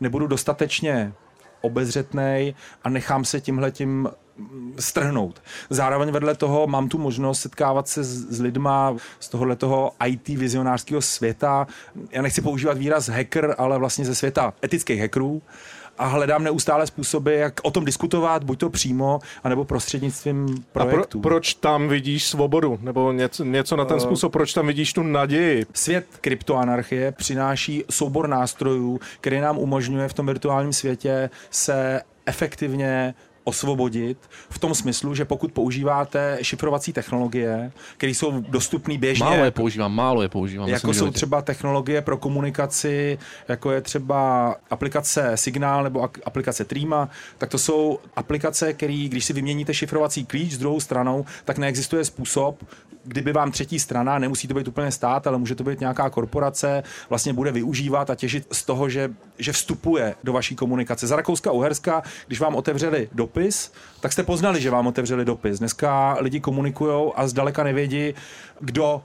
nebudu 0.00 0.26
dostatečně 0.26 1.12
obezřetnej 1.60 2.54
a 2.84 2.88
nechám 2.88 3.24
se 3.24 3.40
tímhletím 3.40 4.08
mm, 4.36 4.74
strhnout. 4.78 5.42
Zároveň 5.70 6.10
vedle 6.10 6.34
toho 6.34 6.66
mám 6.66 6.88
tu 6.88 6.98
možnost 6.98 7.40
setkávat 7.40 7.88
se 7.88 8.04
s, 8.04 8.28
s 8.28 8.40
lidma 8.40 8.96
z 9.20 9.28
tohohletoho 9.28 9.92
IT 10.06 10.28
vizionářského 10.28 11.02
světa. 11.02 11.66
Já 12.10 12.22
nechci 12.22 12.40
používat 12.40 12.78
výraz 12.78 13.08
hacker, 13.08 13.54
ale 13.58 13.78
vlastně 13.78 14.04
ze 14.04 14.14
světa 14.14 14.54
etických 14.64 15.00
hackerů 15.00 15.42
a 16.00 16.06
hledám 16.06 16.44
neustále 16.44 16.86
způsoby, 16.86 17.38
jak 17.38 17.54
o 17.62 17.70
tom 17.70 17.84
diskutovat, 17.84 18.44
buď 18.44 18.58
to 18.58 18.70
přímo, 18.70 19.18
anebo 19.44 19.64
prostřednictvím 19.64 20.46
A 20.58 20.72
projektů. 20.72 21.20
pro, 21.20 21.30
proč 21.30 21.54
tam 21.54 21.88
vidíš 21.88 22.24
svobodu? 22.24 22.78
Nebo 22.82 23.12
něco, 23.12 23.44
něco 23.44 23.76
na 23.76 23.84
ten 23.84 23.96
Eh, 23.96 24.00
způsob, 24.00 24.32
proč 24.32 24.52
tam 24.52 24.66
vidíš 24.66 24.92
tu 24.92 25.02
naději? 25.02 25.66
Svět 25.74 26.06
kryptoanarchie 26.20 27.12
přináší 27.12 27.84
soubor 27.90 28.28
nástrojů, 28.28 29.00
který 29.20 29.40
nám 29.40 29.58
umožňuje 29.58 30.08
v 30.08 30.12
tom 30.14 30.26
virtuálním 30.26 30.72
světě 30.72 31.30
se 31.50 32.00
efektivně 32.26 33.14
osvobodit 33.50 34.18
v 34.50 34.58
tom 34.58 34.74
smyslu, 34.74 35.14
že 35.14 35.24
pokud 35.24 35.52
používáte 35.52 36.38
šifrovací 36.42 36.92
technologie, 36.92 37.72
které 37.96 38.14
jsou 38.14 38.40
dostupné 38.40 38.98
běžně, 38.98 39.24
Málo 39.24 39.44
je 39.44 39.50
používám, 39.50 39.94
málo 39.94 40.22
je 40.22 40.28
používám. 40.28 40.68
jako 40.68 40.94
jsou 40.94 41.06
říct. 41.06 41.14
třeba 41.14 41.42
technologie 41.42 42.02
pro 42.02 42.16
komunikaci, 42.16 43.18
jako 43.48 43.72
je 43.72 43.80
třeba 43.80 44.54
aplikace 44.70 45.36
Signál 45.36 45.84
nebo 45.84 46.08
aplikace 46.24 46.64
Trima, 46.64 47.08
tak 47.38 47.50
to 47.50 47.58
jsou 47.58 47.98
aplikace, 48.16 48.72
které, 48.72 49.06
když 49.08 49.24
si 49.24 49.32
vyměníte 49.32 49.74
šifrovací 49.74 50.24
klíč 50.26 50.52
s 50.52 50.58
druhou 50.58 50.80
stranou, 50.80 51.24
tak 51.44 51.58
neexistuje 51.58 52.04
způsob, 52.04 52.64
kdyby 53.04 53.32
vám 53.32 53.50
třetí 53.50 53.78
strana, 53.78 54.18
nemusí 54.18 54.48
to 54.48 54.54
být 54.54 54.68
úplně 54.68 54.90
stát, 54.90 55.26
ale 55.26 55.38
může 55.38 55.54
to 55.54 55.64
být 55.64 55.80
nějaká 55.80 56.10
korporace, 56.10 56.82
vlastně 57.08 57.32
bude 57.32 57.52
využívat 57.52 58.10
a 58.10 58.14
těžit 58.14 58.46
z 58.52 58.64
toho, 58.64 58.88
že, 58.88 59.10
že 59.38 59.52
vstupuje 59.52 60.14
do 60.24 60.32
vaší 60.32 60.56
komunikace. 60.56 61.06
Za 61.06 61.16
Rakouska 61.16 61.52
Uherska, 61.52 62.02
když 62.26 62.40
vám 62.40 62.54
otevřeli 62.54 63.08
dopis, 63.12 63.72
tak 64.00 64.12
jste 64.12 64.22
poznali, 64.22 64.60
že 64.60 64.70
vám 64.70 64.86
otevřeli 64.86 65.24
dopis. 65.24 65.58
Dneska 65.58 66.16
lidi 66.20 66.40
komunikují 66.40 67.12
a 67.14 67.28
zdaleka 67.28 67.64
nevědí, 67.64 68.14
kdo 68.60 69.02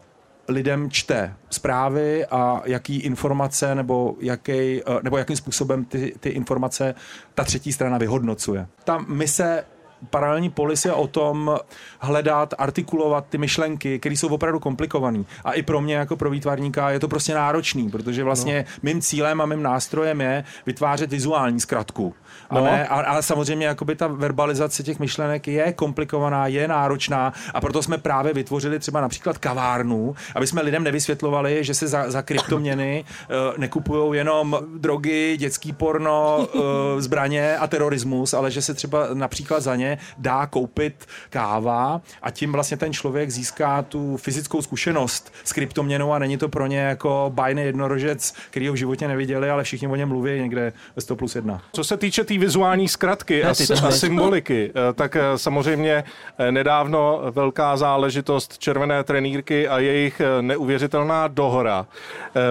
lidem 0.48 0.90
čte 0.90 1.34
zprávy 1.50 2.26
a 2.26 2.62
jaký 2.66 3.00
informace 3.00 3.76
nebo, 3.76 4.16
jaký, 4.20 4.82
eh, 4.82 5.00
nebo 5.04 5.18
jakým 5.18 5.36
způsobem 5.36 5.86
ty, 5.86 6.14
ty 6.20 6.30
informace 6.30 6.96
ta 7.34 7.44
třetí 7.44 7.74
strana 7.74 7.98
vyhodnocuje. 7.98 8.68
Ta 8.84 8.98
mise 9.08 9.66
paralelní 10.10 10.50
polis 10.50 10.86
je 10.86 10.94
o 10.94 11.08
tom 11.08 11.58
hledat, 12.00 12.54
artikulovat 12.58 13.26
ty 13.30 13.38
myšlenky, 13.38 14.00
které 14.00 14.16
jsou 14.16 14.28
opravdu 14.28 14.60
komplikované. 14.60 15.24
A 15.44 15.52
i 15.52 15.62
pro 15.62 15.82
mě 15.82 15.96
jako 15.96 16.16
pro 16.16 16.30
výtvarníka 16.30 16.90
je 16.90 17.00
to 17.00 17.08
prostě 17.08 17.34
náročný, 17.34 17.90
protože 17.90 18.24
vlastně 18.24 18.66
no. 18.68 18.80
mým 18.84 19.02
cílem 19.02 19.42
a 19.42 19.46
mým 19.46 19.64
nástrojem 19.64 20.22
je 20.22 20.44
vytvářet 20.66 21.12
vizuální 21.12 21.60
zkratku. 21.60 22.14
A 22.50 22.56
No. 22.56 22.64
ne, 22.64 22.88
a, 22.88 22.96
ale 22.96 23.24
samozřejmě 23.24 23.68
jakoby 23.68 23.96
ta 23.96 24.08
verbalizace 24.08 24.84
těch 24.84 25.00
myšlenek 25.00 25.48
je 25.48 25.74
komplikovaná, 25.74 26.48
je 26.48 26.68
náročná 26.68 27.34
a 27.54 27.62
proto 27.62 27.84
jsme 27.84 27.98
právě 27.98 28.34
vytvořili 28.34 28.80
třeba 28.80 29.02
například 29.02 29.38
kavárnu, 29.38 30.16
aby 30.36 30.48
jsme 30.48 30.62
lidem 30.62 30.84
nevysvětlovali, 30.84 31.64
že 31.64 31.74
se 31.74 31.88
za, 31.88 32.12
za 32.12 32.22
kryptoměny 32.22 33.06
uh, 33.06 33.58
nekupují 33.58 34.18
jenom 34.18 34.60
drogy, 34.78 35.38
dětský 35.38 35.74
porno, 35.74 36.48
uh, 36.54 36.62
zbraně 37.00 37.58
a 37.58 37.68
terorismus, 37.68 38.34
ale 38.34 38.52
že 38.52 38.62
se 38.62 38.74
třeba 38.74 39.08
například 39.14 39.60
za 39.60 39.76
ně 39.76 39.95
dá 40.18 40.46
koupit 40.46 41.06
káva 41.30 42.02
a 42.22 42.32
tím 42.32 42.52
vlastně 42.52 42.78
ten 42.78 42.94
člověk 42.94 43.30
získá 43.30 43.82
tu 43.82 44.18
fyzickou 44.18 44.62
zkušenost 44.62 45.34
s 45.44 45.54
kryptoměnou 45.54 46.14
a 46.14 46.20
není 46.20 46.38
to 46.38 46.50
pro 46.50 46.68
ně 46.68 46.80
jako 46.80 47.32
bajný 47.34 47.64
jednorožec, 47.64 48.34
který 48.50 48.68
ho 48.68 48.74
v 48.74 48.78
životě 48.78 49.08
neviděli, 49.08 49.50
ale 49.50 49.64
všichni 49.64 49.88
o 49.88 49.96
něm 49.96 50.10
mluví 50.10 50.40
někde 50.40 50.74
ve 50.96 51.02
100 51.02 51.16
plus 51.16 51.36
1. 51.36 51.62
Co 51.74 51.84
se 51.84 51.98
týče 51.98 52.24
té 52.24 52.38
vizuální 52.38 52.88
zkratky 52.88 53.44
a, 53.44 53.50
a 53.88 53.92
symboliky, 53.92 54.72
eh, 54.76 54.94
tak 54.94 55.16
eh, 55.16 55.22
samozřejmě 55.36 56.04
eh, 56.38 56.52
nedávno 56.52 57.22
velká 57.32 57.78
záležitost 57.78 58.58
červené 58.58 59.04
trenýrky 59.04 59.68
a 59.68 59.80
jejich 59.80 60.22
neuvěřitelná 60.42 61.28
dohora. 61.28 61.86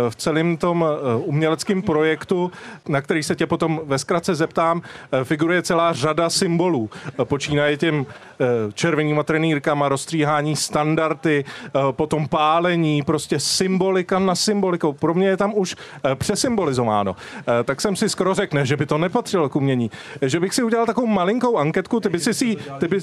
V 0.08 0.16
celém 0.16 0.56
tom 0.56 0.84
uměleckém 1.16 1.82
projektu, 1.82 2.52
na 2.88 3.00
který 3.00 3.22
se 3.22 3.34
tě 3.34 3.46
potom 3.46 3.80
ve 3.84 3.98
zkratce 3.98 4.34
zeptám, 4.34 4.82
figuruje 5.24 5.62
celá 5.62 5.92
řada 5.92 6.30
symbolů. 6.30 6.90
Počínaje 7.34 7.76
těm 7.76 8.06
eh, 8.40 8.46
červenýma 8.74 9.22
trenýrkama, 9.22 9.88
rozstříhání 9.88 10.56
standardy, 10.56 11.44
eh, 11.44 11.70
potom 11.90 12.28
pálení, 12.28 13.02
prostě 13.02 13.40
symbolika 13.40 14.18
na 14.18 14.34
symbolikou. 14.34 14.92
Pro 14.92 15.14
mě 15.14 15.28
je 15.28 15.36
tam 15.36 15.52
už 15.56 15.76
eh, 16.04 16.14
přesymbolizováno. 16.14 17.16
Tak 17.64 17.80
jsem 17.80 17.96
si 17.96 18.08
skoro 18.08 18.34
řekl, 18.34 18.56
ne, 18.56 18.66
že 18.66 18.76
by 18.76 18.86
to 18.86 18.98
nepatřilo 18.98 19.48
k 19.48 19.56
umění, 19.56 19.90
že 20.22 20.40
bych 20.40 20.54
si 20.54 20.62
udělal 20.62 20.86
takovou 20.86 21.06
malinkou 21.06 21.56
anketku, 21.56 22.00
ty 22.00 22.08
by 22.08 22.20
si 22.20 22.34
si, 22.34 22.56
ty 22.78 22.88
by, 22.88 22.98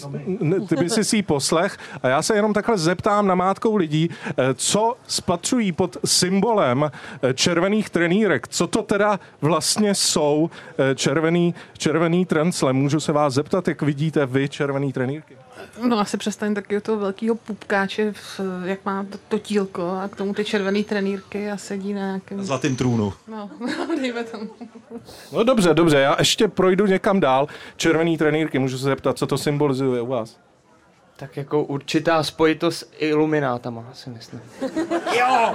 ty 0.69 0.75
by 0.75 0.89
si, 0.89 1.03
si 1.03 1.21
poslech 1.21 1.77
a 2.03 2.07
já 2.07 2.21
se 2.21 2.35
jenom 2.35 2.53
takhle 2.53 2.77
zeptám 2.77 3.27
namátkou 3.27 3.75
lidí, 3.75 4.09
eh, 4.27 4.53
co 4.53 4.95
spatřují 5.07 5.71
pod 5.71 5.97
symbolem 6.05 6.91
červených 7.33 7.89
trenýrek, 7.89 8.47
co 8.47 8.67
to 8.67 8.83
teda 8.83 9.19
vlastně 9.41 9.95
jsou 9.95 10.49
červený, 10.95 11.55
červený 11.77 12.25
trencle. 12.25 12.73
Můžu 12.73 12.99
se 12.99 13.11
vás 13.11 13.33
zeptat, 13.33 13.67
jak 13.67 13.81
vidíte 13.81 14.10
nosíte 14.19 14.25
vy 14.25 14.49
červený 14.49 14.93
trenýrky? 14.93 15.37
No 15.87 15.99
asi 15.99 16.17
přestaň 16.17 16.53
taky 16.53 16.81
toho 16.81 16.97
velkého 16.97 17.35
pupkáče, 17.35 18.13
jak 18.65 18.85
má 18.85 19.03
to, 19.03 19.17
to 19.27 19.39
tílko 19.39 19.99
a 20.03 20.07
k 20.07 20.15
tomu 20.15 20.33
ty 20.33 20.45
červený 20.45 20.83
trenýrky 20.83 21.51
a 21.51 21.57
sedí 21.57 21.93
na 21.93 21.99
nějakém... 21.99 22.43
Zlatým 22.43 22.75
trůnu. 22.75 23.13
No, 23.27 23.49
dejme 24.01 24.23
tomu. 24.23 24.49
No 25.31 25.43
dobře, 25.43 25.73
dobře, 25.73 25.97
já 25.97 26.15
ještě 26.19 26.47
projdu 26.47 26.85
někam 26.85 27.19
dál. 27.19 27.47
Červený 27.77 28.17
trenýrky, 28.17 28.59
můžu 28.59 28.77
se 28.77 28.83
zeptat, 28.83 29.17
co 29.17 29.27
to 29.27 29.37
symbolizuje 29.37 30.01
u 30.01 30.07
vás? 30.07 30.39
Tak 31.15 31.37
jako 31.37 31.63
určitá 31.63 32.23
spojitost 32.23 32.79
s 32.79 32.87
iluminátama, 32.97 33.85
si 33.93 34.09
myslím. 34.09 34.41
jo! 35.19 35.53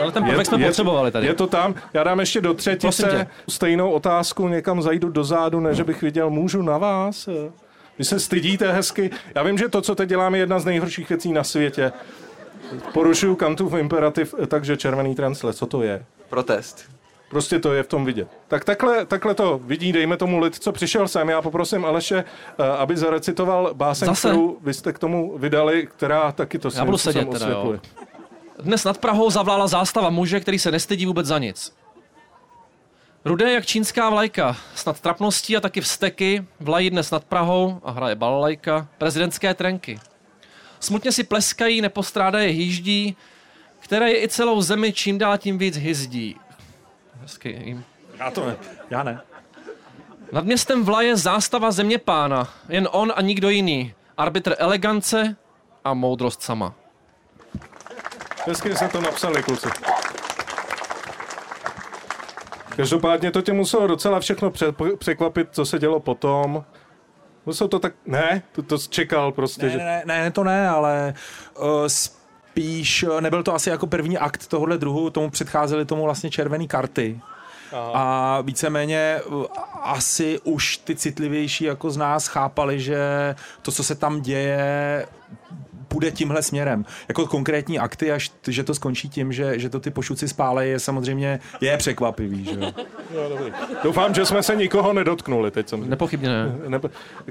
Ale 0.00 0.12
ten 0.12 0.24
prvek 0.24 0.46
jsme 0.46 0.60
je, 0.60 0.66
potřebovali 0.66 1.10
tady. 1.10 1.26
Je 1.26 1.34
to 1.34 1.46
tam. 1.46 1.74
Já 1.94 2.04
dám 2.04 2.20
ještě 2.20 2.40
do 2.40 2.54
třetice 2.54 3.26
stejnou 3.48 3.90
otázku, 3.90 4.48
někam 4.48 4.82
zajdu 4.82 5.08
dozadu, 5.08 5.60
než 5.60 5.80
bych 5.80 6.02
viděl, 6.02 6.30
můžu 6.30 6.62
na 6.62 6.78
vás? 6.78 7.28
Vy 7.98 8.04
se 8.04 8.20
stydíte 8.20 8.72
hezky. 8.72 9.10
Já 9.34 9.42
vím, 9.42 9.58
že 9.58 9.68
to, 9.68 9.82
co 9.82 9.94
teď 9.94 10.08
děláme, 10.08 10.38
je 10.38 10.42
jedna 10.42 10.58
z 10.58 10.64
nejhorších 10.64 11.08
věcí 11.08 11.32
na 11.32 11.44
světě. 11.44 11.92
Porušuju 12.92 13.36
Kantův 13.36 13.74
imperativ, 13.74 14.34
takže 14.48 14.76
červený 14.76 15.14
transle, 15.14 15.52
co 15.52 15.66
to 15.66 15.82
je? 15.82 16.04
Protest. 16.28 16.84
Prostě 17.30 17.58
to 17.58 17.72
je 17.72 17.82
v 17.82 17.86
tom 17.86 18.04
vidět. 18.04 18.28
Tak 18.48 18.64
takhle, 18.64 19.06
takhle 19.06 19.34
to 19.34 19.60
vidí, 19.64 19.92
dejme 19.92 20.16
tomu 20.16 20.38
lid, 20.38 20.54
co 20.54 20.72
přišel 20.72 21.08
sem. 21.08 21.28
Já 21.28 21.42
poprosím 21.42 21.84
Aleše, 21.84 22.24
eh, 22.58 22.62
aby 22.68 22.96
zarecitoval 22.96 23.70
báseň, 23.74 24.06
Zase? 24.06 24.28
kterou 24.28 24.58
vy 24.62 24.74
jste 24.74 24.92
k 24.92 24.98
tomu 24.98 25.38
vydali, 25.38 25.88
která 25.96 26.32
taky 26.32 26.58
to 26.58 26.68
Já 26.74 26.84
budu 26.84 26.98
sedět 26.98 27.28
teda, 27.30 27.48
jo. 27.48 27.78
Dnes 28.62 28.84
nad 28.84 28.98
Prahou 28.98 29.30
zavlála 29.30 29.66
zástava 29.66 30.10
muže, 30.10 30.40
který 30.40 30.58
se 30.58 30.70
nestydí 30.70 31.06
vůbec 31.06 31.26
za 31.26 31.38
nic. 31.38 31.72
Rudé 33.24 33.52
jak 33.52 33.66
čínská 33.66 34.10
vlajka, 34.10 34.56
snad 34.74 35.00
trapností 35.00 35.56
a 35.56 35.60
taky 35.60 35.80
vsteky, 35.80 36.44
vlají 36.60 36.90
dnes 36.90 37.10
nad 37.10 37.24
Prahou 37.24 37.80
a 37.84 37.90
hraje 37.90 38.14
balalajka, 38.14 38.88
prezidentské 38.98 39.54
trenky. 39.54 40.00
Smutně 40.80 41.12
si 41.12 41.24
pleskají, 41.24 41.80
nepostrádají 41.80 42.52
hýždí, 42.52 43.16
které 43.78 44.10
je 44.10 44.22
i 44.22 44.28
celou 44.28 44.62
zemi 44.62 44.92
čím 44.92 45.18
dál 45.18 45.38
tím 45.38 45.58
víc 45.58 45.76
hyzdí. 45.76 46.36
Hezky. 47.20 47.78
Já 48.18 48.30
to 48.30 48.46
ne, 48.46 48.56
já 48.90 49.02
ne. 49.02 49.20
Nad 50.32 50.44
městem 50.44 50.84
vlaje 50.84 51.16
zástava 51.16 51.70
země 51.70 51.98
pána, 51.98 52.48
jen 52.68 52.88
on 52.92 53.12
a 53.16 53.20
nikdo 53.22 53.50
jiný. 53.50 53.94
Arbitr 54.16 54.54
elegance 54.58 55.36
a 55.84 55.94
moudrost 55.94 56.42
sama. 56.42 56.74
Hezky 58.46 58.76
se 58.76 58.88
to 58.88 59.00
napsali, 59.00 59.42
kluci. 59.42 59.68
Každopádně 62.76 63.30
to 63.30 63.42
tě 63.42 63.52
muselo 63.52 63.86
docela 63.86 64.20
všechno 64.20 64.52
překvapit, 64.98 65.48
co 65.50 65.64
se 65.64 65.78
dělo 65.78 66.00
potom. 66.00 66.64
Musel 67.46 67.68
to 67.68 67.78
tak... 67.78 67.92
Ne, 68.06 68.42
to, 68.52 68.62
to 68.62 68.78
čekal 68.78 69.32
prostě. 69.32 69.66
Ne, 69.66 69.70
že... 69.70 69.78
ne, 69.78 70.02
ne, 70.06 70.30
to 70.30 70.44
ne, 70.44 70.68
ale 70.68 71.14
uh, 71.60 71.66
spíš 71.86 73.04
nebyl 73.20 73.42
to 73.42 73.54
asi 73.54 73.70
jako 73.70 73.86
první 73.86 74.18
akt 74.18 74.46
tohohle 74.46 74.78
druhu, 74.78 75.10
tomu 75.10 75.30
předcházely 75.30 75.84
tomu 75.84 76.04
vlastně 76.04 76.30
červené 76.30 76.66
karty. 76.66 77.20
Aha. 77.72 77.90
A 77.94 78.40
víceméně 78.40 79.20
asi 79.82 80.40
už 80.44 80.76
ty 80.76 80.96
citlivější 80.96 81.64
jako 81.64 81.90
z 81.90 81.96
nás 81.96 82.26
chápali, 82.26 82.80
že 82.80 83.34
to, 83.62 83.72
co 83.72 83.84
se 83.84 83.94
tam 83.94 84.20
děje, 84.20 85.06
půjde 85.92 86.10
tímhle 86.10 86.42
směrem. 86.42 86.84
Jako 87.08 87.26
konkrétní 87.26 87.78
akty, 87.78 88.12
až 88.12 88.28
t- 88.28 88.52
že 88.52 88.64
to 88.64 88.74
skončí 88.74 89.08
tím, 89.08 89.32
že, 89.32 89.58
že 89.58 89.68
to 89.68 89.80
ty 89.80 89.90
pošuci 89.90 90.28
spálejí, 90.28 90.70
je 90.70 90.78
samozřejmě 90.78 91.40
je 91.60 91.76
překvapivý. 91.76 92.44
Že 92.44 92.50
jo? 92.50 92.72
No, 93.14 93.46
Doufám, 93.84 94.14
že 94.14 94.24
jsme 94.24 94.42
se 94.42 94.56
nikoho 94.56 94.92
nedotknuli 94.92 95.50
teď. 95.50 95.68
Samozřejmě. 95.68 95.90
Nepochybně 95.90 96.28
ne. 96.28 96.54
ne. 96.68 96.80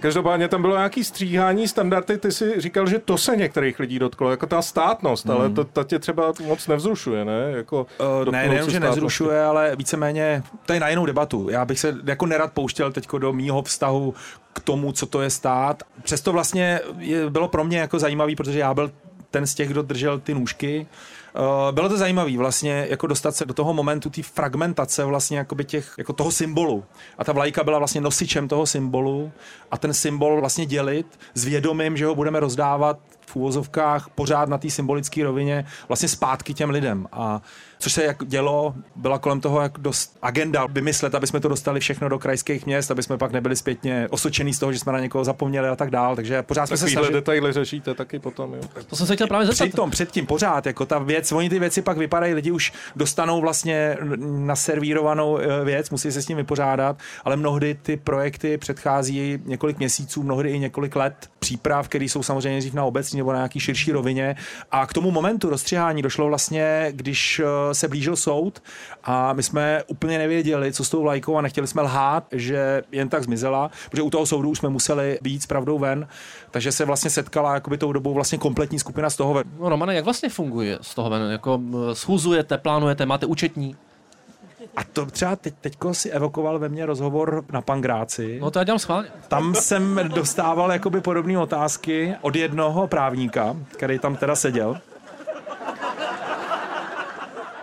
Každopádně 0.01 0.47
tam 0.47 0.62
bylo 0.62 0.76
nějaký 0.76 1.03
stříhání 1.03 1.68
standardy, 1.68 2.18
ty 2.18 2.32
si 2.32 2.62
říkal, 2.62 2.88
že 2.88 2.99
to 2.99 3.18
se 3.18 3.36
některých 3.36 3.80
lidí 3.80 3.99
dotklo, 3.99 4.32
jako 4.32 4.45
ta 4.45 4.62
státnost, 4.62 5.26
hmm. 5.26 5.38
ale 5.38 5.49
to, 5.49 5.64
to 5.64 5.84
tě 5.84 5.99
třeba 5.99 6.34
moc 6.47 6.68
nevzrušuje, 6.68 7.26
ne? 7.26 7.51
Jako 7.51 7.88
uh, 8.26 8.32
ne, 8.32 8.47
nejenom, 8.47 8.70
že 8.70 8.80
nevzrušuje, 8.80 9.43
ale 9.43 9.76
víceméně, 9.76 10.43
to 10.66 10.74
je 10.74 10.80
na 10.80 10.89
jinou 10.89 11.05
debatu. 11.05 11.49
Já 11.49 11.66
bych 11.66 11.80
se 11.80 11.95
jako 12.05 12.26
nerad 12.26 12.51
pouštěl 12.53 12.91
teď 12.91 13.07
do 13.18 13.34
mýho 13.34 13.62
vztahu 13.62 14.14
k 14.54 14.60
tomu, 14.60 14.91
co 14.91 15.06
to 15.06 15.22
je 15.22 15.30
stát. 15.30 15.84
Přesto 16.04 16.32
vlastně 16.32 16.80
bylo 17.30 17.47
pro 17.47 17.64
mě 17.64 17.80
jako 17.80 17.99
zajímavý, 17.99 18.36
protože 18.36 18.60
já 18.60 18.74
byl 18.74 18.91
ten 19.32 19.47
z 19.47 19.56
těch, 19.56 19.70
kdo 19.70 19.82
držel 19.82 20.20
ty 20.20 20.34
nůžky. 20.34 20.88
Uh, 21.36 21.72
bylo 21.72 21.89
to 21.89 21.97
zajímavé 21.97 22.38
vlastně 22.38 22.88
jako 22.89 23.08
dostat 23.08 23.36
se 23.36 23.45
do 23.45 23.54
toho 23.54 23.74
momentu 23.74 24.10
té 24.10 24.24
fragmentace 24.24 25.06
vlastně 25.06 25.45
těch, 25.66 25.93
jako 25.97 26.14
toho 26.14 26.32
symbolu. 26.32 26.84
A 27.18 27.24
ta 27.24 27.34
vlajka 27.34 27.64
byla 27.64 27.78
vlastně 27.78 28.02
nosičem 28.02 28.47
toho 28.47 28.66
symbolu 28.66 29.32
a 29.72 29.78
ten 29.78 29.93
symbol 29.93 30.39
vlastně 30.39 30.66
dělit 30.66 31.20
s 31.34 31.45
vědomím, 31.45 31.97
že 31.97 32.06
ho 32.06 32.16
budeme 32.16 32.39
rozdávat 32.39 32.99
v 33.32 33.36
úvozovkách 33.36 34.10
pořád 34.16 34.50
na 34.50 34.58
té 34.58 34.70
symbolické 34.70 35.24
rovině 35.24 35.66
vlastně 35.88 36.10
zpátky 36.10 36.54
těm 36.54 36.70
lidem. 36.70 37.08
A 37.12 37.42
což 37.80 37.94
se 37.94 38.04
jak 38.04 38.26
dělo, 38.26 38.76
byla 38.96 39.20
kolem 39.20 39.42
toho 39.42 39.62
jak 39.62 39.80
dost 39.80 40.18
agenda 40.22 40.66
vymyslet, 40.66 41.16
aby 41.16 41.28
jsme 41.28 41.40
to 41.40 41.48
dostali 41.48 41.80
všechno 41.80 42.10
do 42.10 42.20
krajských 42.20 42.66
měst, 42.66 42.92
aby 42.92 43.04
jsme 43.04 43.18
pak 43.18 43.32
nebyli 43.32 43.56
zpětně 43.56 44.08
osočený 44.10 44.54
z 44.54 44.60
toho, 44.60 44.74
že 44.74 44.80
jsme 44.80 44.92
na 44.92 45.00
někoho 45.00 45.24
zapomněli 45.24 45.68
a 45.68 45.76
tak 45.76 45.92
dál. 45.92 46.16
Takže 46.16 46.44
pořád 46.44 46.68
jsme 46.68 46.78
se 46.78 46.90
snažili. 46.90 47.14
detaily 47.14 47.54
řešíte 47.54 47.94
taky 47.94 48.20
potom. 48.20 48.54
Jo. 48.54 48.62
To 48.88 48.96
jsem 48.96 49.08
se 49.08 49.16
chtěl 49.16 49.28
právě 49.28 49.48
zeptat. 49.48 49.66
Přitom, 49.66 49.92
předtím 49.92 50.26
pořád, 50.26 50.66
jako 50.66 50.86
ta 50.86 51.00
věc, 51.00 51.32
oni 51.32 51.50
ty 51.50 51.60
věci 51.60 51.82
pak 51.82 51.98
vypadají, 51.98 52.34
lidi 52.34 52.52
už 52.52 52.74
dostanou 52.96 53.42
vlastně 53.42 53.98
naservírovanou 54.20 55.38
eh, 55.38 55.66
věc, 55.66 55.90
musí 55.90 56.12
se 56.12 56.22
s 56.22 56.26
tím 56.26 56.38
vypořádat, 56.38 56.98
ale 57.26 57.36
mnohdy 57.36 57.78
ty 57.82 57.98
projekty 57.98 58.58
předchází 58.58 59.40
několik 59.46 59.78
měsíců, 59.78 60.24
mnohdy 60.24 60.50
i 60.50 60.60
několik 60.60 60.96
let 60.96 61.30
příprav, 61.40 61.88
které 61.88 62.06
jsou 62.06 62.24
samozřejmě 62.24 62.60
dřív 62.60 62.74
na 62.74 62.84
obecní 62.84 63.20
nebo 63.22 63.32
na 63.32 63.38
nějaký 63.38 63.59
širší 63.59 63.91
rovině. 63.91 64.36
A 64.72 64.86
k 64.86 64.93
tomu 64.93 65.11
momentu 65.11 65.49
rozstřihání 65.49 66.01
došlo 66.01 66.28
vlastně, 66.28 66.88
když 66.91 67.39
eh, 67.39 67.74
se 67.74 67.88
blížil 67.88 68.15
soud 68.15 68.63
a 69.03 69.34
my 69.34 69.43
jsme 69.43 69.84
úplně 69.88 70.17
nevěděli, 70.17 70.74
co 70.74 70.84
s 70.84 70.89
tou 70.89 71.01
vlajkou 71.01 71.38
a 71.38 71.41
nechtěli 71.41 71.67
jsme 71.67 71.82
lhát, 71.82 72.24
že 72.32 72.82
jen 72.91 73.09
tak 73.09 73.24
zmizela, 73.24 73.72
protože 73.89 74.01
u 74.01 74.09
toho 74.09 74.26
soudu 74.26 74.49
už 74.49 74.57
jsme 74.57 74.69
museli 74.69 75.19
být 75.22 75.43
s 75.43 75.45
pravdou 75.45 75.80
ven, 75.80 76.07
takže 76.51 76.72
se 76.72 76.86
vlastně 76.86 77.09
setkala 77.09 77.53
jakoby 77.53 77.78
tou 77.78 77.93
dobou 77.93 78.13
vlastně 78.13 78.38
kompletní 78.38 78.80
skupina 78.80 79.09
z 79.09 79.15
toho 79.15 79.34
ven. 79.34 79.43
No, 79.59 79.69
Romane, 79.69 79.95
jak 79.95 80.03
vlastně 80.03 80.30
funguje 80.30 80.78
z 80.82 80.95
toho 80.95 81.09
ven? 81.09 81.32
Jako 81.32 81.61
eh, 81.61 81.95
schůzujete, 81.95 82.57
plánujete, 82.57 83.05
máte 83.05 83.26
účetní? 83.26 83.76
A 84.76 84.84
to 84.84 85.05
třeba 85.05 85.36
teď, 85.36 85.53
teďko 85.61 85.93
si 85.93 86.09
evokoval 86.09 86.59
ve 86.59 86.69
mně 86.69 86.86
rozhovor 86.86 87.43
na 87.51 87.61
Pangráci. 87.61 88.39
No 88.41 88.51
to 88.51 88.59
já 88.59 88.63
dělám 88.63 88.80
schválně. 88.80 89.09
Tam 89.28 89.55
jsem 89.55 89.99
dostával 90.13 90.72
jakoby 90.72 91.01
podobné 91.01 91.38
otázky 91.38 92.15
od 92.22 92.36
jednoho 92.36 92.88
právníka, 92.88 93.55
který 93.72 93.99
tam 93.99 94.15
teda 94.15 94.36
seděl. 94.36 94.78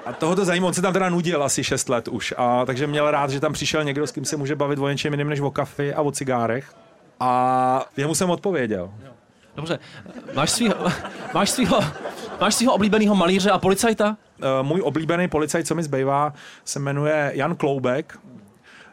A 0.07 0.13
toho 0.13 0.37
to 0.37 0.45
zajímalo, 0.45 0.69
on 0.69 0.75
se 0.75 0.83
tam 0.83 0.93
teda 0.93 1.09
nudil 1.09 1.43
asi 1.43 1.65
6 1.65 1.89
let 1.89 2.09
už, 2.09 2.35
a 2.37 2.67
takže 2.67 2.87
měl 2.87 3.11
rád, 3.11 3.31
že 3.31 3.41
tam 3.41 3.53
přišel 3.53 3.85
někdo, 3.85 4.07
s 4.07 4.13
kým 4.13 4.25
se 4.25 4.37
může 4.37 4.57
bavit 4.57 4.79
o 4.79 4.89
něčem 4.89 5.13
jiném 5.13 5.29
než 5.29 5.41
o 5.41 5.51
kafi 5.51 5.95
a 5.95 6.03
o 6.03 6.13
cigárech. 6.13 6.73
A 7.21 7.85
jemu 7.97 8.15
jsem 8.15 8.31
odpověděl. 8.31 8.91
Dobře, 9.57 9.79
máš 10.35 10.51
svýho, 10.51 10.75
máš 11.35 11.51
svýho, 11.51 11.81
máš 12.41 12.55
svýho 12.55 12.75
oblíbeného 12.75 13.15
malíře 13.15 13.51
a 13.51 13.59
policajta? 13.59 14.17
Uh, 14.61 14.67
můj 14.67 14.81
oblíbený 14.85 15.29
policajt, 15.29 15.67
co 15.67 15.75
mi 15.75 15.83
zbývá, 15.83 16.33
se 16.65 16.79
jmenuje 16.79 17.33
Jan 17.35 17.57
Kloubek. 17.57 18.19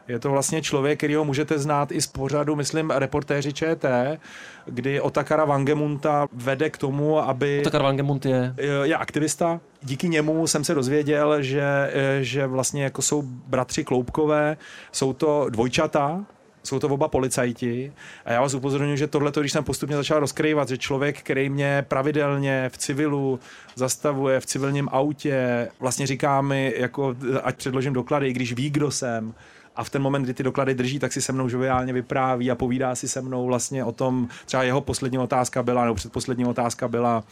Je 0.08 0.18
to 0.18 0.30
vlastně 0.30 0.62
člověk, 0.62 0.98
kterýho 0.98 1.24
můžete 1.24 1.58
znát 1.58 1.92
i 1.92 2.00
z 2.00 2.06
pořadu, 2.06 2.56
myslím, 2.56 2.90
reportéři 2.90 3.52
ČT, 3.52 4.18
kdy 4.66 5.00
Otakara 5.00 5.44
Vangemunta 5.44 6.26
vede 6.32 6.70
k 6.70 6.78
tomu, 6.78 7.18
aby... 7.18 7.60
Otakar 7.60 7.82
Vangemund 7.82 8.26
je... 8.26 8.54
Je 8.82 8.96
aktivista. 8.96 9.60
Díky 9.82 10.08
němu 10.08 10.46
jsem 10.46 10.64
se 10.64 10.74
dozvěděl, 10.74 11.42
že, 11.42 11.92
že 12.20 12.46
vlastně 12.46 12.84
jako 12.84 13.02
jsou 13.02 13.22
bratři 13.22 13.84
Kloubkové, 13.84 14.56
jsou 14.92 15.12
to 15.12 15.46
dvojčata, 15.50 16.24
jsou 16.66 16.78
to 16.78 16.88
oba 16.88 17.08
policajti 17.08 17.92
a 18.24 18.32
já 18.32 18.40
vás 18.40 18.54
upozorňuji, 18.54 18.96
že 18.96 19.06
tohle, 19.06 19.32
když 19.40 19.52
jsem 19.52 19.64
postupně 19.64 19.96
začal 19.96 20.20
rozkrývat, 20.20 20.68
že 20.68 20.78
člověk, 20.78 21.18
který 21.18 21.48
mě 21.48 21.84
pravidelně 21.88 22.70
v 22.72 22.78
civilu 22.78 23.40
zastavuje 23.74 24.40
v 24.40 24.46
civilním 24.46 24.88
autě, 24.92 25.68
vlastně 25.80 26.06
říká 26.06 26.40
mi, 26.40 26.74
jako, 26.76 27.16
ať 27.42 27.56
předložím 27.56 27.92
doklady, 27.92 28.28
i 28.28 28.32
když 28.32 28.52
ví, 28.52 28.70
kdo 28.70 28.90
jsem, 28.90 29.34
a 29.76 29.84
v 29.84 29.90
ten 29.90 30.02
moment, 30.02 30.22
kdy 30.22 30.34
ty 30.34 30.42
doklady 30.42 30.74
drží, 30.74 30.98
tak 30.98 31.12
si 31.12 31.22
se 31.22 31.32
mnou 31.32 31.48
žoviálně 31.48 31.92
vypráví 31.92 32.50
a 32.50 32.54
povídá 32.54 32.94
si 32.94 33.08
se 33.08 33.22
mnou 33.22 33.46
vlastně 33.46 33.84
o 33.84 33.92
tom, 33.92 34.28
třeba 34.46 34.62
jeho 34.62 34.80
poslední 34.80 35.18
otázka 35.18 35.62
byla, 35.62 35.84
nebo 35.84 35.94
předposlední 35.94 36.44
otázka 36.44 36.88
byla, 36.88 37.24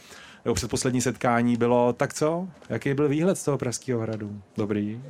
nebo 0.45 0.55
předposlední 0.55 1.01
setkání 1.01 1.57
bylo, 1.57 1.93
tak 1.93 2.13
co? 2.13 2.47
Jaký 2.69 2.93
byl 2.93 3.09
výhled 3.09 3.37
z 3.37 3.43
toho 3.43 3.57
Pražského 3.57 4.01
hradu? 4.01 4.41
Dobrý. 4.57 5.01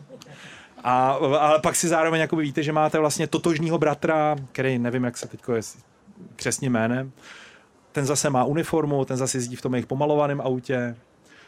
A, 0.88 1.10
ale 1.40 1.60
pak 1.60 1.76
si 1.76 1.88
zároveň 1.88 2.22
jako 2.22 2.36
víte, 2.36 2.64
že 2.64 2.72
máte 2.72 3.00
vlastně 3.00 3.28
totožního 3.28 3.78
bratra, 3.78 4.36
který 4.52 4.80
nevím, 4.80 5.04
jak 5.04 5.18
se 5.18 5.28
teď 5.28 5.42
je 5.56 5.62
křesním 6.36 6.72
jménem, 6.72 7.12
ten 7.92 8.06
zase 8.06 8.30
má 8.30 8.44
uniformu, 8.44 9.06
ten 9.06 9.18
zase 9.18 9.38
jezdí 9.38 9.56
v 9.56 9.62
tom 9.62 9.74
jejich 9.74 9.86
pomalovaném 9.86 10.42
autě. 10.42 10.96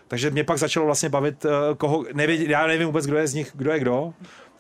Takže 0.08 0.30
mě 0.30 0.44
pak 0.44 0.58
začalo 0.58 0.86
vlastně 0.86 1.10
bavit, 1.10 1.46
eh, 1.46 1.76
koho, 1.78 2.06
nevědět, 2.14 2.50
já 2.50 2.68
nevím 2.68 2.88
vůbec, 2.88 3.06
kdo 3.06 3.18
je 3.18 3.28
z 3.28 3.34
nich, 3.34 3.52
kdo 3.54 3.72
je 3.72 3.80
kdo, 3.80 4.14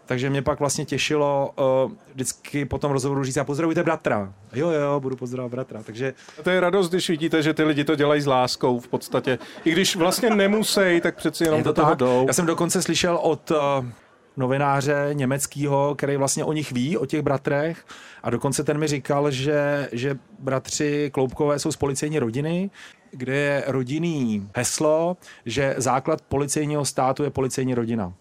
takže 0.05 0.29
mě 0.29 0.41
pak 0.41 0.59
vlastně 0.59 0.85
těšilo 0.85 1.53
uh, 1.85 1.91
vždycky 2.13 2.65
po 2.65 2.77
tom 2.77 2.91
rozhovoru 2.91 3.23
říct, 3.23 3.37
a 3.37 3.43
pozdravujte 3.43 3.83
bratra. 3.83 4.33
Jo, 4.53 4.69
jo, 4.69 4.99
budu 4.99 5.15
pozdravovat 5.15 5.51
bratra. 5.51 5.83
Takže 5.83 6.13
A 6.39 6.43
to 6.43 6.49
je 6.49 6.59
radost, 6.59 6.89
když 6.89 7.09
vidíte, 7.09 7.43
že 7.43 7.53
ty 7.53 7.63
lidi 7.63 7.83
to 7.83 7.95
dělají 7.95 8.21
s 8.21 8.25
láskou 8.25 8.79
v 8.79 8.87
podstatě. 8.87 9.39
I 9.65 9.71
když 9.71 9.95
vlastně 9.95 10.29
nemusí, 10.29 11.01
tak 11.01 11.15
přeci 11.15 11.43
jenom 11.43 11.57
je 11.57 11.63
to 11.63 11.69
do 11.69 11.73
toho 11.73 11.89
tak. 11.89 11.99
jdou. 11.99 12.25
Já 12.27 12.33
jsem 12.33 12.45
dokonce 12.45 12.81
slyšel 12.81 13.19
od 13.21 13.51
uh, 13.51 13.57
novináře 14.37 15.09
německého, 15.13 15.95
který 15.95 16.17
vlastně 16.17 16.43
o 16.43 16.53
nich 16.53 16.71
ví, 16.71 16.97
o 16.97 17.05
těch 17.05 17.21
bratrech. 17.21 17.85
A 18.23 18.29
dokonce 18.29 18.63
ten 18.63 18.77
mi 18.77 18.87
říkal, 18.87 19.31
že, 19.31 19.89
že 19.91 20.17
bratři 20.39 21.09
Kloubkové 21.13 21.59
jsou 21.59 21.71
z 21.71 21.75
policejní 21.75 22.19
rodiny, 22.19 22.69
kde 23.11 23.35
je 23.35 23.63
rodinný 23.67 24.49
heslo, 24.55 25.17
že 25.45 25.75
základ 25.77 26.21
policejního 26.21 26.85
státu 26.85 27.23
je 27.23 27.29
policejní 27.29 27.73
rodina. 27.73 28.13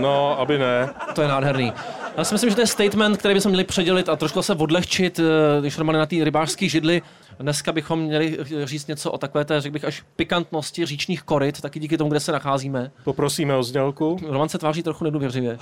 No, 0.00 0.40
aby 0.40 0.58
ne. 0.58 0.90
To 1.14 1.22
je 1.22 1.28
nádherný. 1.28 1.72
Já 2.16 2.24
si 2.24 2.34
myslím, 2.34 2.50
že 2.50 2.56
to 2.56 2.62
je 2.62 2.66
statement, 2.66 3.16
který 3.16 3.34
bychom 3.34 3.50
měli 3.50 3.64
předělit 3.64 4.08
a 4.08 4.16
trošku 4.16 4.42
se 4.42 4.54
odlehčit, 4.54 5.18
eh, 5.18 5.60
když 5.60 5.76
normálně 5.76 5.98
na 5.98 6.06
té 6.06 6.16
rybářské 6.24 6.68
židli. 6.68 7.02
Dneska 7.40 7.72
bychom 7.72 8.00
měli 8.00 8.38
říct 8.64 8.86
něco 8.86 9.12
o 9.12 9.18
takové 9.18 9.44
té, 9.44 9.60
řekl 9.60 9.72
bych, 9.72 9.84
až 9.84 10.04
pikantnosti 10.16 10.86
říčních 10.86 11.22
koryt, 11.22 11.60
taky 11.60 11.80
díky 11.80 11.98
tomu, 11.98 12.10
kde 12.10 12.20
se 12.20 12.32
nacházíme. 12.32 12.90
Poprosíme 13.04 13.56
o 13.56 13.62
znělku. 13.62 14.18
Roman 14.28 14.48
se 14.48 14.58
tváří 14.58 14.82
trochu 14.82 15.04
nedůvěřivě. 15.04 15.58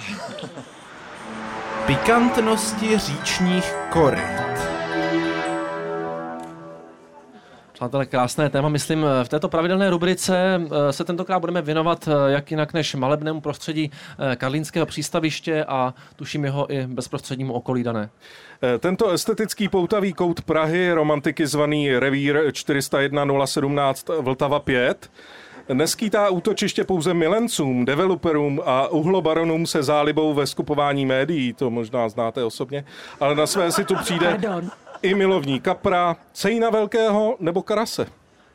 Pikantnosti 1.87 2.99
říčních 2.99 3.75
koryt. 3.91 4.74
Přátelé, 7.85 8.07
krásné 8.07 8.51
téma. 8.51 8.68
Myslím, 8.68 9.07
v 9.22 9.28
této 9.28 9.49
pravidelné 9.49 9.91
rubrice 9.91 10.61
eh, 10.89 10.93
se 10.93 11.05
tentokrát 11.05 11.39
budeme 11.39 11.62
věnovat 11.62 12.09
eh, 12.09 12.32
jak 12.32 12.51
jinak 12.51 12.72
než 12.72 12.95
malebnému 12.95 13.41
prostředí 13.41 13.91
eh, 14.18 14.37
Karlínského 14.37 14.87
přístaviště 14.87 15.64
a 15.64 15.95
tuším 16.16 16.45
jeho 16.45 16.72
i 16.72 16.87
bezprostřednímu 16.87 17.53
okolí 17.53 17.82
dané. 17.82 18.11
Tento 18.78 19.11
estetický 19.11 19.68
poutavý 19.68 20.12
kout 20.12 20.41
Prahy, 20.41 20.93
romantiky 20.93 21.47
zvaný 21.47 21.99
Revír 21.99 22.53
401 22.53 23.47
017 23.47 24.07
Vltava 24.20 24.61
5, 24.61 25.11
neskýtá 25.72 26.28
útočiště 26.28 26.85
pouze 26.85 27.14
milencům, 27.14 27.85
developerům 27.85 28.61
a 28.64 28.89
uhlobaronům 28.89 29.66
se 29.66 29.82
zálibou 29.82 30.35
ve 30.35 30.47
skupování 30.47 31.07
médií, 31.07 31.53
to 31.53 31.70
možná 31.70 32.09
znáte 32.09 32.45
osobně, 32.45 32.85
ale 33.20 33.35
na 33.35 33.47
své 33.47 33.72
si 33.72 33.85
tu 33.85 33.97
přijde 33.97 34.26
Pardon. 34.26 34.70
I 35.05 35.14
milovní 35.14 35.61
kapra, 35.61 36.16
cejna 36.32 36.70
velkého 36.70 37.36
nebo 37.40 37.62
karase. 37.62 38.07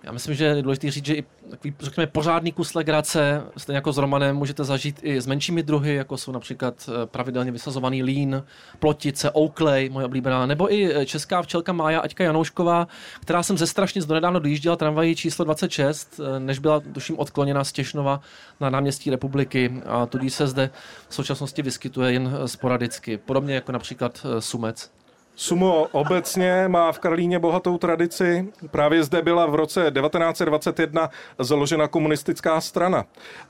Já 0.04 0.12
myslím, 0.12 0.36
že 0.36 0.46
je 0.46 0.62
důležité 0.62 0.92
říct, 0.92 1.06
že 1.06 1.14
i 1.14 1.24
takový, 1.50 1.74
řekněme, 1.80 2.08
pořádný 2.08 2.52
kus 2.52 2.74
legrace, 2.74 3.44
stejně 3.58 3.78
jako 3.78 3.94
s 3.94 3.98
Romanem, 3.98 4.36
můžete 4.36 4.64
zažít 4.64 5.00
i 5.04 5.22
s 5.22 5.28
menšími 5.28 5.64
druhy, 5.64 5.96
jako 5.96 6.18
jsou 6.18 6.32
například 6.32 6.90
eh, 6.90 7.06
pravidelně 7.06 7.52
vysazovaný 7.52 8.04
lín, 8.04 8.44
plotice, 8.80 9.32
ouklej, 9.38 9.90
moje 9.90 10.06
oblíbená, 10.06 10.46
nebo 10.46 10.74
i 10.74 10.96
eh, 10.96 11.06
česká 11.06 11.42
včelka 11.42 11.74
Mája 11.74 12.00
Aťka 12.00 12.24
Janoušková, 12.24 12.88
která 13.22 13.44
jsem 13.44 13.58
ze 13.58 13.68
Strašnic 13.68 14.06
donedávno 14.06 14.40
dojížděla 14.40 14.76
tramvají 14.76 15.16
číslo 15.16 15.46
26, 15.46 16.20
eh, 16.20 16.40
než 16.40 16.60
byla, 16.60 16.80
tuším, 16.80 17.20
odkloněna 17.20 17.64
z 17.64 17.72
Těšnova 17.72 18.22
na 18.60 18.70
náměstí 18.70 19.10
republiky 19.10 19.82
a 19.86 20.06
tudíž 20.06 20.34
se 20.34 20.48
zde 20.48 20.70
v 21.10 21.16
současnosti 21.16 21.62
vyskytuje 21.62 22.14
jen 22.14 22.38
sporadicky, 22.46 23.18
podobně 23.18 23.56
jako 23.56 23.72
například 23.72 24.26
Sumec. 24.40 24.99
Sumo 25.42 25.88
obecně 25.92 26.68
má 26.68 26.92
v 26.92 27.00
Karlíně 27.00 27.40
bohatou 27.40 27.78
tradici. 27.78 28.48
Právě 28.72 29.04
zde 29.04 29.22
byla 29.22 29.46
v 29.46 29.56
roce 29.56 29.92
1921 30.02 31.10
založena 31.40 31.88
komunistická 31.88 32.62
strana. 32.62 33.06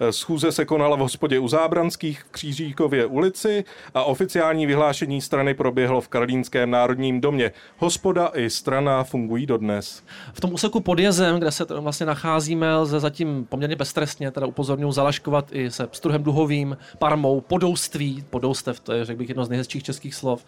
Schůze 0.09 0.51
se 0.51 0.65
konala 0.65 0.95
v 0.95 0.99
hospodě 0.99 1.39
u 1.39 1.47
Zábranských 1.47 2.21
v 2.21 2.31
Křížíkově 2.31 3.05
ulici 3.05 3.63
a 3.93 4.03
oficiální 4.03 4.65
vyhlášení 4.65 5.21
strany 5.21 5.53
proběhlo 5.53 6.01
v 6.01 6.07
Karlínském 6.07 6.71
národním 6.71 7.21
domě. 7.21 7.51
Hospoda 7.77 8.31
i 8.35 8.49
strana 8.49 9.03
fungují 9.03 9.45
dodnes. 9.45 10.03
V 10.33 10.41
tom 10.41 10.53
úseku 10.53 10.79
pod 10.79 10.99
jezem, 10.99 11.39
kde 11.39 11.51
se 11.51 11.65
vlastně 11.65 12.05
nacházíme, 12.05 12.75
lze 12.75 12.99
zatím 12.99 13.45
poměrně 13.49 13.75
beztrestně, 13.75 14.31
teda 14.31 14.47
upozorňuji, 14.47 14.91
zalaškovat 14.91 15.45
i 15.51 15.71
se 15.71 15.87
pstruhem 15.87 16.23
duhovým, 16.23 16.77
parmou, 16.99 17.41
podouství, 17.41 18.23
podoustev, 18.29 18.79
to 18.79 18.93
je, 18.93 19.05
řekl 19.05 19.17
bych, 19.17 19.29
jedno 19.29 19.45
z 19.45 19.49
nejhezčích 19.49 19.83
českých 19.83 20.15
slov, 20.15 20.45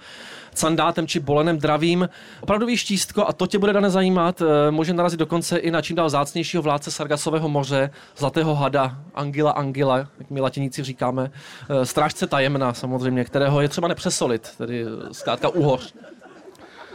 candátem 0.53 1.07
či 1.07 1.19
bolenem 1.31 1.57
dravým. 1.57 2.09
Opravdový 2.41 2.77
štístko, 2.77 3.27
a 3.27 3.33
to 3.33 3.47
tě 3.47 3.59
bude 3.59 3.73
dane 3.73 3.89
zajímat, 3.89 4.41
eh, 4.41 4.71
může 4.71 4.93
narazit 4.93 5.19
dokonce 5.19 5.57
i 5.57 5.71
na 5.71 5.81
čím 5.81 5.95
dál 5.95 6.09
zácnějšího 6.09 6.63
vládce 6.63 6.91
Sargasového 6.91 7.49
moře, 7.49 7.89
zlatého 8.17 8.55
hada, 8.55 8.97
Angela 9.15 9.51
Angela, 9.51 9.97
jak 9.97 10.29
my 10.29 10.41
latiníci 10.41 10.83
říkáme, 10.83 11.31
eh, 11.31 11.85
strážce 11.85 12.27
tajemna 12.27 12.73
samozřejmě, 12.73 13.23
kterého 13.23 13.61
je 13.61 13.69
třeba 13.69 13.87
nepřesolit, 13.87 14.51
tedy 14.57 14.85
eh, 14.85 15.13
zkrátka 15.13 15.49
úhoř. 15.49 15.93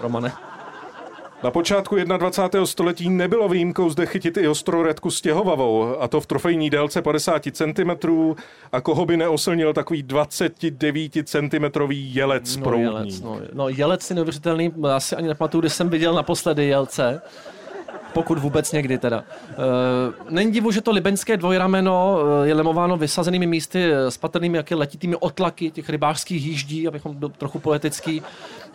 Romane. 0.01 0.33
Na 1.47 1.51
počátku 1.51 1.97
21. 1.97 2.67
století 2.67 3.11
nebylo 3.11 3.49
výjimkou 3.49 3.91
zde 3.91 4.07
chytit 4.07 4.37
i 4.37 4.49
ostroredku 4.49 5.11
stěhovavou, 5.11 6.01
a 6.03 6.09
to 6.09 6.21
v 6.21 6.27
trofejní 6.27 6.71
délce 6.71 7.03
50 7.03 7.43
cm, 7.53 7.91
a 8.73 8.81
koho 8.81 9.07
by 9.07 9.17
neoslnil 9.17 9.73
takový 9.73 10.03
29 10.03 11.13
cm 11.25 11.65
jelec 11.91 12.57
No, 12.57 12.65
proudní. 12.65 12.85
jelec, 12.85 13.21
no, 13.21 13.41
no, 13.53 13.69
jelec 13.69 14.11
je 14.11 14.17
neuvěřitelný, 14.17 14.73
já 14.89 15.01
si 15.01 15.17
ani 15.17 15.29
nepamatuju, 15.29 15.61
když 15.61 15.73
jsem 15.73 15.89
viděl 15.89 16.15
naposledy 16.15 16.65
jelce. 16.65 17.23
Pokud 18.13 18.39
vůbec 18.39 18.73
někdy 18.73 18.99
teda. 18.99 19.25
E, 19.51 19.55
není 20.31 20.53
divu, 20.53 20.71
že 20.71 20.81
to 20.81 20.91
libeňské 20.91 21.37
dvojrameno 21.37 22.19
eh, 22.45 22.49
je 22.49 22.55
lemováno 22.55 22.97
vysazenými 22.97 23.47
místy 23.47 23.93
eh, 23.93 24.11
s 24.11 24.17
patrnými 24.17 24.57
jaké 24.57 24.75
letitými 24.75 25.17
otlaky 25.17 25.71
těch 25.71 25.89
rybářských 25.89 26.47
jíždí, 26.47 26.89
abychom 26.89 27.17
byl 27.17 27.29
trochu 27.29 27.59
poetický. 27.59 28.23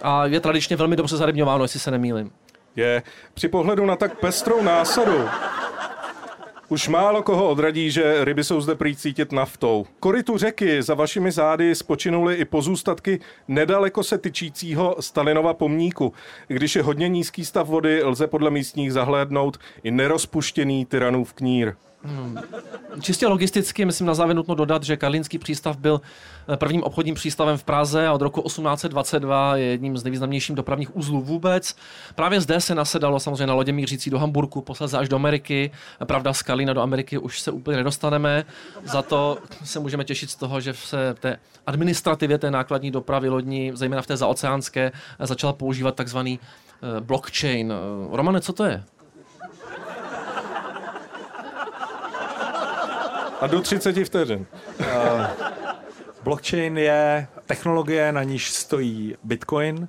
A 0.01 0.25
je 0.25 0.39
tradičně 0.39 0.75
velmi 0.75 0.95
dobře 0.95 1.17
zarybňováno, 1.17 1.63
jestli 1.63 1.79
se 1.79 1.91
nemýlim. 1.91 2.31
Je 2.75 3.03
při 3.33 3.47
pohledu 3.47 3.85
na 3.85 3.95
tak 3.95 4.19
pestrou 4.19 4.61
násadu 4.63 5.27
už 6.71 6.87
málo 6.87 7.23
koho 7.23 7.49
odradí, 7.49 7.91
že 7.91 8.25
ryby 8.25 8.43
jsou 8.43 8.61
zde 8.61 8.75
prý 8.75 8.95
cítit 8.95 9.31
naftou. 9.31 9.85
Korytu 9.99 10.37
řeky 10.37 10.81
za 10.81 10.93
vašimi 10.93 11.31
zády 11.31 11.75
spočinuly 11.75 12.35
i 12.35 12.45
pozůstatky 12.45 13.19
nedaleko 13.47 14.03
se 14.03 14.17
tyčícího 14.17 14.95
Stalinova 14.99 15.53
pomníku. 15.53 16.13
Když 16.47 16.75
je 16.75 16.83
hodně 16.83 17.09
nízký 17.09 17.45
stav 17.45 17.67
vody, 17.67 18.03
lze 18.03 18.27
podle 18.27 18.51
místních 18.51 18.93
zahlédnout 18.93 19.57
i 19.83 19.91
nerozpuštěný 19.91 20.85
tyranův 20.85 21.33
knír. 21.33 21.73
Hmm. 22.03 22.37
Čistě 23.01 23.27
logisticky, 23.27 23.85
myslím 23.85 24.07
na 24.07 24.13
závěr 24.13 24.35
nutno 24.35 24.55
dodat, 24.55 24.83
že 24.83 24.97
Karlínský 24.97 25.37
přístav 25.37 25.77
byl 25.77 26.01
prvním 26.55 26.83
obchodním 26.83 27.15
přístavem 27.15 27.57
v 27.57 27.63
Praze 27.63 28.07
a 28.07 28.13
od 28.13 28.21
roku 28.21 28.41
1822 28.41 29.55
je 29.55 29.65
jedním 29.65 29.97
z 29.97 30.03
nejvýznamnějších 30.03 30.55
dopravních 30.55 30.95
uzlů 30.95 31.21
vůbec. 31.21 31.75
Právě 32.15 32.41
zde 32.41 32.61
se 32.61 32.75
nasedalo 32.75 33.19
samozřejmě 33.19 33.47
na 33.47 33.53
lodě 33.53 33.71
mířící 33.71 34.09
do 34.09 34.19
Hamburku, 34.19 34.61
posledně 34.61 34.97
až 34.97 35.09
do 35.09 35.15
Ameriky. 35.15 35.71
Pravda, 36.05 36.33
z 36.33 36.41
Karlína 36.41 36.73
do 36.73 36.81
Ameriky 36.81 37.17
už 37.17 37.41
se 37.41 37.51
úplně 37.51 37.77
nedostaneme. 37.77 38.45
Za 38.83 39.01
to 39.01 39.37
se 39.63 39.79
můžeme 39.79 40.03
těšit 40.03 40.29
z 40.29 40.35
toho, 40.35 40.61
že 40.61 40.73
se 40.73 41.13
v 41.13 41.19
té 41.19 41.39
administrativě 41.67 42.37
té 42.37 42.51
nákladní 42.51 42.91
dopravy 42.91 43.29
lodní, 43.29 43.71
zejména 43.73 44.01
v 44.01 44.07
té 44.07 44.17
zaoceánské, 44.17 44.91
eh, 45.19 45.27
začala 45.27 45.53
používat 45.53 45.95
takzvaný 45.95 46.39
eh, 46.39 47.01
blockchain. 47.01 47.73
Eh, 47.73 48.17
Romane, 48.17 48.41
co 48.41 48.53
to 48.53 48.65
je? 48.65 48.83
A 53.41 53.47
do 53.47 53.61
30 53.61 54.05
vteřin. 54.05 54.45
Uh, 54.79 54.85
blockchain 56.23 56.77
je 56.77 57.27
technologie, 57.45 58.11
na 58.11 58.23
níž 58.23 58.51
stojí 58.51 59.15
Bitcoin. 59.23 59.87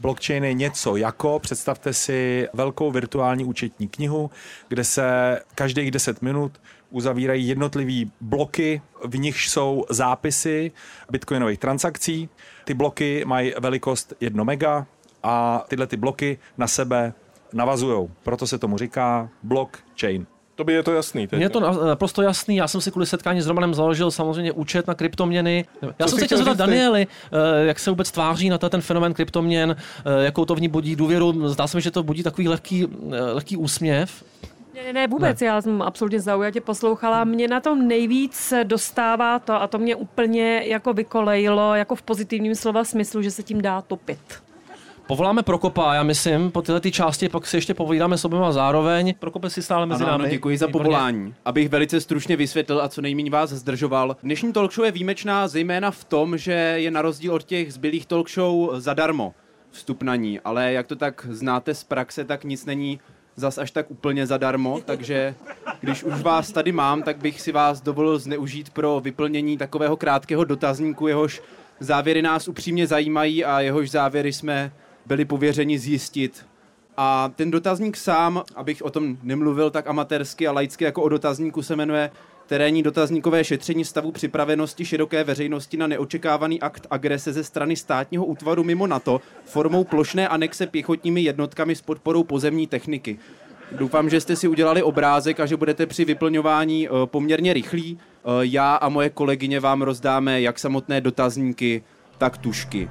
Blockchain 0.00 0.44
je 0.44 0.54
něco 0.54 0.96
jako, 0.96 1.38
představte 1.38 1.92
si 1.92 2.48
velkou 2.52 2.90
virtuální 2.90 3.44
účetní 3.44 3.88
knihu, 3.88 4.30
kde 4.68 4.84
se 4.84 5.38
každých 5.54 5.90
10 5.90 6.22
minut 6.22 6.60
uzavírají 6.90 7.48
jednotlivý 7.48 8.12
bloky, 8.20 8.82
v 9.04 9.18
nichž 9.18 9.48
jsou 9.48 9.84
zápisy 9.90 10.72
bitcoinových 11.10 11.58
transakcí. 11.58 12.28
Ty 12.64 12.74
bloky 12.74 13.24
mají 13.26 13.54
velikost 13.60 14.12
1 14.20 14.44
mega 14.44 14.86
a 15.22 15.64
tyhle 15.68 15.86
ty 15.86 15.96
bloky 15.96 16.38
na 16.58 16.66
sebe 16.66 17.12
navazují. 17.52 18.08
Proto 18.22 18.46
se 18.46 18.58
tomu 18.58 18.78
říká 18.78 19.28
blockchain. 19.42 20.26
To 20.60 20.64
by 20.64 20.72
je 20.72 20.82
to 20.82 20.92
jasný. 20.92 21.26
Teď. 21.26 21.36
Mně 21.36 21.44
je 21.44 21.50
to 21.50 21.60
na- 21.60 21.72
naprosto 21.72 22.22
jasný, 22.22 22.56
já 22.56 22.68
jsem 22.68 22.80
si 22.80 22.90
kvůli 22.90 23.06
setkání 23.06 23.40
s 23.40 23.46
Romanem 23.46 23.74
založil 23.74 24.10
samozřejmě 24.10 24.52
účet 24.52 24.86
na 24.86 24.94
kryptoměny. 24.94 25.64
Já 25.82 26.04
Co 26.04 26.08
jsem 26.08 26.18
se 26.18 26.24
chtěl 26.26 26.38
zeptat? 26.38 26.56
Danieli, 26.56 27.06
eh, 27.32 27.66
jak 27.66 27.78
se 27.78 27.90
vůbec 27.90 28.10
tváří 28.10 28.48
na 28.48 28.58
ten 28.58 28.80
fenomén 28.80 29.14
kryptoměn, 29.14 29.76
eh, 30.20 30.24
jakou 30.24 30.44
to 30.44 30.54
v 30.54 30.60
ní 30.60 30.68
budí 30.68 30.96
důvěru. 30.96 31.48
Zdá 31.48 31.66
se 31.66 31.76
mi, 31.76 31.80
že 31.80 31.90
to 31.90 32.02
budí 32.02 32.22
takový 32.22 32.48
lehký, 32.48 32.86
eh, 33.12 33.20
lehký 33.20 33.56
úsměv. 33.56 34.24
Ne, 34.74 34.82
ne, 34.84 34.92
ne, 34.92 35.06
vůbec. 35.08 35.40
Ne. 35.40 35.46
Já 35.46 35.62
jsem 35.62 35.82
absolutně 35.82 36.20
zaujatě 36.20 36.60
poslouchala. 36.60 37.24
Mě 37.24 37.48
na 37.48 37.60
tom 37.60 37.88
nejvíc 37.88 38.52
dostává 38.64 39.38
to, 39.38 39.62
a 39.62 39.66
to 39.66 39.78
mě 39.78 39.96
úplně 39.96 40.62
jako 40.66 40.92
vykolejilo, 40.92 41.74
jako 41.74 41.94
v 41.94 42.02
pozitivním 42.02 42.54
slova 42.54 42.84
smyslu, 42.84 43.22
že 43.22 43.30
se 43.30 43.42
tím 43.42 43.62
dá 43.62 43.80
topit. 43.80 44.18
Povoláme 45.10 45.42
Prokopa, 45.42 45.94
já 45.94 46.02
myslím, 46.02 46.50
po 46.50 46.62
tyhle 46.62 46.80
ty 46.80 46.90
části, 46.92 47.28
pak 47.28 47.46
si 47.46 47.56
ještě 47.56 47.74
povídáme 47.74 48.18
s 48.18 48.24
oběma 48.24 48.52
zároveň. 48.52 49.14
Prokope 49.18 49.50
si 49.50 49.62
stále 49.62 49.86
mezi 49.86 50.02
Ano, 50.02 50.12
námi. 50.12 50.24
ano, 50.24 50.30
děkuji 50.30 50.58
za 50.58 50.66
Výborně. 50.66 50.84
povolání. 50.84 51.34
Abych 51.44 51.68
velice 51.68 52.00
stručně 52.00 52.36
vysvětlil 52.36 52.82
a 52.82 52.88
co 52.88 53.00
nejméně 53.02 53.30
vás 53.30 53.50
zdržoval. 53.50 54.16
Dnešní 54.22 54.52
talk 54.52 54.72
show 54.72 54.84
je 54.84 54.92
výjimečná 54.92 55.48
zejména 55.48 55.90
v 55.90 56.04
tom, 56.04 56.38
že 56.38 56.52
je 56.52 56.90
na 56.90 57.02
rozdíl 57.02 57.34
od 57.34 57.44
těch 57.44 57.72
zbylých 57.72 58.06
talk 58.06 58.30
show 58.30 58.80
zadarmo 58.80 59.34
vstup 59.70 60.02
na 60.02 60.16
ní, 60.16 60.40
ale 60.40 60.72
jak 60.72 60.86
to 60.86 60.96
tak 60.96 61.26
znáte 61.30 61.74
z 61.74 61.84
praxe, 61.84 62.24
tak 62.24 62.44
nic 62.44 62.66
není 62.66 63.00
zas 63.36 63.58
až 63.58 63.70
tak 63.70 63.90
úplně 63.90 64.26
zadarmo, 64.26 64.80
takže 64.84 65.34
když 65.80 66.04
už 66.04 66.22
vás 66.22 66.52
tady 66.52 66.72
mám, 66.72 67.02
tak 67.02 67.16
bych 67.16 67.40
si 67.40 67.52
vás 67.52 67.80
dovolil 67.80 68.18
zneužít 68.18 68.70
pro 68.70 69.00
vyplnění 69.00 69.58
takového 69.58 69.96
krátkého 69.96 70.44
dotazníku, 70.44 71.06
jehož 71.08 71.42
závěry 71.80 72.22
nás 72.22 72.48
upřímně 72.48 72.86
zajímají 72.86 73.44
a 73.44 73.60
jehož 73.60 73.90
závěry 73.90 74.32
jsme 74.32 74.72
byli 75.06 75.24
pověřeni 75.24 75.78
zjistit 75.78 76.44
a 76.96 77.30
ten 77.36 77.50
dotazník 77.50 77.96
sám, 77.96 78.42
abych 78.54 78.82
o 78.82 78.90
tom 78.90 79.16
nemluvil 79.22 79.70
tak 79.70 79.86
amatérsky 79.86 80.48
a 80.48 80.52
laicky 80.52 80.84
jako 80.84 81.02
o 81.02 81.08
dotazníku, 81.08 81.62
se 81.62 81.76
jmenuje 81.76 82.10
terénní 82.46 82.82
dotazníkové 82.82 83.44
šetření 83.44 83.84
stavu 83.84 84.12
připravenosti 84.12 84.84
široké 84.84 85.24
veřejnosti 85.24 85.76
na 85.76 85.86
neočekávaný 85.86 86.60
akt 86.60 86.86
agrese 86.90 87.32
ze 87.32 87.44
strany 87.44 87.76
státního 87.76 88.24
útvaru 88.24 88.64
mimo 88.64 88.86
NATO 88.86 89.20
formou 89.44 89.84
plošné 89.84 90.28
anexe 90.28 90.66
pěchotními 90.66 91.20
jednotkami 91.20 91.76
s 91.76 91.82
podporou 91.82 92.24
pozemní 92.24 92.66
techniky. 92.66 93.18
Doufám, 93.72 94.10
že 94.10 94.20
jste 94.20 94.36
si 94.36 94.48
udělali 94.48 94.82
obrázek 94.82 95.40
a 95.40 95.46
že 95.46 95.56
budete 95.56 95.86
při 95.86 96.04
vyplňování 96.04 96.88
eh, 96.88 96.90
poměrně 97.04 97.52
rychlí. 97.52 97.98
Eh, 97.98 98.28
Já 98.40 98.74
a 98.74 98.88
moje 98.88 99.10
kolegyně 99.10 99.60
vám 99.60 99.82
rozdáme 99.82 100.40
jak 100.40 100.58
samotné 100.58 101.00
dotazníky, 101.00 101.82
tak 102.18 102.38
tušky. 102.38 102.88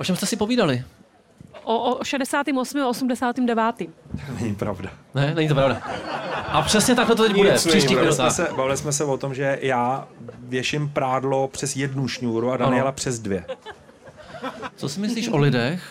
O 0.00 0.04
čem 0.04 0.16
jste 0.16 0.26
si 0.26 0.36
povídali? 0.36 0.84
O, 1.64 1.94
o 1.96 2.04
68. 2.04 2.80
a 2.80 2.88
89. 2.88 3.74
Není 4.40 4.54
pravda. 4.54 4.90
Ne, 5.14 5.34
není 5.34 5.48
to 5.48 5.54
pravda. 5.54 5.82
A 6.48 6.62
přesně 6.62 6.94
takhle 6.94 7.16
to 7.16 7.22
teď 7.22 7.36
bude. 7.36 7.58
v 7.58 7.66
příštích 7.66 7.96
bavili, 7.96 8.14
jsme 8.14 8.30
se, 8.30 8.48
bavili 8.56 8.76
jsme 8.76 8.92
se 8.92 9.04
o 9.04 9.16
tom, 9.16 9.34
že 9.34 9.58
já 9.62 10.08
věším 10.38 10.88
prádlo 10.88 11.48
přes 11.48 11.76
jednu 11.76 12.08
šňůru 12.08 12.50
a 12.52 12.56
Daniela 12.56 12.88
Ano. 12.88 12.92
přes 12.96 13.18
dvě. 13.18 13.44
Co 14.76 14.88
si 14.88 15.00
myslíš 15.00 15.28
o 15.28 15.36
lidech, 15.36 15.82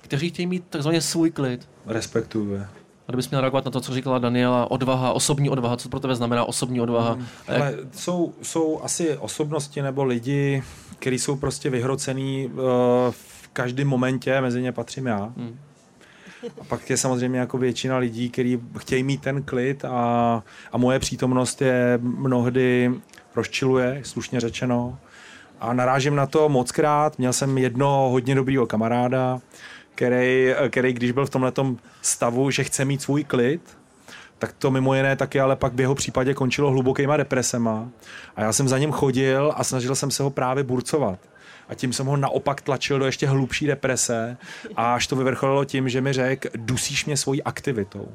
kteří 0.00 0.28
chtějí 0.28 0.46
mít 0.46 0.64
takzvaně 0.70 1.00
svůj 1.00 1.30
klid? 1.30 1.68
Respektuju 1.86 2.52
je. 2.54 2.60
A 3.08 3.12
kdybys 3.12 3.30
měl 3.30 3.40
reagovat 3.40 3.64
na 3.64 3.70
to, 3.70 3.80
co 3.80 3.94
říkala 3.94 4.18
Daniela, 4.18 4.70
odvaha, 4.70 5.12
osobní 5.12 5.50
odvaha, 5.50 5.76
co 5.76 5.88
pro 5.88 6.00
tebe 6.00 6.14
znamená 6.14 6.44
osobní 6.44 6.80
odvaha? 6.80 7.18
Jak- 7.48 7.60
Ale 7.60 7.74
jsou, 7.92 8.32
jsou 8.42 8.80
asi 8.82 9.16
osobnosti 9.16 9.82
nebo 9.82 10.04
lidi, 10.04 10.62
kteří 10.98 11.18
jsou 11.18 11.36
prostě 11.36 11.70
vyhrocený 11.70 12.46
uh, 12.46 12.60
v 13.10 13.29
každém 13.52 13.88
momentě, 13.88 14.40
mezi 14.40 14.62
ně 14.62 14.72
patřím 14.72 15.06
já. 15.06 15.32
Hmm. 15.36 15.58
A 16.60 16.64
pak 16.64 16.90
je 16.90 16.96
samozřejmě 16.96 17.38
jako 17.38 17.58
většina 17.58 17.98
lidí, 17.98 18.30
kteří 18.30 18.60
chtějí 18.78 19.02
mít 19.02 19.20
ten 19.20 19.42
klid 19.42 19.84
a, 19.84 20.42
a 20.72 20.78
moje 20.78 20.98
přítomnost 20.98 21.62
je 21.62 21.98
mnohdy 22.02 22.90
rozčiluje, 23.36 24.00
slušně 24.04 24.40
řečeno. 24.40 24.98
A 25.60 25.72
narážím 25.72 26.14
na 26.14 26.26
to 26.26 26.48
moc 26.48 26.72
krát. 26.72 27.18
Měl 27.18 27.32
jsem 27.32 27.58
jedno 27.58 28.08
hodně 28.10 28.34
dobrýho 28.34 28.66
kamaráda, 28.66 29.40
který, 29.94 30.54
který 30.68 30.92
když 30.92 31.12
byl 31.12 31.26
v 31.26 31.30
tomhle 31.30 31.52
stavu, 32.02 32.50
že 32.50 32.64
chce 32.64 32.84
mít 32.84 33.02
svůj 33.02 33.24
klid, 33.24 33.60
tak 34.38 34.52
to 34.52 34.70
mimo 34.70 34.94
jiné 34.94 35.16
taky 35.16 35.40
ale 35.40 35.56
pak 35.56 35.74
v 35.74 35.80
jeho 35.80 35.94
případě 35.94 36.34
končilo 36.34 36.70
hlubokýma 36.70 37.16
depresema. 37.16 37.88
A 38.36 38.42
já 38.42 38.52
jsem 38.52 38.68
za 38.68 38.78
ním 38.78 38.92
chodil 38.92 39.52
a 39.56 39.64
snažil 39.64 39.94
jsem 39.94 40.10
se 40.10 40.22
ho 40.22 40.30
právě 40.30 40.64
burcovat. 40.64 41.18
A 41.70 41.74
tím 41.74 41.92
jsem 41.92 42.06
ho 42.06 42.16
naopak 42.16 42.60
tlačil 42.60 42.98
do 42.98 43.06
ještě 43.06 43.26
hlubší 43.26 43.66
deprese, 43.66 44.36
a 44.76 44.94
až 44.94 45.06
to 45.06 45.16
vyvrcholilo 45.16 45.64
tím, 45.64 45.88
že 45.88 46.00
mi 46.00 46.12
řekl, 46.12 46.48
dusíš 46.56 47.06
mě 47.06 47.16
svojí 47.16 47.42
aktivitou. 47.42 48.08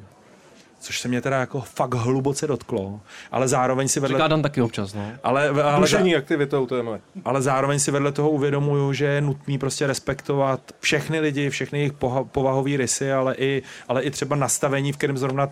Což 0.80 0.99
se 0.99 1.08
mě 1.08 1.22
teda 1.22 1.39
jako 1.39 1.62
fakt 1.62 1.93
hluboce 1.93 2.47
dotklo. 2.47 3.01
Ale 3.32 3.47
zároveň 3.47 3.88
si 3.88 3.99
vedle... 3.99 4.18
Říká 4.18 4.28
Dan 4.28 4.41
taky 4.41 4.62
občas, 4.62 4.93
no. 4.93 5.12
Ale, 5.24 5.49
ale, 5.49 5.80
Dušení 5.80 6.16
aktivitou, 6.16 6.66
to 6.66 6.76
je 6.76 6.84
moje. 6.84 6.99
ale 7.26 7.41
zároveň 7.41 7.80
si 7.80 7.91
vedle 7.91 8.12
toho 8.12 8.30
uvědomuju, 8.30 8.93
že 8.93 9.06
je 9.06 9.22
nutný 9.22 9.58
prostě 9.58 9.88
respektovat 9.88 10.62
všechny 10.80 11.20
lidi, 11.20 11.49
všechny 11.49 11.80
jejich 11.80 11.93
povahové 12.32 12.78
rysy, 12.78 13.12
ale 13.12 13.36
i, 13.36 13.64
ale 13.88 14.03
i 14.03 14.12
třeba 14.12 14.36
nastavení, 14.36 14.91
v 14.91 14.97
kterém 14.97 15.18
zrovna 15.18 15.49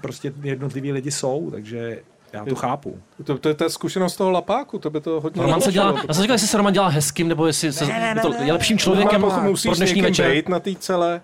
prostě 0.00 0.32
jednotliví 0.42 0.92
lidi 0.92 1.10
jsou, 1.10 1.50
takže 1.50 2.00
já 2.34 2.44
to 2.44 2.54
chápu. 2.54 2.98
To, 3.24 3.38
to 3.38 3.48
je 3.48 3.54
ta 3.54 3.68
zkušenost 3.68 4.16
toho 4.16 4.30
lapáku, 4.30 4.78
to 4.78 4.90
by 4.90 5.00
to 5.00 5.20
hodně 5.20 5.42
Roman 5.42 5.60
se 5.60 5.72
dělá, 5.72 5.94
já 6.08 6.14
jsem 6.14 6.22
říkal, 6.22 6.34
jestli 6.34 6.48
se 6.48 6.56
Roman 6.56 6.72
dělá 6.72 6.88
hezkým, 6.88 7.28
nebo 7.28 7.46
jestli 7.46 7.72
se, 7.72 7.84
je, 7.84 8.14
to, 8.22 8.34
je 8.42 8.52
lepším 8.52 8.78
člověkem 8.78 9.20
No, 9.20 9.54
pro 9.62 9.74
dnešní 9.74 10.02
večer. 10.02 10.26
bejt 10.26 10.48
na 10.48 10.60
té 10.60 10.74
celé. 10.74 11.20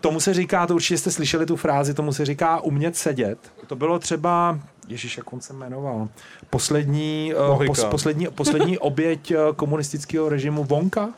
Tomu 0.00 0.20
se 0.20 0.34
říká, 0.34 0.66
to 0.66 0.74
určitě 0.74 0.98
jste 0.98 1.10
slyšeli 1.10 1.46
tu 1.46 1.56
frázi, 1.56 1.94
tomu 1.94 2.12
se 2.12 2.24
říká 2.24 2.60
umět 2.60 2.96
sedět. 2.96 3.38
To 3.66 3.76
bylo 3.76 3.98
třeba, 3.98 4.58
Ježíš, 4.88 5.16
jak 5.16 5.32
on 5.32 5.40
se 5.40 5.52
jmenoval, 5.52 6.08
poslední, 6.50 7.32
eh, 7.36 7.48
Mohika. 7.48 7.70
pos, 7.70 7.84
poslední, 7.84 8.26
poslední 8.34 8.78
oběť 8.88 9.30
eh, 9.30 9.36
komunistického 9.56 10.28
režimu 10.28 10.64
Vonka. 10.64 11.08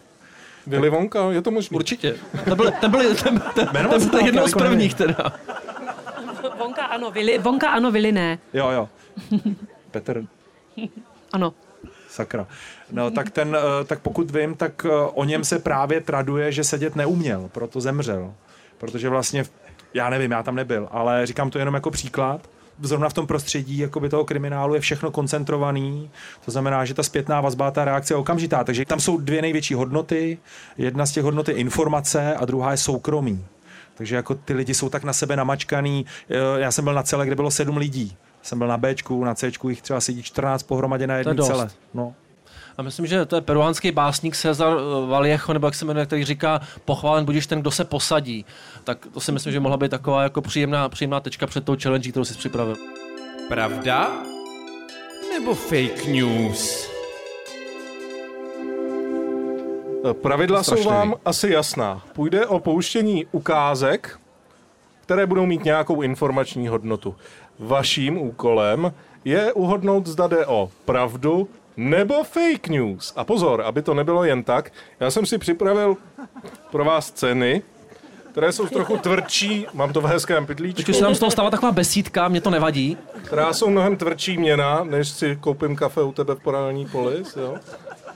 Willy 0.67 0.91
Wonka, 0.91 1.31
je 1.31 1.43
to 1.43 1.51
možné? 1.51 1.75
Určitě. 1.75 2.15
Ten 2.45 2.57
byl, 2.57 2.71
ten 2.81 2.91
byl, 2.91 3.15
ten, 3.15 3.43
ten, 3.55 3.69
ten 3.73 3.89
byl 3.89 4.11
to 4.11 4.19
jednou 4.27 4.49
z 4.49 4.53
prvních 4.55 4.95
teda. 4.95 5.33
Vonka 6.59 6.83
ano, 6.85 7.11
Vili, 7.11 7.39
Vonka 7.39 7.71
ano, 7.71 7.91
Vili 7.91 8.13
ne. 8.13 8.39
Jo, 8.55 8.71
jo. 8.71 8.89
Petr 9.91 10.25
Ano. 11.33 11.55
Sakra. 12.09 12.47
No, 12.93 13.11
tak, 13.11 13.31
ten, 13.31 13.57
eh, 13.57 13.85
tak 13.85 14.01
pokud 14.01 14.31
vím, 14.31 14.55
tak 14.55 14.85
eh, 14.85 14.91
o 14.91 15.25
něm 15.25 15.45
se 15.45 15.59
právě 15.59 16.01
traduje, 16.01 16.53
že 16.53 16.65
sedět 16.65 16.97
neuměl, 16.97 17.49
proto 17.53 17.81
zemřel. 17.81 18.35
Protože 18.79 19.09
vlastně, 19.09 19.45
já 19.95 20.11
nevím, 20.11 20.31
já 20.31 20.43
tam 20.43 20.55
nebyl, 20.55 20.89
ale 20.91 21.27
říkám 21.27 21.51
to 21.51 21.59
jenom 21.59 21.75
jako 21.75 21.91
příklad. 21.91 22.41
Zrovna 22.83 23.09
v 23.09 23.13
tom 23.15 23.27
prostředí 23.27 23.79
jakoby 23.79 24.09
toho 24.09 24.25
kriminálu 24.25 24.75
je 24.75 24.81
všechno 24.81 25.11
koncentrovaný, 25.11 26.11
to 26.45 26.51
znamená, 26.51 26.85
že 26.85 26.95
ta 26.95 27.03
zpětná 27.03 27.41
vazba, 27.41 27.71
ta 27.71 27.85
reakce 27.85 28.15
je 28.15 28.19
okamžitá. 28.19 28.65
Takže 28.65 28.85
tam 28.85 29.01
jsou 29.01 29.17
dvě 29.19 29.43
největší 29.43 29.75
hodnoty. 29.75 30.39
Jedna 30.79 31.07
z 31.07 31.13
těch 31.13 31.25
hodnot 31.25 31.49
je 31.49 31.55
informace 31.55 32.35
a 32.35 32.45
druhá 32.45 32.71
je 32.71 32.77
soukromí. 32.77 33.45
Takže 33.95 34.17
jako 34.17 34.35
ty 34.35 34.55
lidi 34.55 34.75
jsou 34.75 34.89
tak 34.89 35.05
na 35.05 35.13
sebe 35.13 35.37
namačkaný. 35.37 36.07
Eh, 36.31 36.61
Já 36.61 36.73
jsem 36.73 36.85
byl 36.85 36.95
na 36.95 37.03
celé, 37.03 37.27
kde 37.27 37.35
bylo 37.37 37.51
sedm 37.51 37.77
lidí. 37.77 38.17
Jsem 38.47 38.59
byl 38.59 38.69
na 38.69 38.79
Bčku, 38.79 39.25
na 39.25 39.35
Cčku 39.35 39.69
jich 39.69 39.83
třeba 39.83 40.01
sedí 40.01 40.23
14 40.23 40.63
pohromadě 40.63 41.07
na 41.07 41.15
je 41.15 41.21
jedné 41.21 41.45
celé. 41.45 41.69
No. 41.95 42.15
A 42.79 42.83
myslím, 42.83 43.07
že 43.07 43.27
to 43.27 43.37
je 43.37 43.41
peruánský 43.41 43.93
básník 43.93 44.37
Cezar 44.37 44.73
eh, 44.79 45.07
Vallejo, 45.07 45.53
nebo 45.53 45.67
jak 45.67 45.75
se 45.75 45.85
jmenuje, 45.85 46.07
který 46.07 46.25
říká, 46.25 46.61
pochválen 46.85 47.25
budeš 47.25 47.47
ten, 47.47 47.61
kdo 47.61 47.71
se 47.71 47.85
posadí. 47.85 48.45
Tak 48.85 49.07
to 49.15 49.21
si 49.21 49.33
myslím, 49.33 49.53
že 49.53 49.61
mohla 49.61 49.77
být 49.77 49.91
taková 49.91 50.23
jako 50.23 50.41
příjemná, 50.43 50.89
příjemná 50.89 51.21
tečka 51.21 51.47
před 51.47 51.65
tou 51.65 51.77
challenge, 51.83 52.11
kterou 52.11 52.25
jsi 52.25 52.35
připravil. 52.35 52.77
Pravda? 53.49 54.11
Nebo 55.33 55.55
fake 55.55 56.07
news? 56.07 56.91
Pravidla 60.13 60.63
jsou 60.63 60.63
Strašlivý. 60.63 60.97
vám 60.97 61.15
asi 61.25 61.51
jasná. 61.51 62.03
Půjde 62.13 62.47
o 62.47 62.61
pouštění 62.61 63.27
ukázek, 63.33 64.19
které 65.01 65.27
budou 65.27 65.47
mít 65.47 65.65
nějakou 65.65 66.03
informační 66.03 66.69
hodnotu. 66.69 67.17
Vaším 67.59 68.19
úkolem 68.19 68.93
je 69.25 69.53
uhodnout, 69.53 70.07
zda 70.07 70.27
jde 70.27 70.47
o 70.47 70.71
pravdu 70.85 71.49
nebo 71.77 72.25
fake 72.25 72.69
news. 72.69 73.13
A 73.17 73.25
pozor, 73.25 73.63
aby 73.63 73.83
to 73.83 73.95
nebylo 73.95 74.25
jen 74.25 74.43
tak, 74.43 74.73
já 75.01 75.11
jsem 75.11 75.27
si 75.27 75.39
připravil 75.39 75.97
pro 76.71 76.85
vás 76.85 77.11
ceny, 77.11 77.63
které 78.31 78.53
jsou 78.53 78.67
trochu 78.67 78.97
tvrdší, 78.97 79.67
mám 79.75 79.93
to 79.93 80.01
v 80.01 80.05
hezkém 80.05 80.47
pytlíčku, 80.47 80.83
Když 80.83 80.97
se 80.97 81.05
nám 81.05 81.15
z 81.15 81.19
toho 81.19 81.31
stává 81.31 81.51
taková 81.51 81.73
besídka, 81.73 82.29
mě 82.29 82.41
to 82.41 82.51
nevadí. 82.51 82.97
která 83.25 83.53
jsou 83.53 83.71
mnohem 83.71 83.97
tvrdší 83.97 84.39
měna, 84.39 84.85
než 84.85 85.09
si 85.09 85.37
koupím 85.41 85.77
kafe 85.77 86.03
u 86.03 86.13
tebe 86.13 86.35
v 86.35 86.41
paralelní 86.41 86.87
polis, 86.87 87.37
jo. 87.37 87.57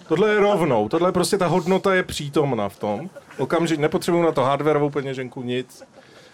Tohle 0.09 0.31
je 0.31 0.41
rovnou, 0.41 0.89
tohle 0.89 1.09
je 1.09 1.13
prostě 1.13 1.39
ta 1.39 1.47
hodnota 1.47 1.95
je 1.95 2.03
přítomna 2.03 2.69
v 2.69 2.79
tom. 2.79 3.11
Okamžitě 3.39 3.83
nepotřebuju 3.83 4.23
na 4.23 4.33
to 4.33 4.43
hardwareovou 4.43 4.91
peněženku 4.91 5.43
nic. 5.43 5.83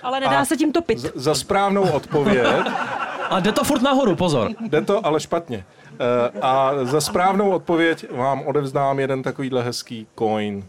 Ale 0.06 0.20
nedá 0.20 0.38
A 0.40 0.44
se 0.44 0.56
tím 0.56 0.72
topit. 0.72 0.98
Z- 0.98 1.12
za 1.14 1.34
správnou 1.34 1.82
odpověď. 1.90 2.46
A 3.30 3.40
jde 3.40 3.52
to 3.52 3.64
furt 3.64 3.82
nahoru, 3.82 4.16
pozor. 4.16 4.50
Jde 4.60 4.80
to, 4.82 5.06
ale 5.06 5.20
špatně. 5.20 5.64
Eh, 6.34 6.40
A 6.42 6.72
za 6.82 7.00
správnou 7.00 7.50
odpověď 7.50 8.06
vám 8.10 8.42
odevzdám 8.46 8.98
jeden 9.00 9.22
takovýhle 9.22 9.62
hezký 9.62 10.06
coin. 10.18 10.64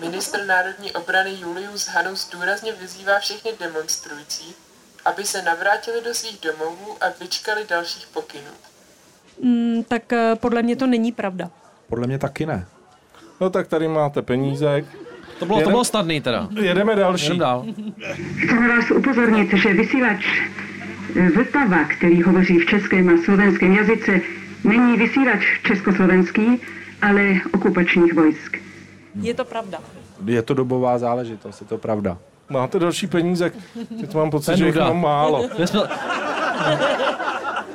Ministr 0.00 0.44
národní 0.46 0.92
obrany 0.92 1.30
Julius 1.40 1.86
Hanus 1.88 2.30
důrazně 2.30 2.72
vyzývá 2.72 3.18
všechny 3.18 3.50
demonstrující, 3.60 4.54
aby 5.04 5.24
se 5.24 5.42
navrátili 5.42 6.00
do 6.04 6.14
svých 6.14 6.40
domovů 6.40 6.96
a 7.00 7.04
vyčkali 7.20 7.64
dalších 7.68 8.06
pokynů. 8.06 8.50
Mm, 9.42 9.84
tak 9.88 10.12
eh, 10.12 10.36
podle 10.36 10.62
mě 10.62 10.76
to 10.76 10.86
není 10.86 11.12
pravda. 11.12 11.50
Podle 11.88 12.06
mě 12.06 12.18
taky 12.18 12.46
ne. 12.46 12.66
No 13.40 13.50
tak 13.50 13.68
tady 13.68 13.88
máte 13.88 14.22
penízek. 14.22 14.84
To 15.38 15.46
bylo, 15.46 15.60
to 15.60 15.70
bylo 15.70 15.84
snadný 15.84 16.20
teda. 16.20 16.48
Jedeme 16.60 16.96
další. 16.96 17.24
Jedeme 17.24 17.40
dál. 17.44 17.64
Chci 18.36 18.68
vás 18.68 18.90
upozornit, 18.90 19.50
že 19.54 19.74
vysílač 19.74 20.26
eh, 21.16 21.28
Vltava, 21.30 21.84
který 21.84 22.22
hovoří 22.22 22.58
v 22.58 22.66
českém 22.66 23.08
a 23.08 23.12
slovenském 23.24 23.72
jazyce, 23.72 24.20
není 24.64 24.96
vysílač 24.96 25.40
československý, 25.66 26.60
ale 27.02 27.22
okupačních 27.54 28.14
vojsk. 28.14 28.56
Je 29.22 29.34
to 29.34 29.44
pravda. 29.44 29.78
Je 30.26 30.42
to 30.42 30.54
dobová 30.54 30.98
záležitost, 30.98 31.60
je 31.60 31.66
to 31.66 31.78
pravda. 31.78 32.18
Máte 32.50 32.78
další 32.78 33.06
penízek. 33.06 33.54
Teď 34.00 34.14
mám 34.14 34.30
pocit, 34.30 34.50
je 34.50 34.56
že 34.56 34.66
jich 34.66 34.76
mám 34.76 35.00
málo. 35.00 35.48
Dnes 35.56 35.70
jsme, 35.70 35.80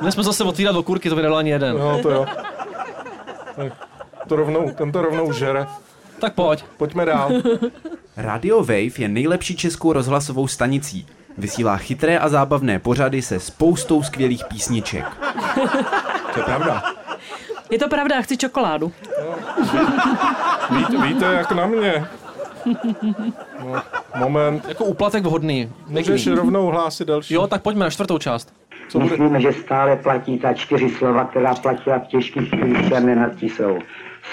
dnes 0.01 0.13
jsme 0.13 0.23
zase 0.23 0.43
otvírat 0.43 0.75
okurky, 0.75 1.09
to 1.09 1.15
vydal 1.15 1.37
ani 1.37 1.49
jeden. 1.49 1.77
No 1.77 1.99
to 2.01 2.11
jo. 2.11 2.25
Tak 3.55 3.73
To 4.27 4.35
rovnou, 4.35 4.71
ten 4.71 4.91
to 4.91 5.01
rovnou 5.01 5.31
žere. 5.31 5.67
Tak 6.19 6.33
pojď. 6.33 6.63
Pojďme 6.77 7.05
dál. 7.05 7.31
Radio 8.17 8.59
Wave 8.59 8.99
je 8.99 9.07
nejlepší 9.07 9.55
českou 9.55 9.93
rozhlasovou 9.93 10.47
stanicí. 10.47 11.07
Vysílá 11.37 11.77
chytré 11.77 12.17
a 12.17 12.29
zábavné 12.29 12.79
pořady 12.79 13.21
se 13.21 13.39
spoustou 13.39 14.03
skvělých 14.03 14.45
písniček. 14.45 15.05
To 16.33 16.39
je 16.39 16.45
pravda. 16.45 16.83
Je 17.71 17.79
to 17.79 17.89
pravda, 17.89 18.21
chci 18.21 18.37
čokoládu. 18.37 18.91
Víte, 20.77 21.01
víte 21.07 21.25
jak 21.25 21.51
na 21.51 21.65
mě. 21.65 22.05
No, 23.63 23.81
moment. 24.15 24.65
Jako 24.67 24.85
úplatek 24.85 25.23
vhodný. 25.23 25.71
Můžeš 25.87 26.27
rovnou 26.27 26.65
hlásit 26.67 27.07
další. 27.07 27.33
Jo, 27.33 27.47
tak 27.47 27.61
pojďme 27.61 27.83
na 27.85 27.89
čtvrtou 27.89 28.17
část. 28.17 28.53
Co 28.89 28.99
bude? 28.99 29.09
Myslím, 29.09 29.41
že 29.41 29.53
stále 29.53 29.95
platí 29.95 30.39
ta 30.39 30.53
čtyři 30.53 30.89
slova, 30.89 31.25
která 31.25 31.55
platila 31.55 31.99
v 31.99 32.07
těžkých 32.07 32.49
chvílích 32.49 32.91
nadti 32.91 33.49
jsou. 33.49 33.79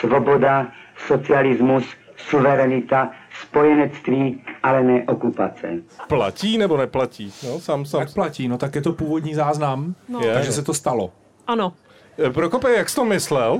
Svoboda, 0.00 0.66
socialismus, 1.06 1.84
suverenita, 2.16 3.10
spojenectví, 3.42 4.42
ale 4.62 4.82
ne 4.82 5.04
okupace. 5.06 5.68
Platí 6.08 6.58
nebo 6.58 6.76
neplatí? 6.76 7.32
No, 7.48 7.60
sám, 7.60 7.84
sám. 7.84 8.00
Tak 8.00 8.14
platí, 8.14 8.48
no 8.48 8.58
tak 8.58 8.74
je 8.74 8.80
to 8.80 8.92
původní 8.92 9.34
záznam, 9.34 9.94
No. 10.08 10.20
takže 10.34 10.52
se 10.52 10.62
to 10.62 10.74
stalo. 10.74 11.10
Ano. 11.46 11.72
Eh, 12.18 12.30
Prokope, 12.30 12.72
jak 12.76 12.88
jsi 12.88 12.94
to 12.96 13.04
myslel? 13.04 13.58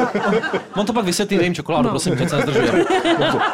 On 0.76 0.86
to 0.86 0.92
pak 0.92 1.04
vysvětlí, 1.04 1.36
dej 1.36 1.46
jim 1.46 1.54
čokoládu, 1.54 1.84
No. 1.84 1.90
prosím, 1.90 2.16
teď 2.16 2.28
se 2.28 2.36
nezdržuje. 2.36 2.84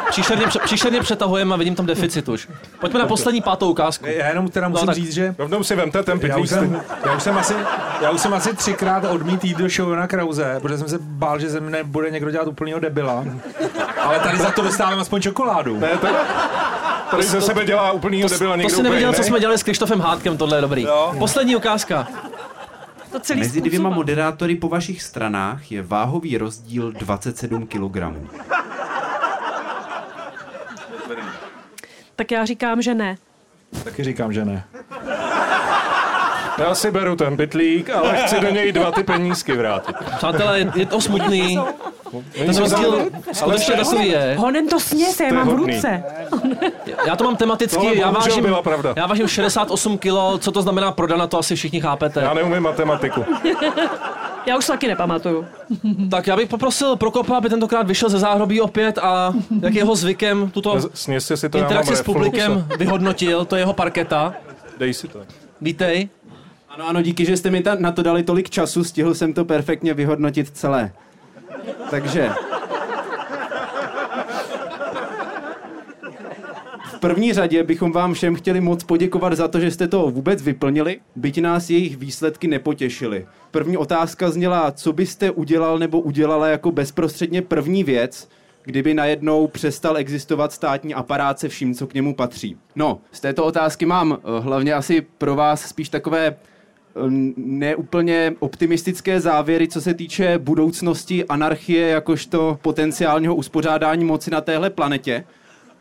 Příšerně, 0.09 0.45
příšerně 0.63 0.99
přetahujeme 1.01 1.53
a 1.53 1.57
vidím 1.57 1.75
tam 1.75 1.85
deficit 1.85 2.29
už. 2.29 2.47
Pojďme 2.79 2.99
na 2.99 3.05
poslední 3.05 3.41
pátou 3.41 3.69
ukázku. 3.71 4.05
Já 4.07 4.27
jenom 4.27 4.47
teda 4.47 4.67
musím 4.67 4.85
tak- 4.85 4.95
říct, 4.95 5.13
že 5.13 5.35
Rovnou 5.37 5.63
si 5.63 5.75
vemte 5.75 6.03
ten 6.03 6.19
já 6.23 6.37
už, 6.37 6.49
jsem, 6.49 6.81
já, 7.05 7.15
už 7.15 7.23
jsem 7.23 7.37
asi, 7.37 7.53
já 8.01 8.11
už 8.11 8.21
jsem 8.21 8.33
asi 8.33 8.55
třikrát 8.55 9.03
odmít 9.03 9.43
jít 9.43 9.57
do 9.57 9.69
show 9.69 9.95
na 9.95 10.07
Krause, 10.07 10.59
protože 10.61 10.77
jsem 10.77 10.87
se 10.89 10.97
bál, 11.01 11.39
že 11.39 11.49
ze 11.49 11.59
mne 11.59 11.83
bude 11.83 12.11
někdo 12.11 12.31
dělat 12.31 12.47
úplného 12.47 12.79
debila. 12.79 13.25
Ale 14.01 14.19
tady 14.19 14.37
za 14.37 14.51
to 14.51 14.61
dostávám 14.61 14.99
aspoň 14.99 15.21
čokoládu. 15.21 15.79
Ne, 15.79 15.89
to, 16.01 16.07
tady 17.11 17.23
ze 17.23 17.41
sebe 17.41 17.65
dělá 17.65 17.91
úplnýho 17.91 18.29
debila 18.29 18.51
To 18.53 18.57
někdo 18.57 18.75
si 18.75 18.83
neviděl, 18.83 19.13
co 19.13 19.23
jsme 19.23 19.39
dělali 19.39 19.57
s 19.57 19.63
Krištofem 19.63 19.99
Hádkem, 19.99 20.37
tohle 20.37 20.57
je 20.57 20.61
dobrý. 20.61 20.81
Jo. 20.83 21.13
Poslední 21.19 21.55
ukázka. 21.55 22.07
To 23.15 23.19
celý 23.19 23.39
Mezi 23.39 23.61
dvěma 23.61 23.73
způsobem. 23.83 23.93
moderátory 23.95 24.55
po 24.55 24.69
vašich 24.69 25.01
stranách 25.01 25.71
je 25.71 25.81
váhový 25.81 26.37
rozdíl 26.37 26.91
27 26.91 27.67
kg. 27.67 27.97
Tak 32.15 32.31
já 32.31 32.45
říkám, 32.45 32.81
že 32.81 32.93
ne. 32.93 33.17
Taky 33.83 34.03
říkám, 34.03 34.33
že 34.33 34.45
ne. 34.45 34.63
Já 36.57 36.75
si 36.75 36.91
beru 36.91 37.15
ten 37.15 37.37
pytlík, 37.37 37.89
ale 37.89 38.17
chci 38.17 38.39
do 38.39 38.49
něj 38.49 38.71
dva 38.71 38.91
ty 38.91 39.03
penízky 39.03 39.53
vrátit. 39.53 39.95
Přátelé, 40.17 40.59
je- 40.59 40.71
je 40.75 40.85
to 40.85 41.01
smutný. 41.01 41.59
Ten 42.33 42.57
rozdíl 42.57 43.05
skutečně 43.33 43.75
takový 43.75 44.07
je. 44.07 44.35
Honem 44.39 44.67
to 44.67 44.79
sněte, 44.79 45.23
já 45.23 45.33
mám 45.33 45.47
v 45.47 45.53
ruce. 45.53 46.03
Já 47.07 47.15
to 47.15 47.23
mám 47.23 47.35
tematicky, 47.35 47.99
já 47.99 48.11
vážím, 48.11 48.43
byla 48.43 48.61
pravda. 48.61 48.93
já 48.97 49.07
vážím 49.07 49.27
68 49.27 49.97
kg, 49.97 50.39
co 50.39 50.51
to 50.51 50.61
znamená 50.61 50.91
prodana, 50.91 51.27
to 51.27 51.39
asi 51.39 51.55
všichni 51.55 51.81
chápete. 51.81 52.21
Já 52.21 52.33
neumím 52.33 52.63
matematiku. 52.63 53.25
Já 54.45 54.57
už 54.57 54.65
taky 54.65 54.87
nepamatuju. 54.87 55.45
Tak 56.11 56.27
já 56.27 56.35
bych 56.35 56.49
poprosil 56.49 56.95
Prokopa, 56.95 57.37
aby 57.37 57.49
tentokrát 57.49 57.87
vyšel 57.87 58.09
ze 58.09 58.19
záhrobí 58.19 58.61
opět 58.61 58.97
a 58.97 59.33
jak 59.61 59.73
je 59.73 59.79
jeho 59.79 59.95
zvykem 59.95 60.51
tuto 60.51 60.77
Sněste 60.93 61.37
si 61.37 61.49
to, 61.49 61.57
interakci 61.57 61.95
s 61.95 62.01
publikem 62.01 62.67
vyhodnotil, 62.77 63.45
to 63.45 63.55
je 63.55 63.61
jeho 63.61 63.73
parketa. 63.73 64.33
Dej 64.77 64.93
si 64.93 65.07
to. 65.07 65.19
Vítej. 65.61 66.09
Ano, 66.69 66.87
ano, 66.87 67.01
díky, 67.01 67.25
že 67.25 67.37
jste 67.37 67.49
mi 67.49 67.61
ta, 67.63 67.75
na 67.79 67.91
to 67.91 68.03
dali 68.03 68.23
tolik 68.23 68.49
času, 68.49 68.83
stihl 68.83 69.15
jsem 69.15 69.33
to 69.33 69.45
perfektně 69.45 69.93
vyhodnotit 69.93 70.49
celé. 70.49 70.91
Takže... 71.89 72.29
V 76.85 76.99
první 76.99 77.33
řadě 77.33 77.63
bychom 77.63 77.91
vám 77.91 78.13
všem 78.13 78.35
chtěli 78.35 78.61
moc 78.61 78.83
poděkovat 78.83 79.33
za 79.33 79.47
to, 79.47 79.59
že 79.59 79.71
jste 79.71 79.87
to 79.87 80.11
vůbec 80.11 80.41
vyplnili, 80.41 80.99
byť 81.15 81.41
nás 81.41 81.69
jejich 81.69 81.97
výsledky 81.97 82.47
nepotěšily. 82.47 83.25
První 83.51 83.77
otázka 83.77 84.31
zněla, 84.31 84.71
co 84.71 84.93
byste 84.93 85.31
udělal 85.31 85.79
nebo 85.79 85.99
udělala 85.99 86.47
jako 86.47 86.71
bezprostředně 86.71 87.41
první 87.41 87.83
věc, 87.83 88.29
kdyby 88.63 88.93
najednou 88.93 89.47
přestal 89.47 89.97
existovat 89.97 90.51
státní 90.53 90.93
aparát 90.93 91.39
se 91.39 91.49
vším, 91.49 91.73
co 91.73 91.87
k 91.87 91.93
němu 91.93 92.15
patří. 92.15 92.57
No, 92.75 92.99
z 93.11 93.19
této 93.19 93.45
otázky 93.45 93.85
mám 93.85 94.17
eh, 94.17 94.39
hlavně 94.39 94.73
asi 94.73 95.01
pro 95.01 95.35
vás 95.35 95.61
spíš 95.61 95.89
takové 95.89 96.35
neúplně 97.35 98.35
optimistické 98.39 99.19
závěry, 99.19 99.67
co 99.67 99.81
se 99.81 99.93
týče 99.93 100.37
budoucnosti 100.37 101.25
anarchie 101.25 101.87
jakožto 101.87 102.59
potenciálního 102.61 103.35
uspořádání 103.35 104.05
moci 104.05 104.31
na 104.31 104.41
téhle 104.41 104.69
planetě, 104.69 105.23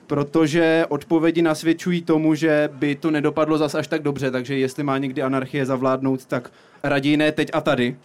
protože 0.06 0.84
odpovědi 0.88 1.42
nasvědčují 1.42 2.02
tomu, 2.02 2.34
že 2.34 2.68
by 2.72 2.94
to 2.94 3.10
nedopadlo 3.10 3.58
zas 3.58 3.74
až 3.74 3.86
tak 3.86 4.02
dobře, 4.02 4.30
takže 4.30 4.58
jestli 4.58 4.82
má 4.82 4.98
někdy 4.98 5.22
anarchie 5.22 5.66
zavládnout, 5.66 6.26
tak 6.26 6.50
raději 6.82 7.16
ne 7.16 7.32
teď 7.32 7.50
a 7.52 7.60
tady. 7.60 7.96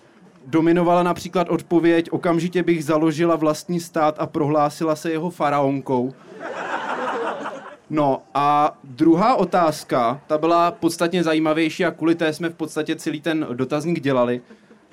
Dominovala 0.46 1.04
například 1.04 1.50
odpověď, 1.50 2.12
okamžitě 2.12 2.64
bych 2.64 2.86
založila 2.86 3.36
vlastní 3.36 3.80
stát 3.80 4.16
a 4.20 4.26
prohlásila 4.26 4.96
se 4.96 5.12
jeho 5.12 5.30
faraonkou. 5.30 6.14
No 7.90 8.22
a 8.34 8.78
druhá 8.84 9.36
otázka, 9.36 10.22
ta 10.28 10.38
byla 10.38 10.72
podstatně 10.72 11.24
zajímavější 11.24 11.86
a 11.86 11.92
kvůli 11.92 12.16
té 12.16 12.34
jsme 12.34 12.50
v 12.50 12.56
podstatě 12.56 12.96
celý 12.96 13.22
ten 13.22 13.48
dotazník 13.54 14.00
dělali. 14.00 14.42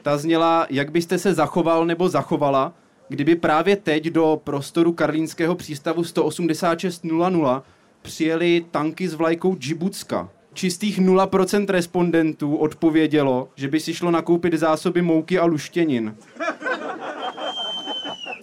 Ta 0.02 0.18
zněla, 0.18 0.66
jak 0.70 0.90
byste 0.90 1.18
se 1.18 1.34
zachoval 1.34 1.86
nebo 1.86 2.08
zachovala, 2.08 2.72
kdyby 3.08 3.36
právě 3.36 3.76
teď 3.76 4.04
do 4.04 4.40
prostoru 4.44 4.92
karlínského 4.92 5.54
přístavu 5.54 6.04
18600 6.04 7.62
přijeli 8.02 8.64
tanky 8.70 9.08
s 9.08 9.14
vlajkou 9.14 9.56
Džibutska. 9.56 10.28
Čistých 10.52 11.00
0% 11.00 11.66
respondentů 11.68 12.56
odpovědělo, 12.56 13.48
že 13.54 13.68
by 13.68 13.80
si 13.80 13.94
šlo 13.94 14.10
nakoupit 14.10 14.54
zásoby 14.54 15.02
mouky 15.02 15.38
a 15.38 15.44
luštěnin. 15.44 16.16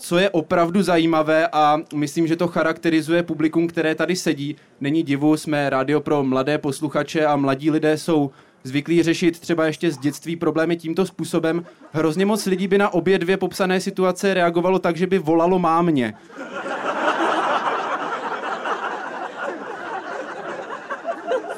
Co 0.04 0.18
je 0.18 0.30
opravdu 0.30 0.82
zajímavé 0.82 1.48
a 1.48 1.78
myslím, 1.96 2.28
že 2.28 2.36
to 2.36 2.48
charakterizuje 2.48 3.24
publikum, 3.24 3.68
které 3.68 3.96
tady 3.96 4.16
sedí. 4.16 4.56
Není 4.82 5.04
divu, 5.04 5.38
jsme 5.38 5.70
rádio 5.70 6.00
pro 6.02 6.24
mladé 6.24 6.58
posluchače 6.58 7.26
a 7.26 7.36
mladí 7.36 7.72
lidé 7.72 7.98
jsou 7.98 8.32
zvyklí 8.64 9.04
řešit 9.04 9.40
třeba 9.40 9.66
ještě 9.66 9.92
z 9.92 9.98
dětství 9.98 10.36
problémy 10.36 10.78
tímto 10.78 11.06
způsobem. 11.06 11.66
Hrozně 11.92 12.26
moc 12.26 12.46
lidí 12.46 12.68
by 12.68 12.78
na 12.78 12.94
obě 12.94 13.20
dvě 13.20 13.38
popsané 13.38 13.80
situace 13.80 14.34
reagovalo 14.34 14.80
tak, 14.80 14.98
že 14.98 15.08
by 15.08 15.20
volalo 15.20 15.60
mámě. 15.60 16.14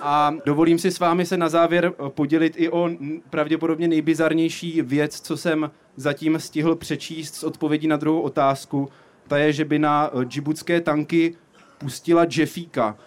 A 0.08 0.34
dovolím 0.46 0.80
si 0.80 0.92
s 0.92 1.00
vámi 1.00 1.26
se 1.26 1.38
na 1.38 1.50
závěr 1.50 1.86
eh, 1.86 2.10
podělit 2.10 2.54
i 2.58 2.70
o 2.70 2.90
pravděpodobně 3.30 3.88
nejbizarnější 3.88 4.82
věc, 4.82 5.22
co 5.22 5.38
jsem 5.38 5.72
zatím 5.96 6.40
stihl 6.40 6.76
přečíst 6.76 7.36
z 7.36 7.44
odpovědí 7.44 7.88
na 7.88 7.98
druhou 7.98 8.22
otázku. 8.22 8.90
Ta 9.28 9.38
je, 9.38 9.54
že 9.54 9.66
by 9.66 9.80
na 9.80 10.10
eh, 10.14 10.26
džibutské 10.26 10.82
tanky 10.82 11.36
pustila 11.78 12.26
Jeffíka. 12.38 12.98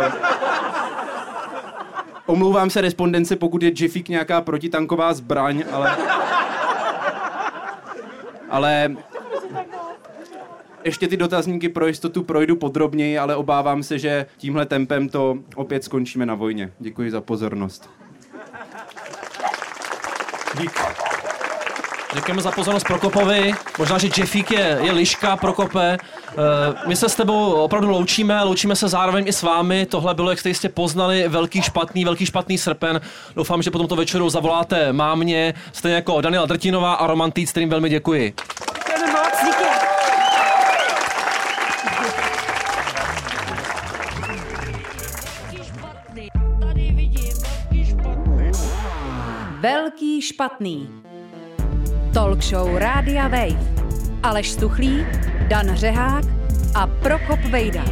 Eh, 0.00 0.12
omlouvám 2.26 2.70
se 2.70 2.80
respondence, 2.80 3.36
pokud 3.36 3.62
je 3.62 3.72
Jeffík 3.80 4.08
nějaká 4.08 4.40
protitanková 4.40 5.14
zbraň, 5.14 5.64
ale... 5.72 5.96
Ale 8.50 8.96
ještě 10.84 11.08
ty 11.08 11.16
dotazníky 11.16 11.68
pro 11.68 11.86
jistotu 11.86 12.22
projdu 12.22 12.56
podrobněji, 12.56 13.18
ale 13.18 13.36
obávám 13.36 13.82
se, 13.82 13.98
že 13.98 14.26
tímhle 14.36 14.66
tempem 14.66 15.08
to 15.08 15.38
opět 15.54 15.84
skončíme 15.84 16.26
na 16.26 16.34
vojně. 16.34 16.72
Děkuji 16.78 17.10
za 17.10 17.20
pozornost. 17.20 17.90
Dík. 20.60 20.80
Děkujeme 22.14 22.42
za 22.42 22.50
pozornost 22.50 22.84
Prokopovi. 22.84 23.52
Možná, 23.78 23.98
že 23.98 24.08
Jeffík 24.16 24.50
je, 24.50 24.78
je 24.82 24.92
liška 24.92 25.36
Prokope. 25.36 25.98
Uh, 25.98 26.88
my 26.88 26.96
se 26.96 27.08
s 27.08 27.14
tebou 27.14 27.52
opravdu 27.52 27.90
loučíme, 27.90 28.42
loučíme 28.42 28.76
se 28.76 28.88
zároveň 28.88 29.28
i 29.28 29.32
s 29.32 29.42
vámi. 29.42 29.86
Tohle 29.86 30.14
bylo, 30.14 30.30
jak 30.30 30.40
jste 30.40 30.48
jistě 30.48 30.68
poznali, 30.68 31.28
velký 31.28 31.62
špatný, 31.62 32.04
velký 32.04 32.26
špatný 32.26 32.58
srpen. 32.58 33.00
Doufám, 33.36 33.62
že 33.62 33.70
po 33.70 33.78
tomto 33.78 33.96
večeru 33.96 34.30
zavoláte 34.30 34.92
mámě, 34.92 35.54
stejně 35.72 35.94
jako 35.94 36.20
Daniela 36.20 36.46
Drtinová 36.46 36.94
a 36.94 37.06
Romantýc, 37.06 37.50
kterým 37.50 37.68
velmi 37.68 37.88
děkuji. 37.88 38.34
Velký 49.64 50.22
špatný. 50.22 50.88
Talk 52.14 52.42
show 52.42 52.76
Rádia 52.76 53.28
Wave. 53.28 53.56
Aleš 54.22 54.50
Stuchlý, 54.50 55.06
Dan 55.48 55.76
Řehák 55.76 56.24
a 56.74 56.86
Prokop 56.86 57.40
Vejda. 57.40 57.84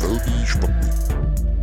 Velký 0.00 0.46
špatný. 0.46 0.90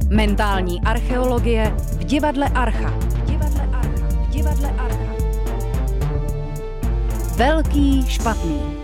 Mentální 0.09 0.82
archeologie 0.82 1.75
v 1.77 2.03
divadle 2.03 2.49
Archa. 2.49 2.89
V 2.89 3.25
divadle 3.25 3.61
Archa. 3.73 4.07
V 4.23 4.30
divadle 4.30 4.69
Archa. 4.69 5.13
Velký 7.36 8.07
špatný. 8.07 8.78